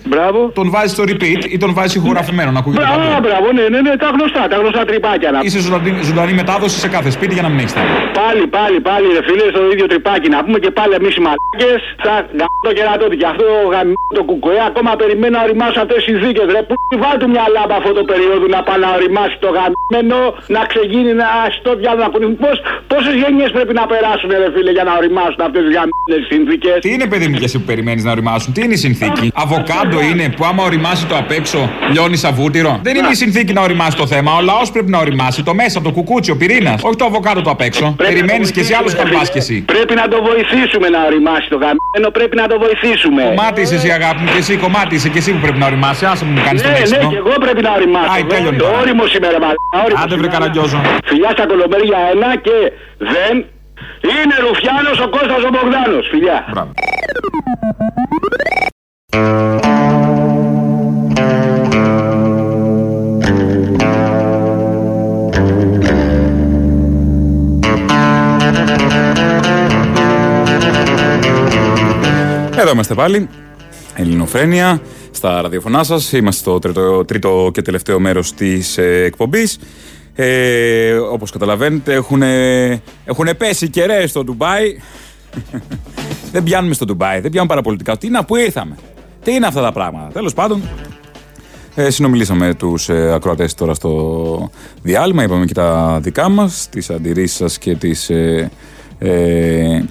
τον 0.54 0.70
βάζεις 0.70 0.92
στο 0.92 1.04
repeat 1.08 1.42
ή 1.56 1.58
τον 1.58 1.74
βάζεις 1.74 1.96
ηχογραφημένο 1.96 2.52
να 2.52 2.60
ακούγεται. 2.60 2.84
Μπράβο, 2.84 3.10
παντού. 3.10 3.28
μπράβο, 3.28 3.48
ναι, 3.58 3.66
ναι, 3.74 3.82
ναι, 3.82 3.94
τα 4.04 4.08
γνωστά, 4.16 4.42
τα 4.52 4.56
γνωστά 4.62 4.82
τρυπάκια. 4.90 5.30
Να... 5.34 5.40
Είσαι 5.46 5.60
ζωντανή, 5.66 5.92
ζωντανή 6.10 6.34
μετάδοση 6.42 6.78
σε 6.84 6.90
κάθε 6.96 7.10
σπίτι 7.16 7.34
για 7.38 7.44
να 7.46 7.50
μην 7.52 7.60
έχεις 7.64 7.74
θέμα. 7.78 7.94
Πάλι, 8.22 8.46
πάλι, 8.58 8.78
πάλι, 8.90 9.06
ρε 9.16 9.22
φίλε, 9.28 9.46
στο 9.54 9.62
ίδιο 9.74 9.86
τρυπάκι 9.92 10.28
να 10.36 10.40
πούμε 10.44 10.58
και 10.64 10.72
πάλι 10.80 10.94
εμείς 11.00 11.14
οι 11.18 11.22
μαλάκες. 11.26 11.82
Θα 12.06 12.14
γαμώ 12.40 12.60
το 12.68 12.72
κερατότι. 12.78 13.16
Και 13.22 13.28
αυτό 13.34 13.46
γαμώ 13.74 13.94
το 14.18 14.24
κουκουέ, 14.30 14.60
ακόμα 14.70 14.92
περιμένω 15.02 15.34
να 15.38 15.42
οριμάσω 15.48 15.80
αυτές 15.84 16.00
οι 16.02 16.06
συνθήκε. 16.10 16.42
Ρε, 16.56 16.62
που 16.70 16.76
βάλτε 17.04 17.26
μια 17.34 17.46
λάμπα 17.56 17.76
αυτό 17.82 17.92
το 18.00 18.04
περίοδο 18.12 18.46
να 18.56 18.62
πάει 18.68 18.80
να 18.86 18.90
οριμάσει 18.98 19.36
το 19.46 19.50
γαμμένο, 19.58 20.20
να 20.56 20.62
ξεγίνει, 20.72 21.14
να 21.22 21.28
στο 21.60 21.72
διάλογο 21.80 22.04
να 22.06 22.10
κουνηθούν. 22.14 22.38
Πώς, 22.46 22.56
πόσες 22.92 23.16
γενιές 23.22 23.50
πρέπει 23.58 23.74
να 23.80 23.86
περάσουν, 23.92 24.30
ρε 24.44 24.50
φίλε, 24.56 24.72
για 24.78 24.86
να 24.90 24.94
οριμάσουν 25.00 25.40
αυτές 25.48 25.62
τις 25.66 25.74
γαμμένες 25.78 26.22
συνθήκες; 26.32 26.78
Τι 26.86 26.90
είναι, 26.96 27.08
παιδί 27.12 27.28
μου, 27.30 27.38
και 27.42 27.48
εσύ 27.50 27.58
που 27.60 27.68
περιμένεις 27.72 28.04
να 28.08 28.12
οριμάσουν, 28.16 28.50
τι 28.56 28.60
είναι 28.66 28.76
η 28.80 28.82
συνθήκη; 28.88 29.26
Αβοκάντο 29.44 30.00
είναι 30.10 30.26
που 30.36 30.44
άμα 30.50 30.62
οριμάσει 30.70 31.04
το 31.12 31.16
απ' 31.22 31.32
έξω 31.40 31.60
λιώνεις 31.94 32.20
σαβούτυρο. 32.26 32.74
Δεν 32.88 32.96
είναι 32.98 33.12
η 33.16 33.18
συνθήκη 33.24 33.52
να 33.54 33.62
οριμάσει 33.62 33.96
το 34.04 34.08
θέμα. 34.14 34.30
Ο 34.40 34.42
λαός 34.50 34.68
πρέπει 34.76 34.90
να 34.96 35.00
οριμάσει. 35.06 35.40
Το 35.50 35.54
μέσα, 35.62 35.82
το 35.82 35.92
κουκούτσι, 35.98 36.30
ο 36.32 36.38
πυρήνας. 36.42 36.80
Όχι 36.88 36.96
το 37.02 37.06
αβοκάντο 37.06 37.42
το 37.42 37.50
απ' 37.56 37.62
έξω. 37.70 37.86
Περιμένεις 37.98 38.52
και 38.52 38.60
εσύ, 38.60 38.74
άλλο 38.80 38.90
καλπά 39.00 39.22
και 39.34 39.40
εσύ. 39.44 39.56
Πρέπει 39.74 39.94
να 40.02 40.06
το 40.14 40.18
βοηθήσουμε 40.30 40.88
να 40.96 41.00
οριμάσει 41.10 41.48
το 41.54 41.58
γαμμένο, 41.64 42.08
πρέπει 42.18 42.36
να 42.42 42.46
το 42.52 42.56
βοηθήσουμε. 42.66 43.22
Κομμάτι 43.36 43.62
είσαι 43.62 43.76
εσύ, 43.80 43.90
αγάπη 44.00 44.20
μου, 44.24 44.30
και 44.34 44.42
εσύ 44.44 44.54
κομμάτι 44.66 44.92
είσαι 44.96 45.10
και 45.14 45.20
εσύ 45.24 45.32
που 45.36 45.42
πρέπει 45.46 45.60
να 45.64 45.68
οριμάσει. 45.72 46.04
Άσε 46.12 46.24
μου 46.26 46.42
κάνεις 46.48 46.62
το 46.62 46.68
Ναι, 46.68 46.74
ναι, 46.74 46.80
έξυπνο. 46.80 47.10
και 47.14 47.20
εγώ 47.24 47.34
πρέπει 47.46 47.62
να 47.68 47.72
οριμάσω. 47.78 48.12
Άι, 48.16 48.24
τέλειωνε 48.34 48.58
Το 48.58 48.64
τώρα. 48.66 48.78
όριμο 48.82 49.06
σήμερα, 49.14 49.38
μάλλον. 49.46 49.58
Άντε 50.04 50.16
βρε 50.20 50.28
καραγκιόζο. 50.36 50.80
Φιλιά 51.10 51.30
στα 51.36 51.46
κολομπέρια 51.52 51.98
ένα 52.14 52.30
και 52.46 52.56
δεν. 53.14 53.36
Είναι 54.20 54.36
Ρουφιάνος 54.48 54.98
ο 55.06 55.08
Κώστας 55.16 55.42
ο 55.48 55.50
Μπογδάνος. 55.54 56.06
Φιλιά. 56.12 56.38
Εδώ 72.58 72.72
είμαστε 72.72 72.94
πάλι. 72.94 73.30
Ελληνοφρένια 73.96 74.82
στα 75.12 75.42
ραδιοφωνά 75.42 75.84
σας. 75.84 76.12
Είμαστε 76.12 76.42
στο 76.42 76.60
τρίτο, 76.60 77.06
τρίτο 77.06 77.50
και 77.54 77.62
τελευταίο 77.62 78.00
μέρος 78.00 78.34
της 78.34 78.78
ε, 78.78 79.04
εκπομπής. 79.04 79.60
Ε, 80.16 80.94
Όπως 80.94 81.32
καταλαβαίνετε, 81.32 81.94
έχουν, 81.94 82.22
έχουν 83.06 83.30
πέσει 83.38 83.70
κεραίες 83.70 84.10
στο 84.10 84.24
Ντουμπάι. 84.24 84.76
δεν 86.32 86.44
πιάνουμε 86.44 86.74
στο 86.74 86.86
Ντουμπάι, 86.86 87.20
δεν 87.20 87.32
πιάνουμε 87.32 87.54
παραπολιτικά. 87.54 87.98
Τι 87.98 88.10
να, 88.10 88.26
πού 88.26 88.36
ήρθαμε; 88.36 88.76
Τι 89.24 89.32
είναι 89.34 89.48
αυτά 89.48 89.62
τα 89.62 89.72
πράγματα; 89.72 90.08
Τέλος 90.14 90.34
πάντων, 90.34 90.62
ε, 91.76 91.90
συνομιλήσαμε 91.90 92.48
με 92.48 92.54
τους 92.54 92.90
ε, 92.90 93.14
ακροατές 93.14 93.54
τώρα 93.54 93.74
στο 93.74 94.50
διάλειμμα. 94.82 95.24
Είπαμε 95.24 95.46
και 95.46 95.54
τα 95.54 96.00
δικά 96.02 96.30
μας, 96.30 96.68
τις 96.70 96.90
αντιρρήσεις 96.90 97.38
σας 97.38 97.58
και 97.58 97.76
τις 97.76 98.10
ε, 98.10 98.52
ε, 99.00 99.84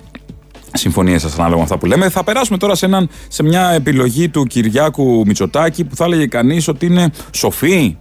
συμφωνίες 0.72 1.20
σας 1.20 1.34
ανάλογα 1.34 1.56
με 1.56 1.62
αυτά 1.62 1.78
που 1.78 1.86
λέμε. 1.86 2.08
Θα 2.08 2.24
περάσουμε 2.24 2.58
τώρα 2.58 2.74
σε, 2.74 2.86
έναν, 2.86 3.08
σε 3.28 3.42
μια 3.42 3.70
επιλογή 3.70 4.28
του 4.28 4.44
Κυριάκου 4.44 5.22
Μητσοτάκη 5.26 5.84
που 5.84 5.96
θα 5.96 6.04
έλεγε 6.04 6.26
κανείς 6.26 6.68
ότι 6.68 6.86
είναι 6.86 7.10
σοφή. 7.30 7.96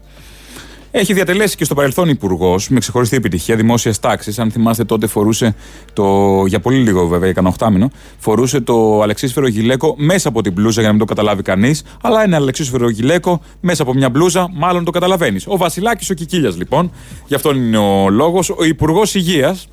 Έχει 0.91 1.13
διατελέσει 1.13 1.55
και 1.55 1.63
στο 1.63 1.75
παρελθόν 1.75 2.09
υπουργός 2.09 2.69
με 2.69 2.79
ξεχωριστή 2.79 3.15
επιτυχία 3.15 3.55
δημόσια 3.55 3.93
τάξη. 4.01 4.33
Αν 4.37 4.51
θυμάστε, 4.51 4.83
τότε 4.83 5.07
φορούσε 5.07 5.55
το. 5.93 6.43
Για 6.45 6.59
πολύ 6.59 6.77
λίγο, 6.77 7.07
βέβαια, 7.07 7.29
έκανα 7.29 7.47
οχτάμινο. 7.47 7.91
Φορούσε 8.17 8.61
το 8.61 9.01
αλεξίσφαιρο 9.01 9.47
γυλαίκο 9.47 9.95
μέσα 9.97 10.27
από 10.27 10.41
την 10.41 10.53
μπλούζα 10.53 10.79
για 10.79 10.89
να 10.89 10.89
μην 10.89 10.99
το 10.99 11.05
καταλάβει 11.05 11.41
κανείς. 11.41 11.83
Αλλά 12.01 12.23
ένα 12.23 12.35
αλεξίσφαιρο 12.35 12.89
γυλαίκο 12.89 13.41
μέσα 13.61 13.81
από 13.81 13.93
μια 13.93 14.09
μπλούζα, 14.09 14.49
μάλλον 14.53 14.83
το 14.83 14.91
καταλαβαίνεις. 14.91 15.47
Ο 15.47 15.57
Βασιλάκης 15.57 16.09
ο 16.09 16.13
Κικίλιας, 16.13 16.57
λοιπόν. 16.57 16.91
Γι' 17.27 17.35
αυτόν 17.35 17.55
είναι 17.55 17.77
ο 17.77 18.09
λόγος. 18.09 18.49
Ο 18.49 18.63
Υπουργός 18.63 19.15
Υγείας. 19.15 19.67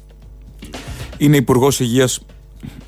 Είναι 1.19 1.37
Υπουργός 1.37 1.81
Υγείας 1.81 2.21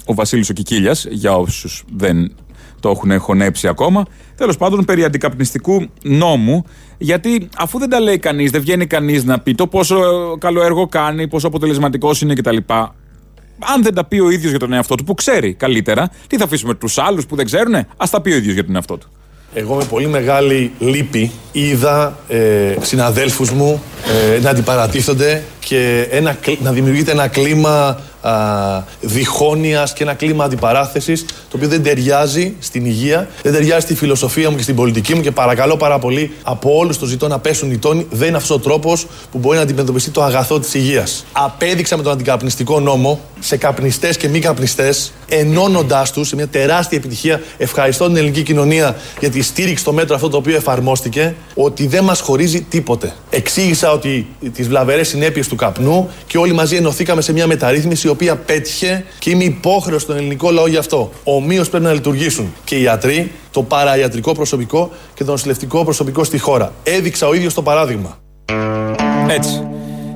ο 0.04 0.14
Βασίλης 0.14 0.50
ο 0.50 0.52
Κικίλιας, 0.52 1.06
για 1.10 1.36
όσους 1.36 1.84
δεν 1.96 2.32
το 2.80 2.90
έχουν 2.90 3.18
χωνέψει 3.18 3.68
ακόμα. 3.68 4.04
Τέλος 4.36 4.56
πάντων, 4.56 4.84
περί 4.84 5.04
αντικαπνιστικού 5.04 5.86
νόμου, 6.02 6.64
γιατί 6.98 7.48
αφού 7.56 7.78
δεν 7.78 7.88
τα 7.88 8.00
λέει 8.00 8.18
κανείς, 8.18 8.50
δεν 8.50 8.60
βγαίνει 8.60 8.86
κανείς 8.86 9.24
να 9.24 9.40
πει 9.40 9.54
το 9.54 9.66
πόσο 9.66 9.96
καλό 10.38 10.62
έργο 10.62 10.86
κάνει, 10.86 11.28
πόσο 11.28 11.46
αποτελεσματικός 11.46 12.20
είναι 12.20 12.34
κτλ. 12.34 12.56
Αν 13.74 13.82
δεν 13.82 13.94
τα 13.94 14.04
πει 14.04 14.18
ο 14.18 14.30
ίδιος 14.30 14.50
για 14.50 14.58
τον 14.58 14.72
εαυτό 14.72 14.94
του, 14.94 15.04
που 15.04 15.14
ξέρει 15.14 15.54
καλύτερα, 15.54 16.10
τι 16.26 16.36
θα 16.36 16.44
αφήσουμε 16.44 16.74
τους 16.74 16.98
άλλους 16.98 17.26
που 17.26 17.36
δεν 17.36 17.44
ξέρουν, 17.44 17.74
ας 17.96 18.10
τα 18.10 18.20
πει 18.20 18.30
ο 18.30 18.36
ίδιος 18.36 18.54
για 18.54 18.64
τον 18.64 18.74
εαυτό 18.74 18.96
του. 18.96 19.08
Εγώ 19.54 19.74
με 19.74 19.84
πολύ 19.84 20.06
μεγάλη 20.06 20.72
λύπη 20.78 21.30
είδα 21.52 22.18
ε, 22.28 22.74
συναδέλφους 22.80 23.50
μου 23.50 23.82
ε, 24.36 24.40
να 24.40 24.50
αντιπαρατίθενται 24.50 25.42
και 25.60 26.06
ένα, 26.10 26.32
κλ- 26.32 26.60
να 26.62 26.72
δημιουργείται 26.72 27.10
ένα 27.10 27.28
κλίμα 27.28 28.00
α, 28.20 28.32
διχόνοιας 29.00 29.92
και 29.92 30.02
ένα 30.02 30.14
κλίμα 30.14 30.44
αντιπαράθεσης 30.44 31.24
το 31.24 31.56
οποίο 31.56 31.68
δεν 31.68 31.82
ταιριάζει 31.82 32.54
στην 32.58 32.84
υγεία, 32.84 33.28
δεν 33.42 33.52
ταιριάζει 33.52 33.80
στη 33.80 33.94
φιλοσοφία 33.94 34.50
μου 34.50 34.56
και 34.56 34.62
στην 34.62 34.74
πολιτική 34.74 35.14
μου 35.14 35.20
και 35.20 35.30
παρακαλώ 35.30 35.76
πάρα 35.76 35.98
πολύ 35.98 36.32
από 36.42 36.76
όλους 36.76 36.98
το 36.98 37.06
ζητώ 37.06 37.28
να 37.28 37.38
πέσουν 37.38 37.70
οι 37.70 37.78
τόνοι. 37.78 38.06
Δεν 38.10 38.28
είναι 38.28 38.36
αυτός 38.36 38.56
ο 38.56 38.58
τρόπος 38.58 39.06
που 39.30 39.38
μπορεί 39.38 39.56
να 39.56 39.62
αντιμετωπιστεί 39.62 40.10
το 40.10 40.22
αγαθό 40.22 40.58
της 40.58 40.74
υγείας. 40.74 41.24
Απέδειξα 41.32 41.96
με 41.96 42.02
τον 42.02 42.12
αντικαπνιστικό 42.12 42.80
νόμο 42.80 43.20
σε 43.40 43.56
καπνιστές 43.56 44.16
και 44.16 44.28
μη 44.28 44.38
καπνιστές 44.38 45.12
ενώνοντάς 45.28 46.12
τους 46.12 46.28
σε 46.28 46.36
μια 46.36 46.46
τεράστια 46.46 46.98
επιτυχία. 46.98 47.42
Ευχαριστώ 47.58 48.06
την 48.06 48.16
ελληνική 48.16 48.42
κοινωνία 48.42 48.96
για 49.20 49.30
τη 49.30 49.42
στήριξη 49.42 49.82
στο 49.82 49.92
μέτρο 49.92 50.14
αυτό 50.14 50.28
το 50.28 50.36
οποίο 50.36 50.56
εφαρμόστηκε 50.56 51.34
ότι 51.54 51.86
δεν 51.86 52.04
μας 52.04 52.20
χωρίζει 52.20 52.60
τίποτε. 52.60 53.14
Εξήγησα 53.30 53.92
ότι 53.92 54.26
τις 54.52 54.68
βλαβερές 54.68 55.08
συνέπειες 55.08 55.48
του 55.48 55.56
καπνού 55.56 56.08
και 56.26 56.38
όλοι 56.38 56.52
μαζί 56.52 56.76
ενωθήκαμε 56.76 57.20
σε 57.20 57.32
μια 57.32 57.46
μεταρρύθμιση 57.46 58.07
η 58.08 58.10
οποία 58.10 58.36
πέτυχε 58.36 59.04
και 59.18 59.30
είμαι 59.30 59.44
υπόχρεος 59.44 60.02
στον 60.02 60.16
ελληνικό 60.16 60.50
λαό 60.50 60.66
γι' 60.66 60.76
αυτό. 60.76 61.10
Ομοίως 61.24 61.68
πρέπει 61.68 61.84
να 61.84 61.92
λειτουργήσουν 61.92 62.54
και 62.64 62.74
οι 62.76 62.82
ιατροί, 62.82 63.32
το 63.50 63.62
παραϊατρικό 63.62 64.32
προσωπικό 64.32 64.90
και 65.14 65.24
το 65.24 65.30
νοσηλευτικό 65.30 65.84
προσωπικό 65.84 66.24
στη 66.24 66.38
χώρα. 66.38 66.72
Έδειξα 66.82 67.26
ο 67.26 67.34
ίδιος 67.34 67.54
το 67.54 67.62
παράδειγμα. 67.62 68.18
Έτσι. 69.28 69.68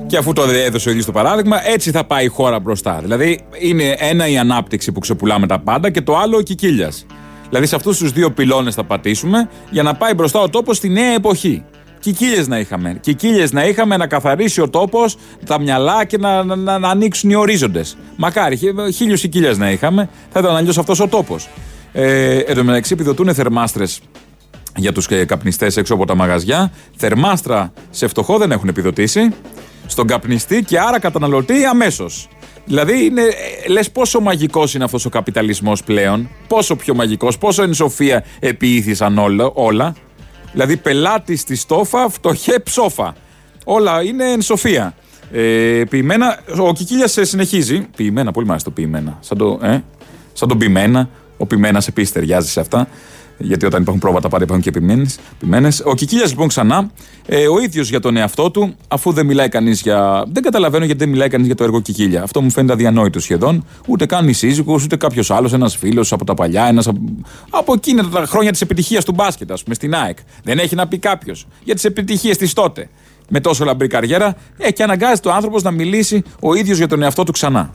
Και 0.07 0.17
αφού 0.17 0.33
το 0.33 0.43
έδωσε 0.43 0.87
ο 0.87 0.91
ίδιος 0.91 1.05
το 1.05 1.11
παράδειγμα, 1.11 1.67
έτσι 1.67 1.91
θα 1.91 2.03
πάει 2.03 2.25
η 2.25 2.27
χώρα 2.27 2.59
μπροστά. 2.59 2.99
Δηλαδή, 3.01 3.39
είναι 3.59 3.95
ένα 3.97 4.27
η 4.27 4.37
ανάπτυξη 4.37 4.91
που 4.91 4.99
ξεπουλάμε 4.99 5.47
τα 5.47 5.59
πάντα 5.59 5.89
και 5.89 6.01
το 6.01 6.17
άλλο 6.17 6.37
ο 6.37 6.41
κικίλιας. 6.41 7.05
Δηλαδή, 7.47 7.65
σε 7.65 7.75
αυτούς 7.75 7.97
τους 7.97 8.11
δύο 8.11 8.31
πυλώνες 8.31 8.75
θα 8.75 8.83
πατήσουμε 8.83 9.49
για 9.69 9.83
να 9.83 9.95
πάει 9.95 10.13
μπροστά 10.13 10.39
ο 10.39 10.49
τόπος 10.49 10.77
στη 10.77 10.89
νέα 10.89 11.13
εποχή. 11.13 11.63
Κικίλιε 12.03 12.43
να 12.47 12.59
είχαμε. 12.59 12.97
Κικίλιε 13.01 13.47
να 13.51 13.65
είχαμε 13.65 13.97
να 13.97 14.07
καθαρίσει 14.07 14.61
ο 14.61 14.69
τόπος, 14.69 15.17
τα 15.45 15.59
μυαλά 15.59 16.05
και 16.05 16.17
να, 16.17 16.43
να, 16.43 16.55
να, 16.55 16.79
να 16.79 16.89
ανοίξουν 16.89 17.29
οι 17.29 17.35
ορίζοντες. 17.35 17.97
Μακάρι, 18.15 18.59
χίλιους 18.93 19.21
κικίλιε 19.21 19.53
να 19.55 19.71
είχαμε, 19.71 20.09
θα 20.31 20.39
ήταν 20.39 20.55
αλλιώς 20.55 20.77
αυτός 20.77 20.99
ο 20.99 21.07
τόπος. 21.07 21.49
Ε, 21.93 22.37
εν 22.37 22.55
τω 22.55 22.63
μεταξύ, 22.63 22.93
επιδοτούν 22.93 23.33
θερμάστρες 23.33 24.01
για 24.75 24.91
τους 24.91 25.07
καπνιστές 25.25 25.77
έξω 25.77 25.93
από 25.93 26.05
τα 26.05 26.15
μαγαζιά. 26.15 26.71
Θερμάστρα 26.95 27.73
σε 27.89 28.07
φτωχό 28.07 28.37
δεν 28.37 28.51
έχουν 28.51 28.69
επιδοτήσει. 28.69 29.29
Στον 29.87 30.07
καπνιστή 30.07 30.63
και 30.63 30.79
άρα 30.79 30.99
καταναλωτή 30.99 31.65
αμέσως. 31.65 32.27
Δηλαδή, 32.65 33.05
είναι, 33.05 33.21
λες 33.67 33.91
πόσο 33.91 34.19
μαγικός 34.19 34.73
είναι 34.73 34.83
αυτός 34.83 35.05
ο 35.05 35.09
καπιταλισμός 35.09 35.83
πλέον. 35.83 36.29
Πόσο 36.47 36.75
πιο 36.75 36.95
μαγικός, 36.95 37.37
πόσο 37.37 37.63
εν 37.63 37.73
σοφία 37.73 38.23
επιήθησαν 38.39 39.17
όλα. 39.17 39.51
όλα. 39.53 39.95
Δηλαδή, 40.53 40.77
πελάτης 40.77 41.39
στη 41.39 41.55
στόφα, 41.55 42.09
φτωχέ 42.09 42.59
ψόφα. 42.59 43.15
Όλα 43.63 44.03
είναι 44.03 44.31
εν 44.31 44.41
σοφία. 44.41 44.93
Ε, 45.31 45.83
ποιημένα, 45.89 46.39
ο 46.59 46.73
Κικίλιας 46.73 47.17
συνεχίζει. 47.21 47.87
Ποιημένα, 47.95 48.31
πολύ 48.31 48.47
μάλιστα 48.47 48.69
το 48.69 48.75
ποιημένα. 48.75 49.17
Σαν 49.19 49.37
το, 49.37 49.59
ε, 49.63 49.79
σαν 50.33 50.47
το 50.47 50.55
ποιημένα. 50.55 51.09
Ο 51.37 51.45
ποιημένα 51.45 51.81
επίσης 51.89 52.11
ταιριάζει 52.11 52.49
σε 52.49 52.59
αυτά. 52.59 52.87
Γιατί 53.37 53.65
όταν 53.65 53.81
υπάρχουν 53.81 54.01
πρόβατα 54.01 54.29
πάντα 54.29 54.43
υπάρχουν 54.43 54.63
και 54.63 54.79
ποιημένε. 55.39 55.71
Ο 55.83 55.95
Κικίλιας 55.95 56.29
λοιπόν 56.29 56.47
ξανά, 56.47 56.91
ε, 57.25 57.47
ο 57.47 57.59
ίδιος 57.59 57.89
για 57.89 57.99
τον 57.99 58.17
εαυτό 58.17 58.51
του, 58.51 58.75
αφού 58.87 59.11
δεν 59.11 59.25
μιλάει 59.25 59.49
κανείς 59.49 59.81
για. 59.81 60.25
Δεν 60.31 60.43
καταλαβαίνω 60.43 60.85
γιατί 60.85 60.99
δεν 60.99 61.09
μιλάει 61.09 61.29
κανείς 61.29 61.45
για 61.45 61.55
το 61.55 61.63
έργο 61.63 61.81
Κικίλια. 61.81 62.23
Αυτό 62.23 62.41
μου 62.41 62.51
φαίνεται 62.51 62.73
αδιανόητο 62.73 63.19
σχεδόν. 63.19 63.65
Ούτε 63.87 64.05
καν 64.05 64.27
η 64.27 64.33
σύζυγο, 64.33 64.79
ούτε 64.83 64.95
κάποιος 64.95 65.31
άλλος, 65.31 65.53
ένας 65.53 65.75
φίλος 65.75 66.11
από 66.11 66.25
τα 66.25 66.33
παλιά, 66.33 66.65
ένας 66.65 66.87
από, 66.87 66.99
από 67.49 67.73
εκείνα 67.73 68.09
τα 68.09 68.25
χρόνια 68.25 68.51
της 68.51 68.61
επιτυχίας 68.61 69.05
του 69.05 69.11
μπάσκετ, 69.11 69.51
ας 69.51 69.63
πούμε, 69.63 69.75
στην 69.75 69.93
ΑΕΚ. 69.95 70.17
Δεν 70.43 70.59
έχει 70.59 70.75
να 70.75 70.87
πει 70.87 70.97
κάποιος 70.97 71.47
για 71.63 71.73
τις 71.73 71.83
επιτυχίες 71.83 72.37
της 72.37 72.53
τότε. 72.53 72.89
με 73.29 73.39
τόσο 73.39 73.65
λαμπρή 73.65 73.87
καριέρα, 73.87 74.35
ε, 74.57 74.71
και 74.71 74.83
αναγκάζεται 74.83 75.29
ο 75.29 75.33
άνθρωπος 75.33 75.63
να 75.63 75.71
μιλήσει 75.71 76.23
ο 76.39 76.53
ίδιος 76.53 76.77
για 76.77 76.87
τον 76.87 77.01
εαυτό 77.01 77.23
του 77.23 77.31
ξανά. 77.31 77.73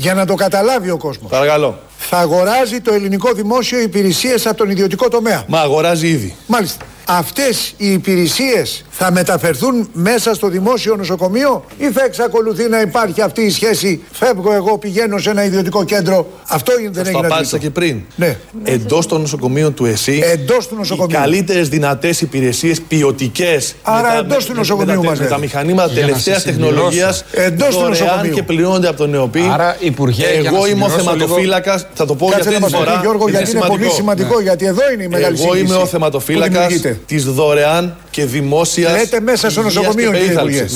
Για 0.00 0.14
να 0.14 0.26
το 0.26 0.34
καταλάβει 0.34 0.90
ο 0.90 0.96
κόσμος. 0.96 1.30
Παρακαλώ. 1.30 1.78
Θα 1.98 2.18
αγοράζει 2.18 2.80
το 2.80 2.92
ελληνικό 2.92 3.32
δημόσιο 3.32 3.80
υπηρεσίες 3.80 4.46
από 4.46 4.56
τον 4.56 4.70
ιδιωτικό 4.70 5.08
τομέα. 5.08 5.44
Μα 5.46 5.60
αγοράζει 5.60 6.08
ήδη. 6.08 6.34
Μάλιστα. 6.46 6.84
Αυτές 7.10 7.74
οι 7.76 7.92
υπηρεσίες 7.92 8.84
θα 8.90 9.12
μεταφερθούν 9.12 9.88
μέσα 9.92 10.34
στο 10.34 10.48
δημόσιο 10.48 10.96
νοσοκομείο 10.96 11.64
ή 11.78 11.90
θα 11.90 12.04
εξακολουθεί 12.04 12.68
να 12.68 12.80
υπάρχει 12.80 13.20
αυτή 13.22 13.42
η 13.42 13.50
σχέση 13.50 14.00
φεύγω 14.12 14.52
εγώ 14.52 14.78
πηγαίνω 14.78 15.18
σε 15.18 15.30
ένα 15.30 15.44
ιδιωτικό 15.44 15.84
κέντρο 15.84 16.26
αυτό 16.48 16.72
δεν 16.82 16.92
Το 16.92 17.00
έχει 17.00 17.20
να 17.20 17.26
απάντησα 17.26 17.58
και 17.58 17.70
πριν. 17.70 18.00
Ναι. 18.16 18.36
Εντός 18.64 19.06
των 19.06 19.20
νοσοκομείων 19.20 19.74
του 19.74 19.84
ΕΣΥ. 19.84 20.22
Εντός 20.24 20.68
του 20.68 20.74
νοσοκομείου. 20.76 21.16
Οι 21.16 21.20
καλύτερες 21.20 21.68
δυνατές 21.68 22.20
υπηρεσίες, 22.20 22.80
ποιοτικές. 22.80 23.74
Άρα 23.82 24.18
εντός 24.18 24.44
του 24.44 24.54
νοσοκομείου 24.54 25.00
με, 25.00 25.08
μας 25.08 25.18
τα, 25.18 25.24
με 25.24 25.28
τα 25.30 25.34
λέτε. 25.36 25.40
μηχανήματα 25.40 25.92
Για 25.92 26.00
να 26.00 26.06
τελευταία 26.06 26.34
σε 26.34 26.40
συμπληρώσω. 26.40 26.72
τεχνολογίας. 26.72 27.24
Εντός 27.32 27.76
του 27.76 27.88
νοσοκομείου. 27.88 28.34
και 28.34 28.42
πληρώνονται 28.42 28.88
από 28.88 28.96
τον 28.96 29.14
ΕΟΠΗ. 29.14 29.50
Άρα, 29.52 29.76
Υπουργέ, 29.80 30.26
για 30.40 30.50
να 30.50 30.56
Εγώ 30.56 30.66
είμαι 30.66 30.84
ο 30.84 30.88
συμπληρώσω 30.88 30.98
θεματοφύλακας. 30.98 31.86
Θα 31.94 32.06
το 32.06 32.14
πω 32.14 32.26
για 32.26 32.36
Κάτσε 32.36 32.48
τρίτη 32.48 32.62
να 32.62 32.68
μας 32.68 32.80
πει, 32.80 32.86
φορά. 32.86 33.00
Γιώργο, 33.02 33.28
γιατί 33.28 33.50
είναι 33.50 33.64
πολύ 33.66 33.90
σημαντικό, 33.90 34.40
γιατί 34.40 34.66
εδώ 34.66 34.90
είναι 34.92 35.02
η 35.02 35.08
μεγάλη 35.08 35.40
Εγώ 35.40 35.56
είμαι 35.56 35.66
σύγχυση 35.68 35.96
ο 35.96 36.10
που 36.10 36.97
θεματοφύλακα 37.06 37.06
δημιουργείται. 37.06 37.06
της 37.06 37.24
δωρεάν 37.24 37.96
και 38.10 38.24
δημόσιας. 38.24 38.92
Λέτε 38.92 39.20
μέσα 39.20 39.50
στο 39.50 39.62
νοσοκομείο, 39.62 40.12
κύριε 40.12 40.32
Υπουργέ. 40.32 40.66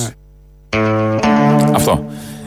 Αυτό. 1.74 2.04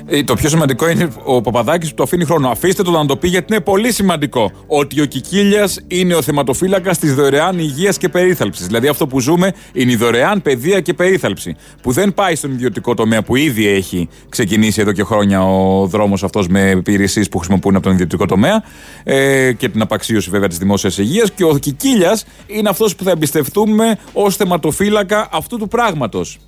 Ε, 0.08 0.24
Το 0.24 0.34
πιο 0.34 0.50
σημαντικό 0.50 0.90
είναι 0.90 1.10
ο 1.24 1.42
Παπαδάκης 1.42 1.90
που 1.90 1.96
το 1.96 2.04
αφήνει 2.04 2.26
χρόνο. 2.26 2.50
Αφήστε 2.50 2.84
το 2.84 2.92
να 2.92 3.06
το 3.06 3.18
πει 3.18 3.28
γιατί 3.28 3.54
είναι 3.54 3.64
πολύ 3.64 3.92
σημαντικό. 3.92 4.52
Ότι 4.68 5.02
ο 5.02 5.06
Κικίλιας 5.06 5.80
είναι 5.88 6.16
ο 6.16 6.22
θεματοφύλακας 6.22 6.98
της 6.98 7.16
δωρεάν 7.16 7.60
υγείας 7.60 7.98
και 7.98 8.10
περίθαλψης. 8.10 8.66
Δηλαδή 8.66 8.88
αυτό 8.88 9.08
που 9.08 9.20
ζούμε 9.20 9.54
είναι 9.74 9.92
η 9.92 9.96
δωρεάν 9.96 10.42
παιδεία 10.42 10.82
και 10.82 10.94
περίθαλψη. 10.94 11.56
Που 11.82 11.92
δεν 11.92 12.14
πάει 12.14 12.36
στον 12.36 12.52
ιδιωτικό 12.52 12.94
τομέα 12.94 13.24
που 13.24 13.36
ήδη 13.36 13.68
έχει 13.68 14.10
ξεκινήσει 14.30 14.82
εδώ 14.82 14.92
και 14.92 15.04
χρόνια 15.04 15.44
ο 15.44 15.88
δρόμος 15.88 16.24
αυτός 16.24 16.48
με 16.48 16.74
υπηρεσίες 16.76 17.30
που 17.30 17.38
χρησιμοποιούν 17.38 17.76
από 17.76 17.84
τον 17.84 17.94
ιδιωτικό 17.94 18.26
τομέα 18.26 18.64
ε, 19.04 19.54
και 19.54 19.70
την 19.70 19.82
απαξίωση 19.82 20.30
βέβαια 20.30 20.48
της 20.48 20.58
δημόσιας 20.58 20.98
υγείας. 20.98 21.32
Και 21.32 21.44
ο 21.44 21.58
Κικίλιας 21.58 22.26
είναι 22.48 22.70
αυτός 22.70 22.96
που 22.96 23.04
θα 23.04 23.12
εμπιστευτούμε 23.12 23.98
ως 24.14 24.36
θεματοφύλακα 24.36 25.28
αυτού 25.32 25.58
του 25.58 25.68
πράγματος. 25.68 26.40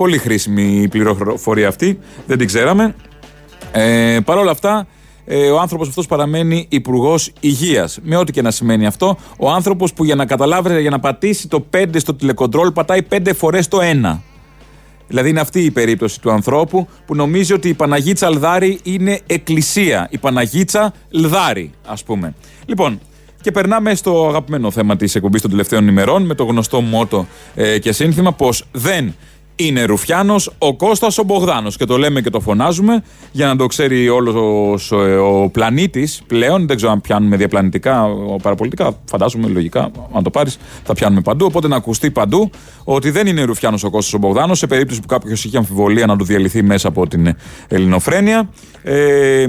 Πολύ 0.00 0.18
χρήσιμη 0.18 0.82
η 0.82 0.88
πληροφορία 0.88 1.68
αυτή. 1.68 1.98
Δεν 2.26 2.38
την 2.38 2.46
ξέραμε. 2.46 2.94
Ε, 3.72 4.18
Παρ' 4.24 4.38
όλα 4.38 4.50
αυτά, 4.50 4.86
ε, 5.24 5.50
ο 5.50 5.60
άνθρωπος 5.60 5.88
αυτός 5.88 6.06
παραμένει 6.06 6.66
υπουργός 6.68 7.32
υγείας. 7.40 7.98
Με 8.02 8.16
ό,τι 8.16 8.32
και 8.32 8.42
να 8.42 8.50
σημαίνει 8.50 8.86
αυτό, 8.86 9.16
ο 9.38 9.50
άνθρωπος 9.50 9.92
που 9.92 10.04
για 10.04 10.14
να 10.14 10.26
καταλάβετε, 10.26 10.80
για 10.80 10.90
να 10.90 10.98
πατήσει 11.00 11.48
το 11.48 11.66
5 11.70 12.00
στο 12.00 12.14
τηλεκοντρόλ, 12.14 12.72
πατάει 12.72 13.02
5 13.02 13.32
φορές 13.34 13.68
το 13.68 13.78
1. 13.80 14.22
Δηλαδή 15.08 15.28
είναι 15.28 15.40
αυτή 15.40 15.60
η 15.60 15.70
περίπτωση 15.70 16.20
του 16.20 16.30
ανθρώπου 16.30 16.88
που 17.06 17.14
νομίζει 17.14 17.52
ότι 17.52 17.68
η 17.68 17.74
Παναγίτσα 17.74 18.30
Λδάρη 18.30 18.80
είναι 18.82 19.20
εκκλησία. 19.26 20.08
Η 20.10 20.18
Παναγίτσα 20.18 20.92
Λδάρη, 21.10 21.70
ας 21.86 22.04
πούμε. 22.04 22.34
Λοιπόν, 22.66 23.00
και 23.40 23.50
περνάμε 23.50 23.94
στο 23.94 24.28
αγαπημένο 24.28 24.70
θέμα 24.70 24.96
της 24.96 25.14
εκπομπής 25.14 25.40
των 25.40 25.50
τελευταίων 25.50 25.88
ημερών 25.88 26.22
με 26.22 26.34
το 26.34 26.44
γνωστό 26.44 26.80
μότο 26.80 27.26
ε, 27.54 27.78
και 27.78 27.92
σύνθημα 27.92 28.32
πως 28.32 28.64
δεν 28.72 29.14
είναι 29.66 29.84
Ρουφιάνος 29.84 30.52
ο 30.58 30.76
Κώστας 30.76 31.18
ο 31.18 31.22
Μπογδάνος. 31.22 31.76
Και 31.76 31.84
το 31.84 31.96
λέμε 31.96 32.20
και 32.20 32.30
το 32.30 32.40
φωνάζουμε 32.40 33.02
για 33.32 33.46
να 33.46 33.56
το 33.56 33.66
ξέρει 33.66 34.08
όλος 34.08 34.90
ο, 34.90 34.98
ο, 35.42 35.48
πλανήτης 35.48 36.22
πλέον. 36.26 36.66
Δεν 36.66 36.76
ξέρω 36.76 36.92
αν 36.92 37.00
πιάνουμε 37.00 37.36
διαπλανητικά, 37.36 38.04
ο, 38.04 38.36
παραπολιτικά. 38.42 38.96
Φαντάζομαι 39.04 39.48
λογικά, 39.48 39.90
αν 40.12 40.22
το 40.22 40.30
πάρεις, 40.30 40.58
θα 40.84 40.94
πιάνουμε 40.94 41.20
παντού. 41.20 41.44
Οπότε 41.44 41.68
να 41.68 41.76
ακουστεί 41.76 42.10
παντού 42.10 42.50
ότι 42.84 43.10
δεν 43.10 43.26
είναι 43.26 43.42
Ρουφιάνος 43.42 43.84
ο 43.84 43.90
Κώστας 43.90 44.14
ο 44.14 44.18
Μπογδάνος. 44.18 44.58
Σε 44.58 44.66
περίπτωση 44.66 45.00
που 45.00 45.06
κάποιος 45.06 45.44
είχε 45.44 45.56
αμφιβολία 45.56 46.06
να 46.06 46.16
του 46.16 46.24
διαλυθεί 46.24 46.62
μέσα 46.62 46.88
από 46.88 47.06
την 47.06 47.34
ελληνοφρένεια. 47.68 48.50
Ε, 48.82 49.46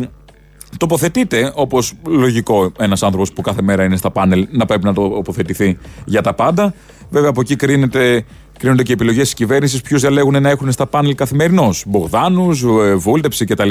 τοποθετείται 0.77 1.51
όπως 1.55 1.93
λογικό 2.07 2.71
ένας 2.79 3.03
άνθρωπος 3.03 3.33
που 3.33 3.41
κάθε 3.41 3.61
μέρα 3.61 3.83
είναι 3.83 3.95
στα 3.95 4.11
πάνελ 4.11 4.47
να 4.51 4.65
πρέπει 4.65 4.83
να 4.85 4.93
τοποθετηθεί 4.93 5.77
για 6.05 6.21
τα 6.21 6.33
πάντα. 6.33 6.73
Βέβαια 7.09 7.29
από 7.29 7.41
εκεί 7.41 7.55
κρίνεται, 7.55 8.25
κρίνονται 8.61 8.83
και 8.83 8.91
οι 8.91 8.93
επιλογές 8.93 9.23
της 9.23 9.33
κυβέρνησης 9.33 9.81
ποιους 9.81 10.01
διαλέγουν 10.01 10.41
να 10.41 10.49
έχουν 10.49 10.71
στα 10.71 10.85
πάνελ 10.85 11.15
καθημερινώς. 11.15 11.83
Μπογδάνους, 11.87 12.63
ε, 12.63 12.95
βούλτεψη 12.95 13.45
κτλ. 13.45 13.69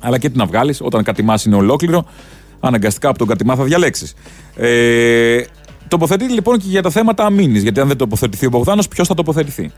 Αλλά 0.00 0.18
και 0.18 0.30
τι 0.30 0.36
να 0.38 0.46
βγάλεις 0.46 0.80
όταν 0.80 1.02
κατημά 1.02 1.38
είναι 1.46 1.56
ολόκληρο. 1.56 2.06
Αναγκαστικά 2.60 3.08
από 3.08 3.18
τον 3.18 3.26
κατημά 3.26 3.56
θα 3.56 3.64
διαλέξεις. 3.64 4.14
Ε, 4.56 5.40
τοποθετείται 5.88 6.32
λοιπόν 6.32 6.58
και 6.58 6.66
για 6.68 6.82
τα 6.82 6.90
θέματα 6.90 7.24
αμήνης. 7.24 7.62
Γιατί 7.62 7.80
αν 7.80 7.88
δεν 7.88 7.96
τοποθετηθεί 7.96 8.46
ο 8.46 8.48
Μπογδάνος, 8.48 8.88
ποιος 8.88 9.08
θα 9.08 9.14
τοποθετηθεί; 9.14 9.70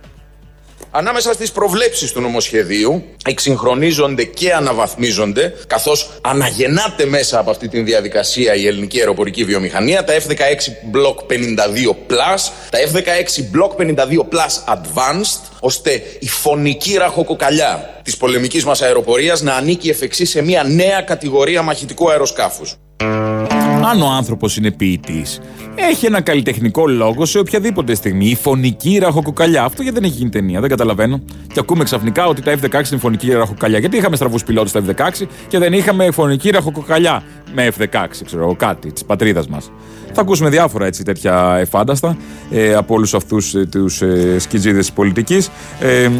Ανάμεσα 0.90 1.32
στις 1.32 1.52
προβλέψεις 1.52 2.12
του 2.12 2.20
νομοσχεδίου 2.20 3.04
εξυγχρονίζονται 3.24 4.24
και 4.24 4.52
αναβαθμίζονται 4.52 5.54
καθώς 5.66 6.10
αναγεννάται 6.20 7.06
μέσα 7.06 7.38
από 7.38 7.50
αυτή 7.50 7.68
τη 7.68 7.80
διαδικασία 7.80 8.54
η 8.54 8.66
ελληνική 8.66 8.98
αεροπορική 8.98 9.44
βιομηχανία 9.44 10.04
τα 10.04 10.12
F-16 10.14 10.96
Block 10.96 11.32
52 11.32 11.34
Plus, 12.08 12.40
τα 12.70 12.78
F-16 12.92 13.56
Block 13.56 13.76
52 13.76 13.94
Plus 14.30 14.74
Advanced 14.74 15.40
ώστε 15.60 16.02
η 16.18 16.28
φωνική 16.28 16.96
ραχοκοκαλιά 16.96 18.00
της 18.02 18.16
πολεμικής 18.16 18.64
μας 18.64 18.82
αεροπορίας 18.82 19.42
να 19.42 19.54
ανήκει 19.54 19.88
εφ' 19.88 20.02
εξής 20.02 20.30
σε 20.30 20.42
μια 20.42 20.62
νέα 20.62 21.00
κατηγορία 21.00 21.62
μαχητικού 21.62 22.10
αεροσκάφους. 22.10 22.76
Αν 23.84 24.02
ο 24.02 24.06
άνθρωπος 24.06 24.56
είναι 24.56 24.70
ποιητής, 24.70 25.40
έχει 25.74 26.06
ένα 26.06 26.20
καλλιτεχνικό 26.20 26.86
λόγο 26.86 27.24
σε 27.24 27.38
οποιαδήποτε 27.38 27.94
στιγμή. 27.94 28.26
Η 28.26 28.34
φωνική 28.34 28.98
ραχοκοκαλιά. 28.98 29.64
Αυτό 29.64 29.82
γιατί 29.82 30.00
δεν 30.00 30.08
έχει 30.08 30.18
γίνει 30.18 30.30
ταινία, 30.30 30.60
δεν 30.60 30.68
καταλαβαίνω. 30.68 31.20
Και 31.52 31.60
ακούμε 31.60 31.84
ξαφνικά 31.84 32.26
ότι 32.26 32.42
τα 32.42 32.52
F-16 32.52 32.72
είναι 32.72 33.00
φωνική 33.00 33.32
ραχοκοκαλιά. 33.32 33.78
Γιατί 33.78 33.96
είχαμε 33.96 34.16
στραβούς 34.16 34.44
πιλότους 34.44 34.70
στα 34.70 34.82
F-16 34.86 35.26
και 35.48 35.58
δεν 35.58 35.72
είχαμε 35.72 36.10
φωνική 36.10 36.50
ραχοκοκαλιά 36.50 37.22
με 37.54 37.68
F-16, 37.78 38.06
ξέρω 38.24 38.42
εγώ, 38.42 38.54
κάτι 38.54 38.92
της 38.92 39.04
πατρίδας 39.04 39.48
μας. 39.48 39.70
Θα 40.12 40.20
ακούσουμε 40.20 40.48
διάφορα 40.48 40.86
έτσι 40.86 41.02
τέτοια 41.02 41.56
εφάνταστα 41.58 42.16
ε, 42.50 42.74
από 42.74 42.94
όλους 42.94 43.14
αυτούς 43.14 43.54
ε, 43.54 43.66
τους 43.66 44.02
ε, 44.02 44.38
σκιτζίδες 44.38 44.86
της 44.86 44.92
πολιτικής. 44.92 45.50
Ε, 45.80 46.10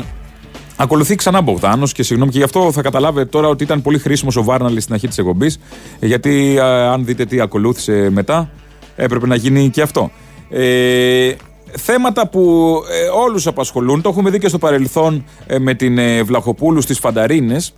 Ακολουθεί 0.80 1.14
ξανά 1.14 1.40
Μπογδάνος 1.40 1.92
και 1.92 2.02
συγγνώμη 2.02 2.30
και 2.30 2.38
γι' 2.38 2.44
αυτό 2.44 2.72
θα 2.72 2.82
καταλάβετε 2.82 3.26
τώρα 3.26 3.48
ότι 3.48 3.64
ήταν 3.64 3.82
πολύ 3.82 3.98
χρήσιμος 3.98 4.36
ο 4.36 4.42
Βάρναλη 4.42 4.80
στην 4.80 4.94
αρχή 4.94 5.08
της 5.08 5.18
εκπομπής. 5.18 5.58
Γιατί 6.00 6.58
α, 6.58 6.92
αν 6.92 7.04
δείτε 7.04 7.24
τι 7.24 7.40
ακολούθησε 7.40 8.10
μετά, 8.10 8.50
έπρεπε 8.96 9.26
να 9.26 9.34
γίνει 9.34 9.68
και 9.68 9.82
αυτό. 9.82 10.10
Ε, 10.50 11.32
θέματα 11.72 12.28
που 12.28 12.72
ε, 12.90 13.08
όλους 13.24 13.46
απασχολούν, 13.46 14.02
το 14.02 14.08
έχουμε 14.08 14.30
δει 14.30 14.38
και 14.38 14.48
στο 14.48 14.58
παρελθόν 14.58 15.24
ε, 15.46 15.58
με 15.58 15.74
την 15.74 15.98
ε, 15.98 16.22
Βλαχοπούλου 16.22 16.80
στις 16.80 16.98
Φανταρίνες, 16.98 17.74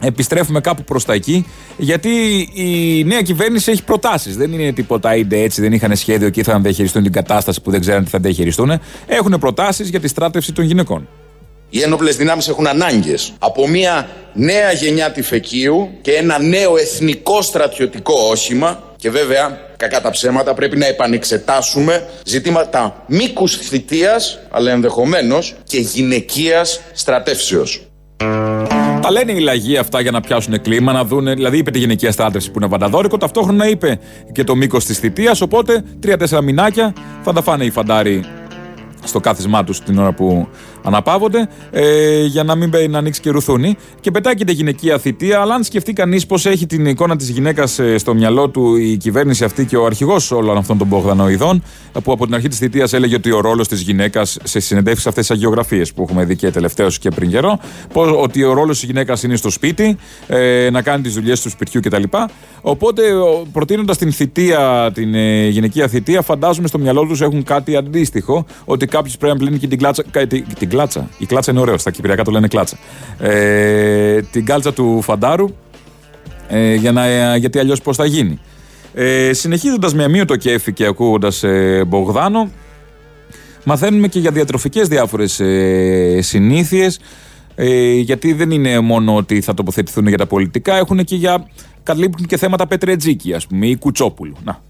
επιστρέφουμε 0.00 0.60
κάπου 0.60 0.84
προς 0.84 1.04
τα 1.04 1.12
εκεί, 1.12 1.46
γιατί 1.76 2.10
η 2.54 3.04
νέα 3.04 3.22
κυβέρνηση 3.22 3.70
έχει 3.70 3.84
προτάσεις. 3.84 4.36
Δεν 4.36 4.52
είναι 4.52 4.72
τίποτα 4.72 5.16
είτε 5.16 5.40
έτσι, 5.40 5.60
δεν 5.60 5.72
είχαν 5.72 5.96
σχέδιο 5.96 6.30
και 6.30 6.40
ήθελαν 6.40 6.58
να 6.58 6.64
διαχειριστούν 6.64 7.02
την 7.02 7.12
κατάσταση 7.12 7.60
που 7.60 7.70
δεν 7.70 7.80
ξέραν 7.80 8.04
τι 8.04 8.10
θα 8.10 8.18
διαχειριστούν. 8.18 8.72
Έχουν 9.06 9.36
προτάσεις 9.40 9.88
για 9.88 10.00
τη 10.00 10.08
στράτευση 10.08 10.52
των 10.52 10.64
γυναικών. 10.64 11.08
Οι 11.70 11.82
ένοπλες 11.82 12.16
δυνάμεις 12.16 12.48
έχουν 12.48 12.66
ανάγκες 12.66 13.32
από 13.38 13.68
μια 13.68 14.08
νέα 14.32 14.72
γενιά 14.72 15.10
τυφεκίου 15.10 15.88
και 16.00 16.12
ένα 16.12 16.38
νέο 16.38 16.76
εθνικό 16.76 17.42
στρατιωτικό 17.42 18.14
όχημα 18.30 18.82
και 18.96 19.10
βέβαια, 19.10 19.58
κακά 19.76 20.00
τα 20.00 20.10
ψέματα, 20.10 20.54
πρέπει 20.54 20.76
να 20.76 20.86
επανεξετάσουμε 20.86 22.08
ζητήματα 22.24 23.04
μήκους 23.06 23.56
θητείας, 23.56 24.38
αλλά 24.50 24.70
ενδεχομένως 24.70 25.54
και 25.64 25.78
γυναικείας 25.78 26.80
στρατεύσεως. 26.92 27.82
Τα 29.00 29.10
λένε 29.10 29.32
οι 29.32 29.40
λαγοί 29.40 29.76
αυτά 29.76 30.00
για 30.00 30.10
να 30.10 30.20
πιάσουν 30.20 30.60
κλίμα, 30.60 30.92
να 30.92 31.04
δουν. 31.04 31.34
Δηλαδή, 31.34 31.58
είπε 31.58 31.70
τη 31.70 31.78
γυναικεία 31.78 32.12
στράτευση 32.12 32.50
που 32.50 32.58
είναι 32.58 32.68
βανταδόρικο, 32.68 33.16
ταυτόχρονα 33.16 33.68
είπε 33.68 33.98
και 34.32 34.44
το 34.44 34.54
μήκος 34.54 34.84
της 34.84 34.98
θητείας. 34.98 35.40
Οπότε, 35.40 35.84
τρία-τέσσερα 36.00 36.42
μηνάκια 36.42 36.92
θα 37.22 37.32
τα 37.32 37.42
φάνε 37.42 37.64
οι 37.64 37.70
φαντάροι 37.70 38.24
στο 39.04 39.20
κάθισμά 39.20 39.64
τους 39.64 39.80
την 39.80 39.98
ώρα 39.98 40.12
που 40.12 40.48
αναπαύονται, 40.82 41.48
ε, 41.70 42.24
για 42.24 42.44
να 42.44 42.54
μην 42.54 42.68
μπαίνει 42.68 42.88
να 42.88 42.98
ανοίξει 42.98 43.20
και 43.20 43.30
ρουθούνι. 43.30 43.76
Και 44.00 44.10
πετάει 44.10 44.34
και 44.34 44.44
τη 44.44 44.52
γυναικεία 44.52 44.98
θητεία. 44.98 45.40
Αλλά 45.40 45.54
αν 45.54 45.64
σκεφτεί 45.64 45.92
κανείς 45.92 46.26
πώς 46.26 46.46
έχει 46.46 46.66
την 46.66 46.86
εικόνα 46.86 47.16
της 47.16 47.28
γυναίκας 47.28 47.80
στο 47.96 48.14
μυαλό 48.14 48.48
του 48.48 48.76
η 48.76 48.96
κυβέρνηση 48.96 49.44
αυτή 49.44 49.64
και 49.64 49.76
ο 49.76 49.84
αρχηγός 49.86 50.30
όλων 50.30 50.56
αυτών 50.56 50.78
των 50.78 50.86
Μπογδανοειδών, 50.86 51.62
που 52.02 52.12
από 52.12 52.24
την 52.24 52.34
αρχή 52.34 52.48
της 52.48 52.58
θητείας 52.58 52.92
έλεγε 52.92 53.14
ότι 53.14 53.32
ο 53.32 53.40
ρόλος 53.40 53.68
της 53.68 53.80
γυναίκας 53.80 54.38
σε 54.42 54.60
συνεντεύξεις 54.60 55.06
αυτές 55.06 55.26
τις 55.26 55.36
αγιογραφίες 55.36 55.92
που 55.92 56.02
έχουμε 56.02 56.24
δει 56.24 56.36
και 56.36 56.50
τελευταίως 56.50 56.98
και 56.98 57.10
πριν 57.10 57.30
καιρό, 57.30 57.58
πως, 57.92 58.10
ότι 58.22 58.44
ο 58.44 58.52
ρόλος 58.52 58.78
της 58.78 58.88
γυναίκας 58.88 59.22
είναι 59.22 59.36
στο 59.36 59.50
σπίτι, 59.50 59.96
ε, 60.26 60.70
να 60.70 60.82
κάνει 60.82 61.02
τις 61.02 61.14
δουλειές 61.14 61.40
του 61.40 61.50
σπιτιού 61.50 61.80
κτλ. 61.80 62.02
Οπότε, 62.60 63.02
προτείνοντας 63.52 63.98
την 63.98 64.12
θητεία, 64.12 64.90
την 64.94 65.14
ε, 65.14 65.48
γυναικεία 65.48 65.88
θητεία, 65.88 66.22
φαντάζομαι 66.22 66.68
στο 66.68 66.78
μυαλό 66.78 67.06
τους 67.06 67.20
έχουν 67.20 67.42
κάτι 67.42 67.76
αντίστοιχο, 67.76 68.46
ότι 68.64 68.86
κάποιο 68.86 69.12
πρέπει 69.18 69.32
να 69.32 69.44
πλύνει 69.44 69.58
και 69.58 69.66
την 69.66 69.78
κλάτσα. 69.78 70.04
Την, 70.58 70.67
την 70.68 70.78
κλάτσα. 70.78 71.08
Η 71.18 71.26
κλάτσα 71.26 71.50
είναι 71.50 71.60
ωραίος, 71.60 71.80
στα 71.80 71.90
κυπριακά 71.90 72.24
το 72.24 72.30
λένε 72.30 72.48
κλάτσα. 72.48 72.78
Ε, 73.18 74.20
την 74.20 74.44
κάλτσα 74.44 74.72
του 74.72 75.02
φαντάρου, 75.02 75.48
ε, 76.48 76.74
για 76.74 76.92
να, 76.92 77.36
γιατί 77.36 77.58
αλλιώς 77.58 77.82
πώς 77.82 77.96
θα 77.96 78.04
γίνει. 78.04 78.38
Ε, 78.94 79.32
Συνεχίζοντας 79.32 79.94
με 79.94 80.04
αμύωτο 80.04 80.36
κέφι 80.36 80.72
και 80.72 80.84
ακούγοντας 80.84 81.42
ε, 81.42 81.84
Μπογδάνο, 81.86 82.50
Μαθαίνουμε 83.64 84.08
και 84.08 84.18
για 84.18 84.30
διατροφικές 84.30 84.88
διάφορες 84.88 85.40
ε, 85.40 86.18
συνήθειες. 86.22 87.00
Ε, 87.54 87.92
γιατί 87.92 88.32
δεν 88.32 88.50
είναι 88.50 88.80
μόνο 88.80 89.16
ότι 89.16 89.40
θα 89.40 89.54
τοποθετηθούν 89.54 90.06
για 90.06 90.18
τα 90.18 90.26
πολιτικά, 90.26 90.76
έχουν 90.76 91.04
και 91.04 91.16
για. 91.16 91.46
καλύπτουν 91.82 92.26
και 92.26 92.36
θέματα 92.36 92.66
Πετρετζίκη, 92.66 93.34
ας 93.34 93.46
πούμε, 93.46 93.66
ή 93.66 93.76
Κουτσόπουλου. 93.76 94.36
Να. 94.44 94.67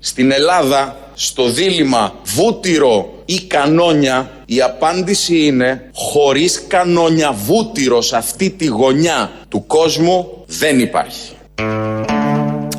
Στην 0.00 0.32
Ελλάδα, 0.32 0.96
στο 1.14 1.50
δίλημα 1.50 2.14
βούτυρο 2.24 3.14
ή 3.24 3.40
κανόνια, 3.40 4.30
η 4.46 4.60
απάντηση 4.60 5.46
είναι 5.46 5.90
χωρίς 5.94 6.64
κανόνια 6.68 7.32
βούτυρο 7.32 8.00
σε 8.00 8.16
αυτή 8.16 8.50
τη 8.50 8.66
γωνιά 8.66 9.30
του 9.48 9.66
κόσμου 9.66 10.44
δεν 10.46 10.80
υπάρχει. 10.80 11.32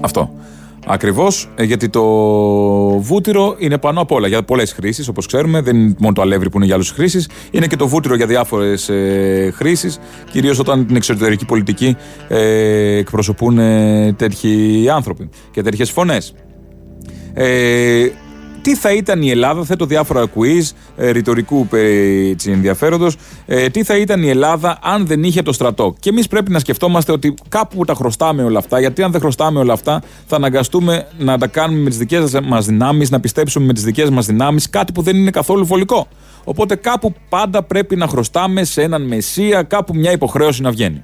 Αυτό. 0.01 0.33
Ακριβώς, 0.91 1.49
γιατί 1.59 1.89
το 1.89 2.03
βούτυρο 2.99 3.55
είναι 3.57 3.77
πάνω 3.77 4.01
απ' 4.01 4.11
όλα 4.11 4.27
για 4.27 4.43
πολλές 4.43 4.73
χρήσεις, 4.73 5.07
όπως 5.07 5.25
ξέρουμε. 5.25 5.61
Δεν 5.61 5.75
είναι 5.75 5.95
μόνο 5.99 6.13
το 6.13 6.21
αλεύρι 6.21 6.49
που 6.49 6.57
είναι 6.57 6.65
για 6.65 6.75
άλλε 6.75 6.83
χρήσεις. 6.83 7.29
Είναι 7.51 7.67
και 7.67 7.75
το 7.75 7.87
βούτυρο 7.87 8.15
για 8.15 8.25
διάφορες 8.25 8.89
ε, 8.89 9.51
χρήσεις, 9.55 9.99
κυρίως 10.31 10.59
όταν 10.59 10.85
την 10.87 10.95
εξωτερική 10.95 11.45
πολιτική 11.45 11.95
ε, 12.27 12.97
εκπροσωπούν 12.97 13.57
ε, 13.57 14.13
τέτοιοι 14.13 14.85
άνθρωποι 14.89 15.29
και 15.51 15.61
τέτοιες 15.61 15.91
φωνές. 15.91 16.33
Ε, 17.41 18.11
τι 18.61 18.75
θα 18.75 18.93
ήταν 18.93 19.21
η 19.21 19.29
Ελλάδα, 19.29 19.63
θέτω 19.63 19.85
διάφορα 19.85 20.25
quiz 20.35 20.71
ε, 20.97 21.11
ρητορικού 21.11 21.67
ενδιαφέροντος, 22.45 23.15
ε, 23.45 23.69
τι 23.69 23.83
θα 23.83 23.97
ήταν 23.97 24.23
η 24.23 24.29
Ελλάδα 24.29 24.79
αν 24.81 25.07
δεν 25.07 25.23
είχε 25.23 25.41
το 25.41 25.53
στρατό; 25.53 25.95
Και 25.99 26.09
εμείς 26.09 26.27
πρέπει 26.27 26.51
να 26.51 26.59
σκεφτόμαστε 26.59 27.11
ότι 27.11 27.33
κάπου 27.49 27.85
τα 27.85 27.93
χρωστάμε 27.93 28.43
όλα 28.43 28.59
αυτά, 28.59 28.79
γιατί 28.79 29.03
αν 29.03 29.11
δεν 29.11 29.21
χρωστάμε 29.21 29.59
όλα 29.59 29.73
αυτά, 29.73 30.01
θα 30.27 30.35
αναγκαστούμε 30.35 31.07
να 31.17 31.37
τα 31.37 31.47
κάνουμε 31.47 31.81
με 31.81 31.89
τις 31.89 31.97
δικές 31.97 32.39
μας 32.43 32.65
δυνάμεις, 32.65 33.09
να 33.09 33.19
πιστέψουμε 33.19 33.65
με 33.65 33.73
τις 33.73 33.83
δικές 33.83 34.09
μας 34.09 34.25
δυνάμεις, 34.25 34.69
κάτι 34.69 34.91
που 34.91 35.01
δεν 35.01 35.15
είναι 35.15 35.31
καθόλου 35.31 35.65
βολικό. 35.65 36.07
Οπότε 36.43 36.75
κάπου 36.75 37.13
πάντα 37.29 37.63
πρέπει 37.63 37.95
να 37.95 38.07
χρωστάμε 38.07 38.63
σε 38.63 38.81
έναν 38.81 39.01
μεσία, 39.01 39.63
κάπου 39.63 39.95
μια 39.95 40.11
υποχρέωση 40.11 40.61
να 40.61 40.71
βγαίνει. 40.71 41.01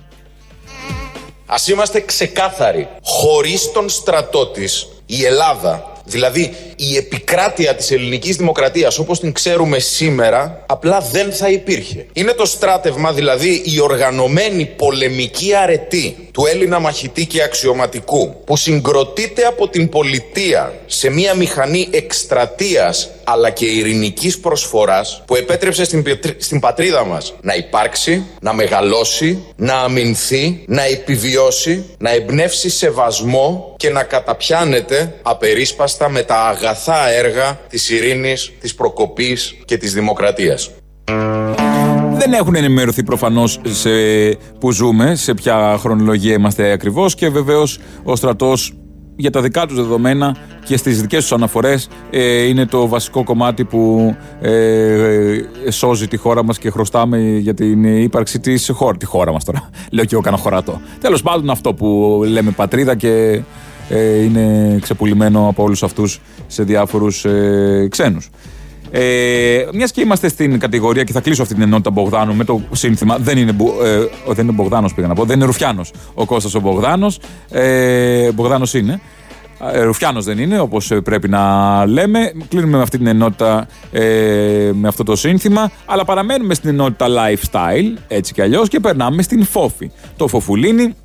Α 1.46 1.56
είμαστε 1.72 2.00
ξεκάθαροι. 2.00 2.88
Χωρίς 3.04 3.72
τον 3.72 3.90
στρατό 3.90 4.48
της, 4.48 4.88
η 5.06 5.26
Ελλάδα 5.26 5.94
Δηλαδή 6.06 6.54
η 6.76 6.96
επικράτεια 6.96 7.76
της 7.76 7.92
ελληνικής 7.92 8.36
δημοκρατίας 8.36 8.98
όπως 8.98 9.20
την 9.20 9.32
ξέρουμε 9.32 9.80
σήμερα 9.80 10.64
απλά 10.66 11.00
δεν 11.12 11.34
θα 11.34 11.50
υπήρχε. 11.50 12.06
Είναι 12.14 12.32
το 12.32 12.46
στράτευμα 12.46 13.14
δηλαδή 13.14 13.62
η 13.66 13.80
οργανωμένη 13.80 14.66
πολεμική 14.66 15.56
αρετή 15.56 16.30
του 16.32 16.46
Έλληνα 16.46 16.80
μαχητή 16.80 17.26
και 17.26 17.44
αξιωματικού 17.44 18.44
που 18.46 18.58
συγκροτείται 18.58 19.44
από 19.44 19.68
την 19.70 19.90
πολιτεία 19.90 20.74
σε 20.86 21.10
μια 21.10 21.34
μηχανή 21.34 21.88
εκστρατείας 21.92 23.10
αλλά 23.24 23.50
και 23.50 23.66
ειρηνικής 23.66 24.40
προσφοράς 24.40 25.24
που 25.26 25.36
επέτρεψε 25.36 25.84
στην, 25.84 26.04
στην 26.38 26.60
πατρίδα 26.60 27.06
μας 27.06 27.34
να 27.42 27.54
υπάρξει, 27.54 28.26
να 28.42 28.54
μεγαλώσει, 28.54 29.44
να 29.56 29.74
αμυνθεί, 29.74 30.64
να 30.68 30.84
επιβιώσει, 30.84 31.86
να 31.98 32.12
εμπνεύσει 32.12 32.70
σεβασμό 32.70 33.74
και 33.78 33.90
να 33.90 34.04
καταπιάνεται 34.04 35.16
απερίσπαστα 35.22 35.95
με 36.10 36.22
τα 36.22 36.36
αγαθά 36.36 37.10
έργα 37.10 37.60
της 37.70 37.90
ειρήνης, 37.90 38.52
της 38.62 38.76
προκοπής 38.76 39.56
και 39.66 39.78
της 39.78 39.94
δημοκρατίας. 39.94 40.70
Δεν 42.18 42.34
έχουν 42.34 42.56
ενημερωθεί 42.56 43.04
προφανώς 43.04 43.60
που 44.60 44.72
ζούμε, 44.72 45.16
σε 45.16 45.34
ποια 45.34 45.78
χρονολογία 45.80 46.34
είμαστε 46.34 46.72
ακριβώς 46.72 47.16
και 47.16 47.30
βεβαίως 47.30 47.80
ο 48.04 48.16
στρατός 48.16 48.74
για 49.16 49.30
τα 49.30 49.42
δικά 49.42 49.66
τους 49.66 49.76
δεδομένα 49.76 50.36
και 50.66 50.78
στις 50.78 51.02
δικές 51.02 51.22
τους 51.22 51.32
αναφορές 51.32 51.88
ε, 52.10 52.44
είναι 52.48 52.66
το 52.66 52.88
βασικό 52.88 53.24
κομμάτι 53.24 53.64
που 53.64 54.16
ε, 54.42 54.52
ε, 55.66 55.72
σώζει 55.72 56.08
τη 56.08 56.18
χώρα 56.18 56.44
μας 56.44 56.58
και 56.58 56.70
χρωστάμε 56.70 57.18
για 57.20 57.54
την 57.54 57.84
ύπαρξη 57.84 58.40
της 58.40 58.72
χώρα, 58.74 58.98
τη 58.98 59.06
χώρα 59.06 59.32
μας 59.32 59.44
τώρα, 59.44 59.70
λέω 59.92 60.06
και 60.06 60.14
εγώ 60.14 60.24
κάνω 60.24 60.38
χωρατό. 60.38 60.82
Τέλος 61.02 61.22
πάντων 61.22 61.50
αυτό 61.50 61.74
που 61.74 62.22
λέμε 62.28 62.52
πατρίδα 62.52 62.96
και 62.96 63.42
είναι 64.24 64.78
ξεπουλημένο 64.82 65.48
από 65.48 65.64
όλους 65.64 65.84
αυτούς 65.84 66.22
σε 66.48 66.64
διάφορους 66.64 67.26
ξένους. 67.90 68.30
Ε, 68.92 69.68
Μιας 69.74 69.92
και 69.92 70.02
είμαστε 70.02 70.28
στην 70.28 70.60
κατηγορία 70.60 71.04
και 71.04 71.12
θα 71.12 71.22
κλείσω 71.22 71.42
αυτή 71.42 71.54
την 71.54 71.64
ενότητα 71.64 71.90
Μπογδάνου 71.90 72.36
με 72.36 72.44
το 72.44 72.62
σύνθημα. 72.72 73.18
Δεν 73.18 73.38
είναι, 73.38 73.56
ε, 73.84 74.34
δεν 74.34 74.44
είναι 74.44 74.54
Μπογδάνος, 74.54 74.94
πήγα 74.94 75.08
να 75.08 75.14
πω. 75.14 75.26
Δεν 75.26 75.36
είναι 75.36 75.46
Ρουφιάνος 75.46 75.92
ο 76.14 76.26
Κώστας 76.26 76.56
ο 76.56 76.60
Μπογδάνος. 76.60 77.20
Ε, 77.52 78.32
Μπογδάνος 78.32 78.74
είναι. 78.74 79.02
Ε, 79.74 79.82
Ρουφιάνος 79.82 80.26
δεν 80.26 80.38
είναι, 80.38 80.60
όπως 80.60 80.92
πρέπει 81.04 81.30
να 81.30 81.86
λέμε. 81.86 82.32
Κλείνουμε 82.50 82.78
με 82.78 82.84
αυτή 82.84 82.98
την 82.98 83.08
ενότητα 83.08 83.68
ε, 83.92 84.72
με 84.74 84.88
αυτό 84.88 85.04
το 85.04 85.16
σύνθημα. 85.16 85.72
Αλλά 85.86 86.06
παραμένουμε 86.06 86.54
στην 86.54 86.70
ενότητα 86.70 87.08
lifestyle, 87.08 88.00
έτσι 88.08 88.34
κι 88.34 88.42
αλλιώς, 88.42 88.68
και 88.68 88.80
περνάμε 88.80 89.22
στην 89.22 89.46
Φόφη. 89.46 89.92
Το 90.16 90.28
Φοφουλίνι, 90.28 90.96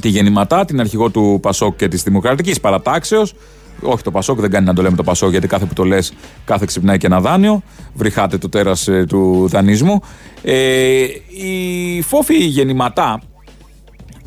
τη 0.00 0.08
γεννηματά, 0.08 0.64
την 0.64 0.80
αρχηγό 0.80 1.10
του 1.10 1.38
Πασόκ 1.42 1.76
και 1.76 1.88
της 1.88 2.02
Δημοκρατικής 2.02 2.60
Παρατάξεως, 2.60 3.34
όχι 3.82 4.02
το 4.02 4.10
Πασόκ, 4.10 4.40
δεν 4.40 4.50
κάνει 4.50 4.66
να 4.66 4.74
το 4.74 4.82
λέμε 4.82 4.96
το 4.96 5.02
Πασόκ, 5.02 5.30
γιατί 5.30 5.46
κάθε 5.46 5.64
που 5.64 5.74
το 5.74 5.84
λες, 5.84 6.12
κάθε 6.44 6.64
ξυπνάει 6.66 6.98
και 6.98 7.06
ένα 7.06 7.20
δάνειο. 7.20 7.62
Βριχάτε 7.94 8.38
το 8.38 8.48
τέρας 8.48 8.88
ε, 8.88 9.04
του 9.08 9.48
δανεισμού. 9.48 10.00
Ε, 10.42 11.02
η 11.28 12.02
Φόφη 12.02 12.44
γεννηματά, 12.44 13.20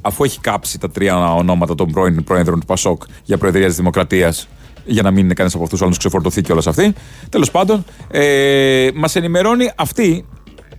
αφού 0.02 0.24
έχει 0.24 0.40
κάψει 0.40 0.80
τα 0.80 0.90
τρία 0.90 1.34
ονόματα 1.34 1.76
των 1.76 1.92
πρώην 1.92 2.24
πρόεδρων 2.24 2.60
του 2.60 2.66
Πασόκ 2.66 3.04
για 3.24 3.38
Προεδρία 3.38 3.68
της 3.68 3.76
Δημοκρατίας, 3.76 4.48
για 4.86 5.02
να 5.02 5.12
μην 5.12 5.24
είναι 5.24 5.34
κανένας 5.34 5.56
από 5.56 5.64
αυτούς 5.64 5.82
όλου 5.82 5.94
ξεφορτωθεί 5.98 6.42
και 6.42 6.52
όλα 6.52 6.62
αυτή. 6.66 6.94
Τέλος 7.30 7.52
πάντων, 7.52 7.86
ε, 8.12 8.88
μας 8.94 9.16
ενημερώνει 9.16 9.72
αυτή 9.76 10.26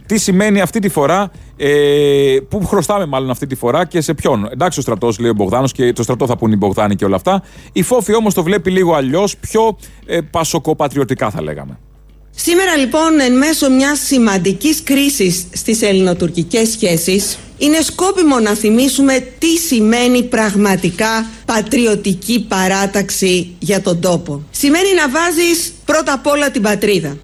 τι 0.07 0.18
σημαίνει 0.18 0.61
αυτή 0.61 0.78
τη 0.78 0.88
φορά, 0.88 1.30
ε, 1.62 2.38
πού 2.48 2.66
χρωστάμε 2.66 3.06
μάλλον 3.06 3.30
αυτή 3.30 3.46
τη 3.46 3.54
φορά 3.54 3.86
και 3.86 4.00
σε 4.00 4.14
ποιον. 4.14 4.48
Εντάξει, 4.52 4.78
ο 4.78 4.82
στρατός 4.82 5.18
λέει 5.18 5.30
ο 5.30 5.34
Μπογδάνος 5.34 5.72
και 5.72 5.92
το 5.92 6.02
στρατό 6.02 6.26
θα 6.26 6.36
πούνε 6.36 6.54
οι 6.54 6.56
Μπογδάνοι 6.58 6.94
και 6.94 7.04
όλα 7.04 7.16
αυτά. 7.16 7.42
Η 7.72 7.82
Φόφη 7.82 8.14
όμως 8.14 8.34
το 8.34 8.42
βλέπει 8.42 8.70
λίγο 8.70 8.94
αλλιώς, 8.94 9.36
πιο 9.36 9.76
ε, 10.06 10.20
πασοκοπατριωτικά 10.20 11.30
θα 11.30 11.42
λέγαμε. 11.42 11.78
Σήμερα 12.30 12.76
λοιπόν 12.76 13.20
εν 13.20 13.36
μέσω 13.36 13.70
μιας 13.70 13.98
σημαντικής 13.98 14.82
κρίσης 14.82 15.46
στις 15.52 15.82
ελληνοτουρκικές 15.82 16.68
σχέσεις 16.68 17.38
είναι 17.58 17.80
σκόπιμο 17.80 18.38
να 18.38 18.54
θυμίσουμε 18.54 19.26
τι 19.38 19.56
σημαίνει 19.56 20.22
πραγματικά 20.22 21.26
πατριωτική 21.44 22.46
παράταξη 22.48 23.56
για 23.58 23.80
τον 23.80 24.00
τόπο. 24.00 24.42
Σημαίνει 24.50 24.94
να 24.94 25.08
βάζεις 25.08 25.72
πρώτα 25.84 26.12
απ' 26.12 26.26
όλα 26.26 26.50
την 26.50 26.62
πατρίδα. 26.62 27.16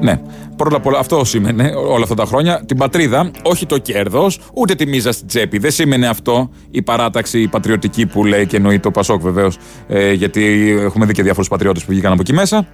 Ναι. 0.00 0.20
Πρώτα 0.56 0.76
απ' 0.76 0.86
όλα, 0.86 0.98
αυτό 0.98 1.24
σήμαινε 1.24 1.72
όλα 1.74 2.02
αυτά 2.02 2.14
τα 2.14 2.24
χρόνια. 2.24 2.64
Την 2.66 2.76
πατρίδα, 2.76 3.30
όχι 3.42 3.66
το 3.66 3.78
κέρδος, 3.78 4.38
ούτε 4.54 4.74
τη 4.74 4.86
μίζα 4.86 5.12
στην 5.12 5.26
τσέπη. 5.26 5.58
Δεν 5.58 5.70
σήμαινε 5.70 6.08
αυτό 6.08 6.50
η 6.70 6.82
παράταξη 6.82 7.40
η 7.40 7.48
πατριωτική 7.48 8.06
που 8.06 8.24
λέει 8.24 8.46
και 8.46 8.56
εννοεί 8.56 8.78
το 8.78 8.90
Πασόκ 8.90 9.20
βεβαίως. 9.20 9.58
Ε, 9.88 10.12
γιατί 10.12 10.70
έχουμε 10.78 11.06
δει 11.06 11.12
και 11.12 11.22
διάφορους 11.22 11.48
πατριώτες 11.48 11.84
που 11.84 11.90
βγήκαν 11.90 12.12
από 12.12 12.20
εκεί 12.20 12.32
μέσα 12.32 12.66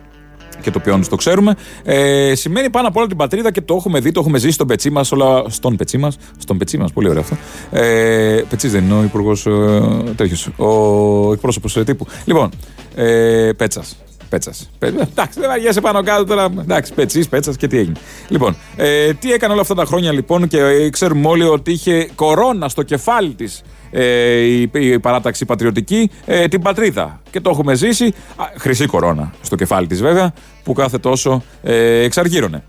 και 0.60 0.70
το 0.70 0.78
ποιόν 0.78 1.08
το 1.08 1.16
ξέρουμε. 1.16 1.54
Ε, 1.84 2.34
σημαίνει 2.34 2.70
πάνω 2.70 2.88
απ' 2.88 2.96
όλα 2.96 3.06
την 3.06 3.16
πατρίδα 3.16 3.50
και 3.50 3.60
το 3.60 3.74
έχουμε 3.74 4.00
δει, 4.00 4.12
το 4.12 4.20
έχουμε 4.20 4.38
ζήσει 4.38 4.52
στον 4.52 4.66
πετσί 4.66 4.90
μας. 4.90 5.12
Στον 5.46 5.76
πετσί 5.76 5.98
μας. 5.98 6.16
Στον 6.38 6.58
πετσί 6.58 6.78
μας, 6.78 6.92
πολύ 6.92 7.08
ωραίο 7.08 7.20
αυτό. 7.20 7.36
Ε, 7.70 8.42
πετσίς 8.48 8.72
δεν 8.72 8.84
είναι 8.84 8.94
ο 8.94 9.02
υπουργός 9.02 9.46
ε, 9.46 9.80
τέτοιος. 10.16 10.48
Ο 10.56 11.32
εκπρόσωπος 11.32 11.76
ε, 11.76 11.84
τύπου. 11.84 12.06
Λοιπόν, 12.24 12.50
ε, 12.94 13.50
Πέτσας. 13.56 13.96
Πέτσας. 14.28 14.70
Εντάξει, 14.78 15.40
δεν 15.40 15.48
βαριέσαι 15.48 15.80
πάνω 15.80 16.02
κάτω 16.02 16.24
τώρα. 16.24 16.48
Εντάξει, 16.60 16.92
πετσί, 16.94 17.28
πέτσας 17.28 17.56
και 17.56 17.66
τι 17.66 17.78
έγινε. 17.78 17.96
Λοιπόν, 18.28 18.56
ε, 18.76 19.14
τι 19.14 19.32
έκανε 19.32 19.52
όλα 19.52 19.62
αυτά 19.62 19.74
τα 19.74 19.84
χρόνια 19.84 20.12
λοιπόν 20.12 20.48
και 20.48 20.58
ε, 20.58 20.90
ξέρουμε 20.90 21.28
όλοι 21.28 21.44
ότι 21.44 21.72
είχε 21.72 22.08
κορώνα 22.14 22.68
στο 22.68 22.82
κεφάλι 22.82 23.34
της 23.34 23.62
ε, 23.90 24.40
η, 24.40 24.70
η, 24.72 24.98
παράταξη 24.98 25.44
πατριωτική 25.44 26.10
ε, 26.24 26.48
την 26.48 26.62
πατρίδα. 26.62 27.20
Και 27.30 27.40
το 27.40 27.50
έχουμε 27.50 27.74
ζήσει. 27.74 28.04
Α, 28.36 28.44
χρυσή 28.56 28.86
κορώνα 28.86 29.32
στο 29.42 29.56
κεφάλι 29.56 29.86
της 29.86 30.00
βέβαια, 30.02 30.32
που 30.62 30.72
κάθε 30.72 30.98
τόσο 30.98 31.42
ε, 31.62 32.02
εξαργύρωνε. 32.02 32.62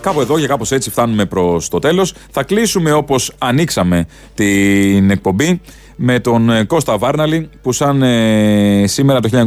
Κάπου 0.00 0.20
εδώ 0.20 0.38
και 0.40 0.46
κάπως 0.46 0.72
έτσι 0.72 0.90
φτάνουμε 0.90 1.24
προς 1.24 1.68
το 1.68 1.78
τέλος. 1.78 2.14
Θα 2.30 2.42
κλείσουμε 2.42 2.92
όπως 2.92 3.32
ανοίξαμε 3.38 4.06
την 4.34 5.10
εκπομπή 5.10 5.60
με 6.02 6.20
τον 6.20 6.50
ε, 6.50 6.64
Κώστα 6.64 6.98
Βάρναλη 6.98 7.48
που 7.62 7.72
σαν 7.72 8.02
ε, 8.02 8.84
σήμερα 8.86 9.20
το 9.20 9.44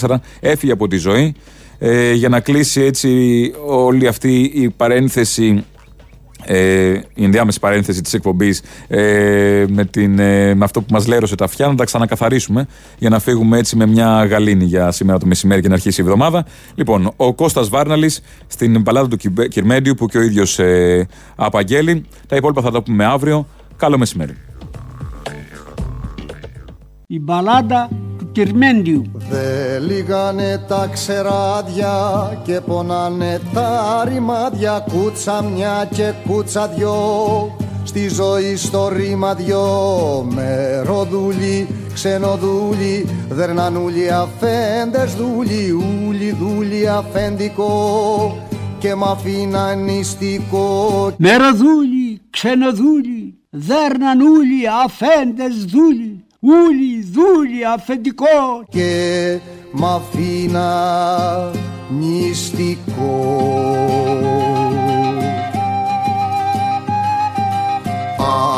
1974 0.00 0.14
έφυγε 0.40 0.72
από 0.72 0.88
τη 0.88 0.96
ζωή. 0.96 1.34
Ε, 1.78 2.12
για 2.12 2.28
να 2.28 2.40
κλείσει 2.40 2.80
έτσι 2.80 3.52
όλη 3.66 4.06
αυτή 4.06 4.50
η 4.54 4.70
παρένθεση 4.70 5.64
ε, 6.44 7.00
η 7.14 7.24
ενδιάμεση 7.24 7.60
παρένθεση 7.60 8.00
της 8.00 8.14
εκπομπής 8.14 8.62
ε, 8.88 9.64
με, 9.68 9.84
την, 9.84 10.14
με 10.54 10.58
αυτό 10.60 10.80
που 10.80 10.86
μας 10.92 11.06
λέρωσε 11.06 11.34
τα 11.34 11.44
αυτιά 11.44 11.66
να 11.66 11.74
τα 11.74 11.84
ξανακαθαρίσουμε 11.84 12.66
για 12.98 13.08
να 13.08 13.18
φύγουμε 13.18 13.58
έτσι 13.58 13.76
με 13.76 13.86
μια 13.86 14.24
γαλήνη 14.24 14.64
για 14.64 14.90
σήμερα 14.90 15.18
το 15.18 15.26
μεσημέρι 15.26 15.60
και 15.60 15.68
να 15.68 15.74
αρχίσει 15.74 16.00
η 16.00 16.04
εβδομάδα. 16.04 16.46
Λοιπόν 16.74 17.12
ο 17.16 17.34
Κώστας 17.34 17.68
Βάρναλης 17.68 18.22
στην 18.46 18.82
παλάτα 18.82 19.08
του 19.08 19.16
Κυρμέντιου 19.48 19.94
που 19.94 20.06
και 20.06 20.18
ο 20.18 20.22
ίδιος 20.22 20.58
ε, 20.58 21.06
απαγγέλει. 21.36 22.04
Τα 22.26 22.36
υπόλοιπα 22.36 22.62
θα 22.62 22.70
τα 22.70 22.82
πούμε 22.82 23.04
αύριο. 23.04 23.46
Καλό 23.76 23.98
μεσημέρι 23.98 24.49
η 27.12 27.20
μπαλάντα 27.20 27.88
του 28.18 28.28
Κυρμέντιου. 28.32 29.02
Δε 29.30 29.78
λίγανε 29.78 30.64
τα 30.68 30.88
ξεράδια 30.92 31.92
και 32.44 32.60
πονάνε 32.60 33.40
τα 33.54 34.04
ρημάδια 34.08 34.84
κούτσα 34.92 35.42
μια 35.42 35.88
και 35.94 36.12
κούτσα 36.26 36.68
δυο 36.68 36.94
στη 37.84 38.08
ζωή 38.08 38.56
στο 38.56 38.88
ρήμα 38.88 39.34
δυο 39.34 39.66
μεροδούλοι, 40.34 41.68
ξενοδούλοι, 41.94 43.06
δερνανούλοι 43.28 44.10
αφέντες 44.10 45.14
δούλοι, 45.14 45.70
ούλοι 46.06 46.36
δούλοι 46.40 46.88
αφεντικό 46.88 48.36
και 48.78 48.94
μ' 48.94 49.04
αφήνα 49.04 49.74
νηστικό. 49.74 51.12
Μεροδούλοι, 51.18 52.20
ξενοδούλοι, 52.30 53.34
δέρνανούλοι, 53.50 54.62
αφέντες 54.84 55.64
δούλοι, 55.64 56.19
ούλοι 56.40 57.06
δούλοι 57.12 57.64
αφεντικό 57.74 58.64
και 58.68 59.38
μ' 59.72 59.84
αφήνα 59.84 60.70
νηστικό. 61.98 63.44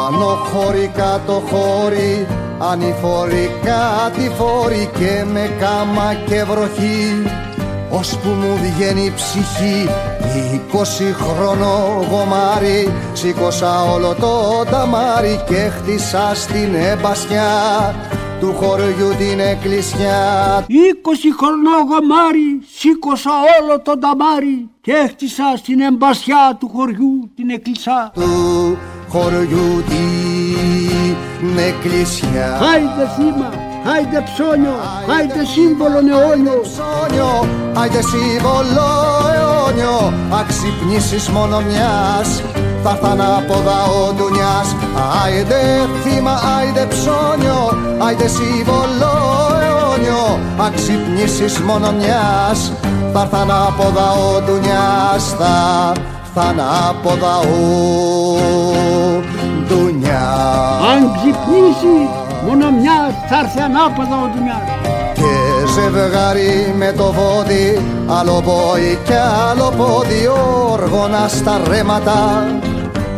Άνω 0.06 0.26
χώρι, 0.26 0.90
κάτω 0.94 1.42
χώρι, 1.50 2.26
ανηφορικά 2.58 4.12
τη 4.16 4.28
φόρη 4.28 4.90
και 4.98 5.24
με 5.32 5.50
κάμα 5.60 6.14
και 6.26 6.44
βροχή 6.44 7.22
που 7.92 8.28
μου 8.28 8.56
βγαίνει 8.62 9.04
η 9.04 9.12
ψυχή 9.14 9.88
είκοσι 10.54 11.14
χρόνο 11.18 12.04
γομάρι 12.10 12.92
σήκωσα 13.12 13.82
όλο 13.82 14.14
το 14.14 14.64
ταμάρι 14.70 15.40
και 15.48 15.54
χτίσα 15.54 16.30
στην 16.34 16.74
εμπασιά 16.74 17.50
του 18.40 18.54
χωριού 18.54 19.14
την 19.18 19.40
εκκλησιά. 19.40 20.18
Είκοσι 20.66 21.34
χρόνο 21.38 21.70
γομάρι 21.88 22.62
σήκωσα 22.76 23.30
όλο 23.60 23.80
το 23.80 23.98
ταμάρι 23.98 24.68
και 24.80 25.06
χτίσα 25.08 25.54
στην 25.56 25.80
εμπασιά 25.80 26.56
του 26.60 26.70
χωριού 26.74 27.30
την 27.36 27.50
εκκλησιά. 27.50 28.10
Του 28.14 28.78
χωριού 29.08 29.84
την 29.88 31.58
εκκλησιά. 31.58 32.58
Χάιντε 32.62 33.10
θύμα, 33.16 33.50
χάιντε 33.86 34.20
ψώνιο, 34.28 34.74
χάιντε 35.08 35.44
σύμβολο 35.52 36.00
αιώνιο 36.10 36.56
ψώνιο, 36.66 37.32
άιντε 37.80 38.02
σύμβολο 38.10 38.88
αιώνιο 39.34 40.12
αξυπνήσεις 40.40 41.28
μόνο 41.28 41.60
μιας 41.68 42.28
θα 42.82 42.90
έρθαν 42.90 43.20
από 43.20 43.54
ο 44.08 44.12
ντουνιάς 44.12 44.68
Άιντε 45.24 45.60
θύμα, 46.02 46.34
άιντε 46.56 46.86
ψώνιο, 46.92 47.60
άιντε 48.06 48.28
σύμβολο 48.28 49.14
αιώνιο 49.64 50.38
αξυπνήσεις 50.66 51.58
μόνο 51.58 51.92
μιας 51.92 52.72
θα 53.12 53.20
έρθαν 53.20 53.50
από 53.50 53.82
ο 54.26 54.40
ντουνιάς 54.40 55.34
θα 55.38 55.92
έρθαν 56.22 56.60
από 56.88 57.08
ο 57.08 58.32
αν 60.90 61.12
ξυπνήσει 61.16 62.08
μόνο 62.46 62.70
μια 62.70 63.11
θα 63.34 63.38
έρθει 63.38 63.60
ανάποδα 63.60 64.16
ο 64.24 64.26
Ντουνιάς 64.32 64.62
Και 65.14 65.32
ζευγάρι 65.74 66.74
με 66.76 66.92
το 66.96 67.12
βόδι 67.12 67.66
άλλο 68.18 68.42
πόη 68.46 68.98
και 69.04 69.18
άλλο 69.50 69.72
πόδι 69.76 70.28
όργωνα 70.70 71.28
στα 71.28 71.60
ρέματα. 71.68 72.46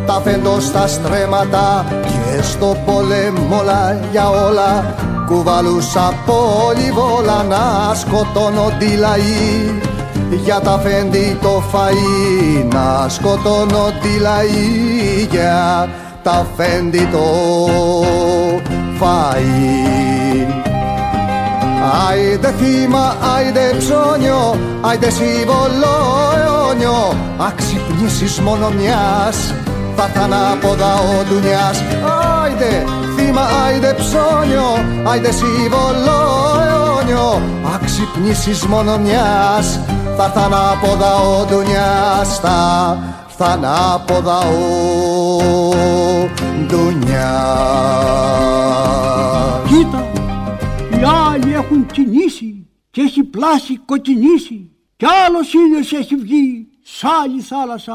Τα 0.07 0.21
φέντο 0.25 0.61
στα 0.61 0.87
στρέματα 0.87 1.85
και 2.03 2.43
στο 2.43 2.77
πολέμολα 2.87 4.01
για 4.11 4.29
όλα. 4.29 4.95
Κουβαλούσα 5.27 6.13
πολυβόλα 6.27 7.43
να 7.49 7.95
σκοτώνονται 7.95 8.97
λαοί 8.99 9.81
για 10.45 10.61
τα 10.61 10.79
φέντη 10.79 11.39
το 11.43 11.63
φαΐ 11.73 12.65
να 12.73 13.09
σκοτώνονται 13.09 14.19
λαοί 14.21 15.29
για 15.31 15.89
τα 16.23 16.47
φέντη 16.57 17.09
το 17.13 17.25
φαΐ 19.01 20.15
Άιντε 22.09 22.55
θύμα, 22.59 23.17
άιντε 23.37 23.75
ψώνιο, 23.79 24.59
άιντε 24.81 25.11
σύμβολο 25.11 25.95
αιώνιο. 26.37 27.17
Αξυπνήσεις 27.39 28.41
μόνο 28.41 28.71
μιας, 28.71 29.55
θα 29.97 30.09
ήταν 30.13 30.33
ανάποδα 30.33 30.95
ο 30.95 31.25
ντουνιάς 31.29 31.83
Άιντε 32.43 32.85
θύμα, 33.17 33.43
άιντε 33.67 33.95
ψώνιο, 33.99 34.69
άιντε 35.05 35.31
σύμβολο 35.31 36.19
αιώνιο. 36.67 37.43
Αξυπνήσεις 37.75 38.67
μόνο 38.67 38.99
μιας, 38.99 39.81
θα 40.17 40.31
ήταν 40.33 40.45
ανάποδα 40.45 41.15
ο 41.15 41.45
ντουνιάς 41.45 42.41
Θα 43.37 43.47
ανάποδα 43.47 44.39
ο 44.39 44.55
ντουνιάς 46.67 48.64
άλλοι 51.95 52.03
έχουν 52.03 52.15
κινήσει 52.15 52.67
και 52.91 53.01
έχει 53.01 53.25
πλάσει 53.25 53.77
κοκκινήσει. 53.77 54.71
Κι 54.97 55.07
άλλος 55.27 55.53
ήλιος 55.53 55.93
έχει 55.93 56.17
βγει 56.17 56.69
σ' 56.83 57.05
άλλη 57.05 57.41
θάλασσα 57.41 57.95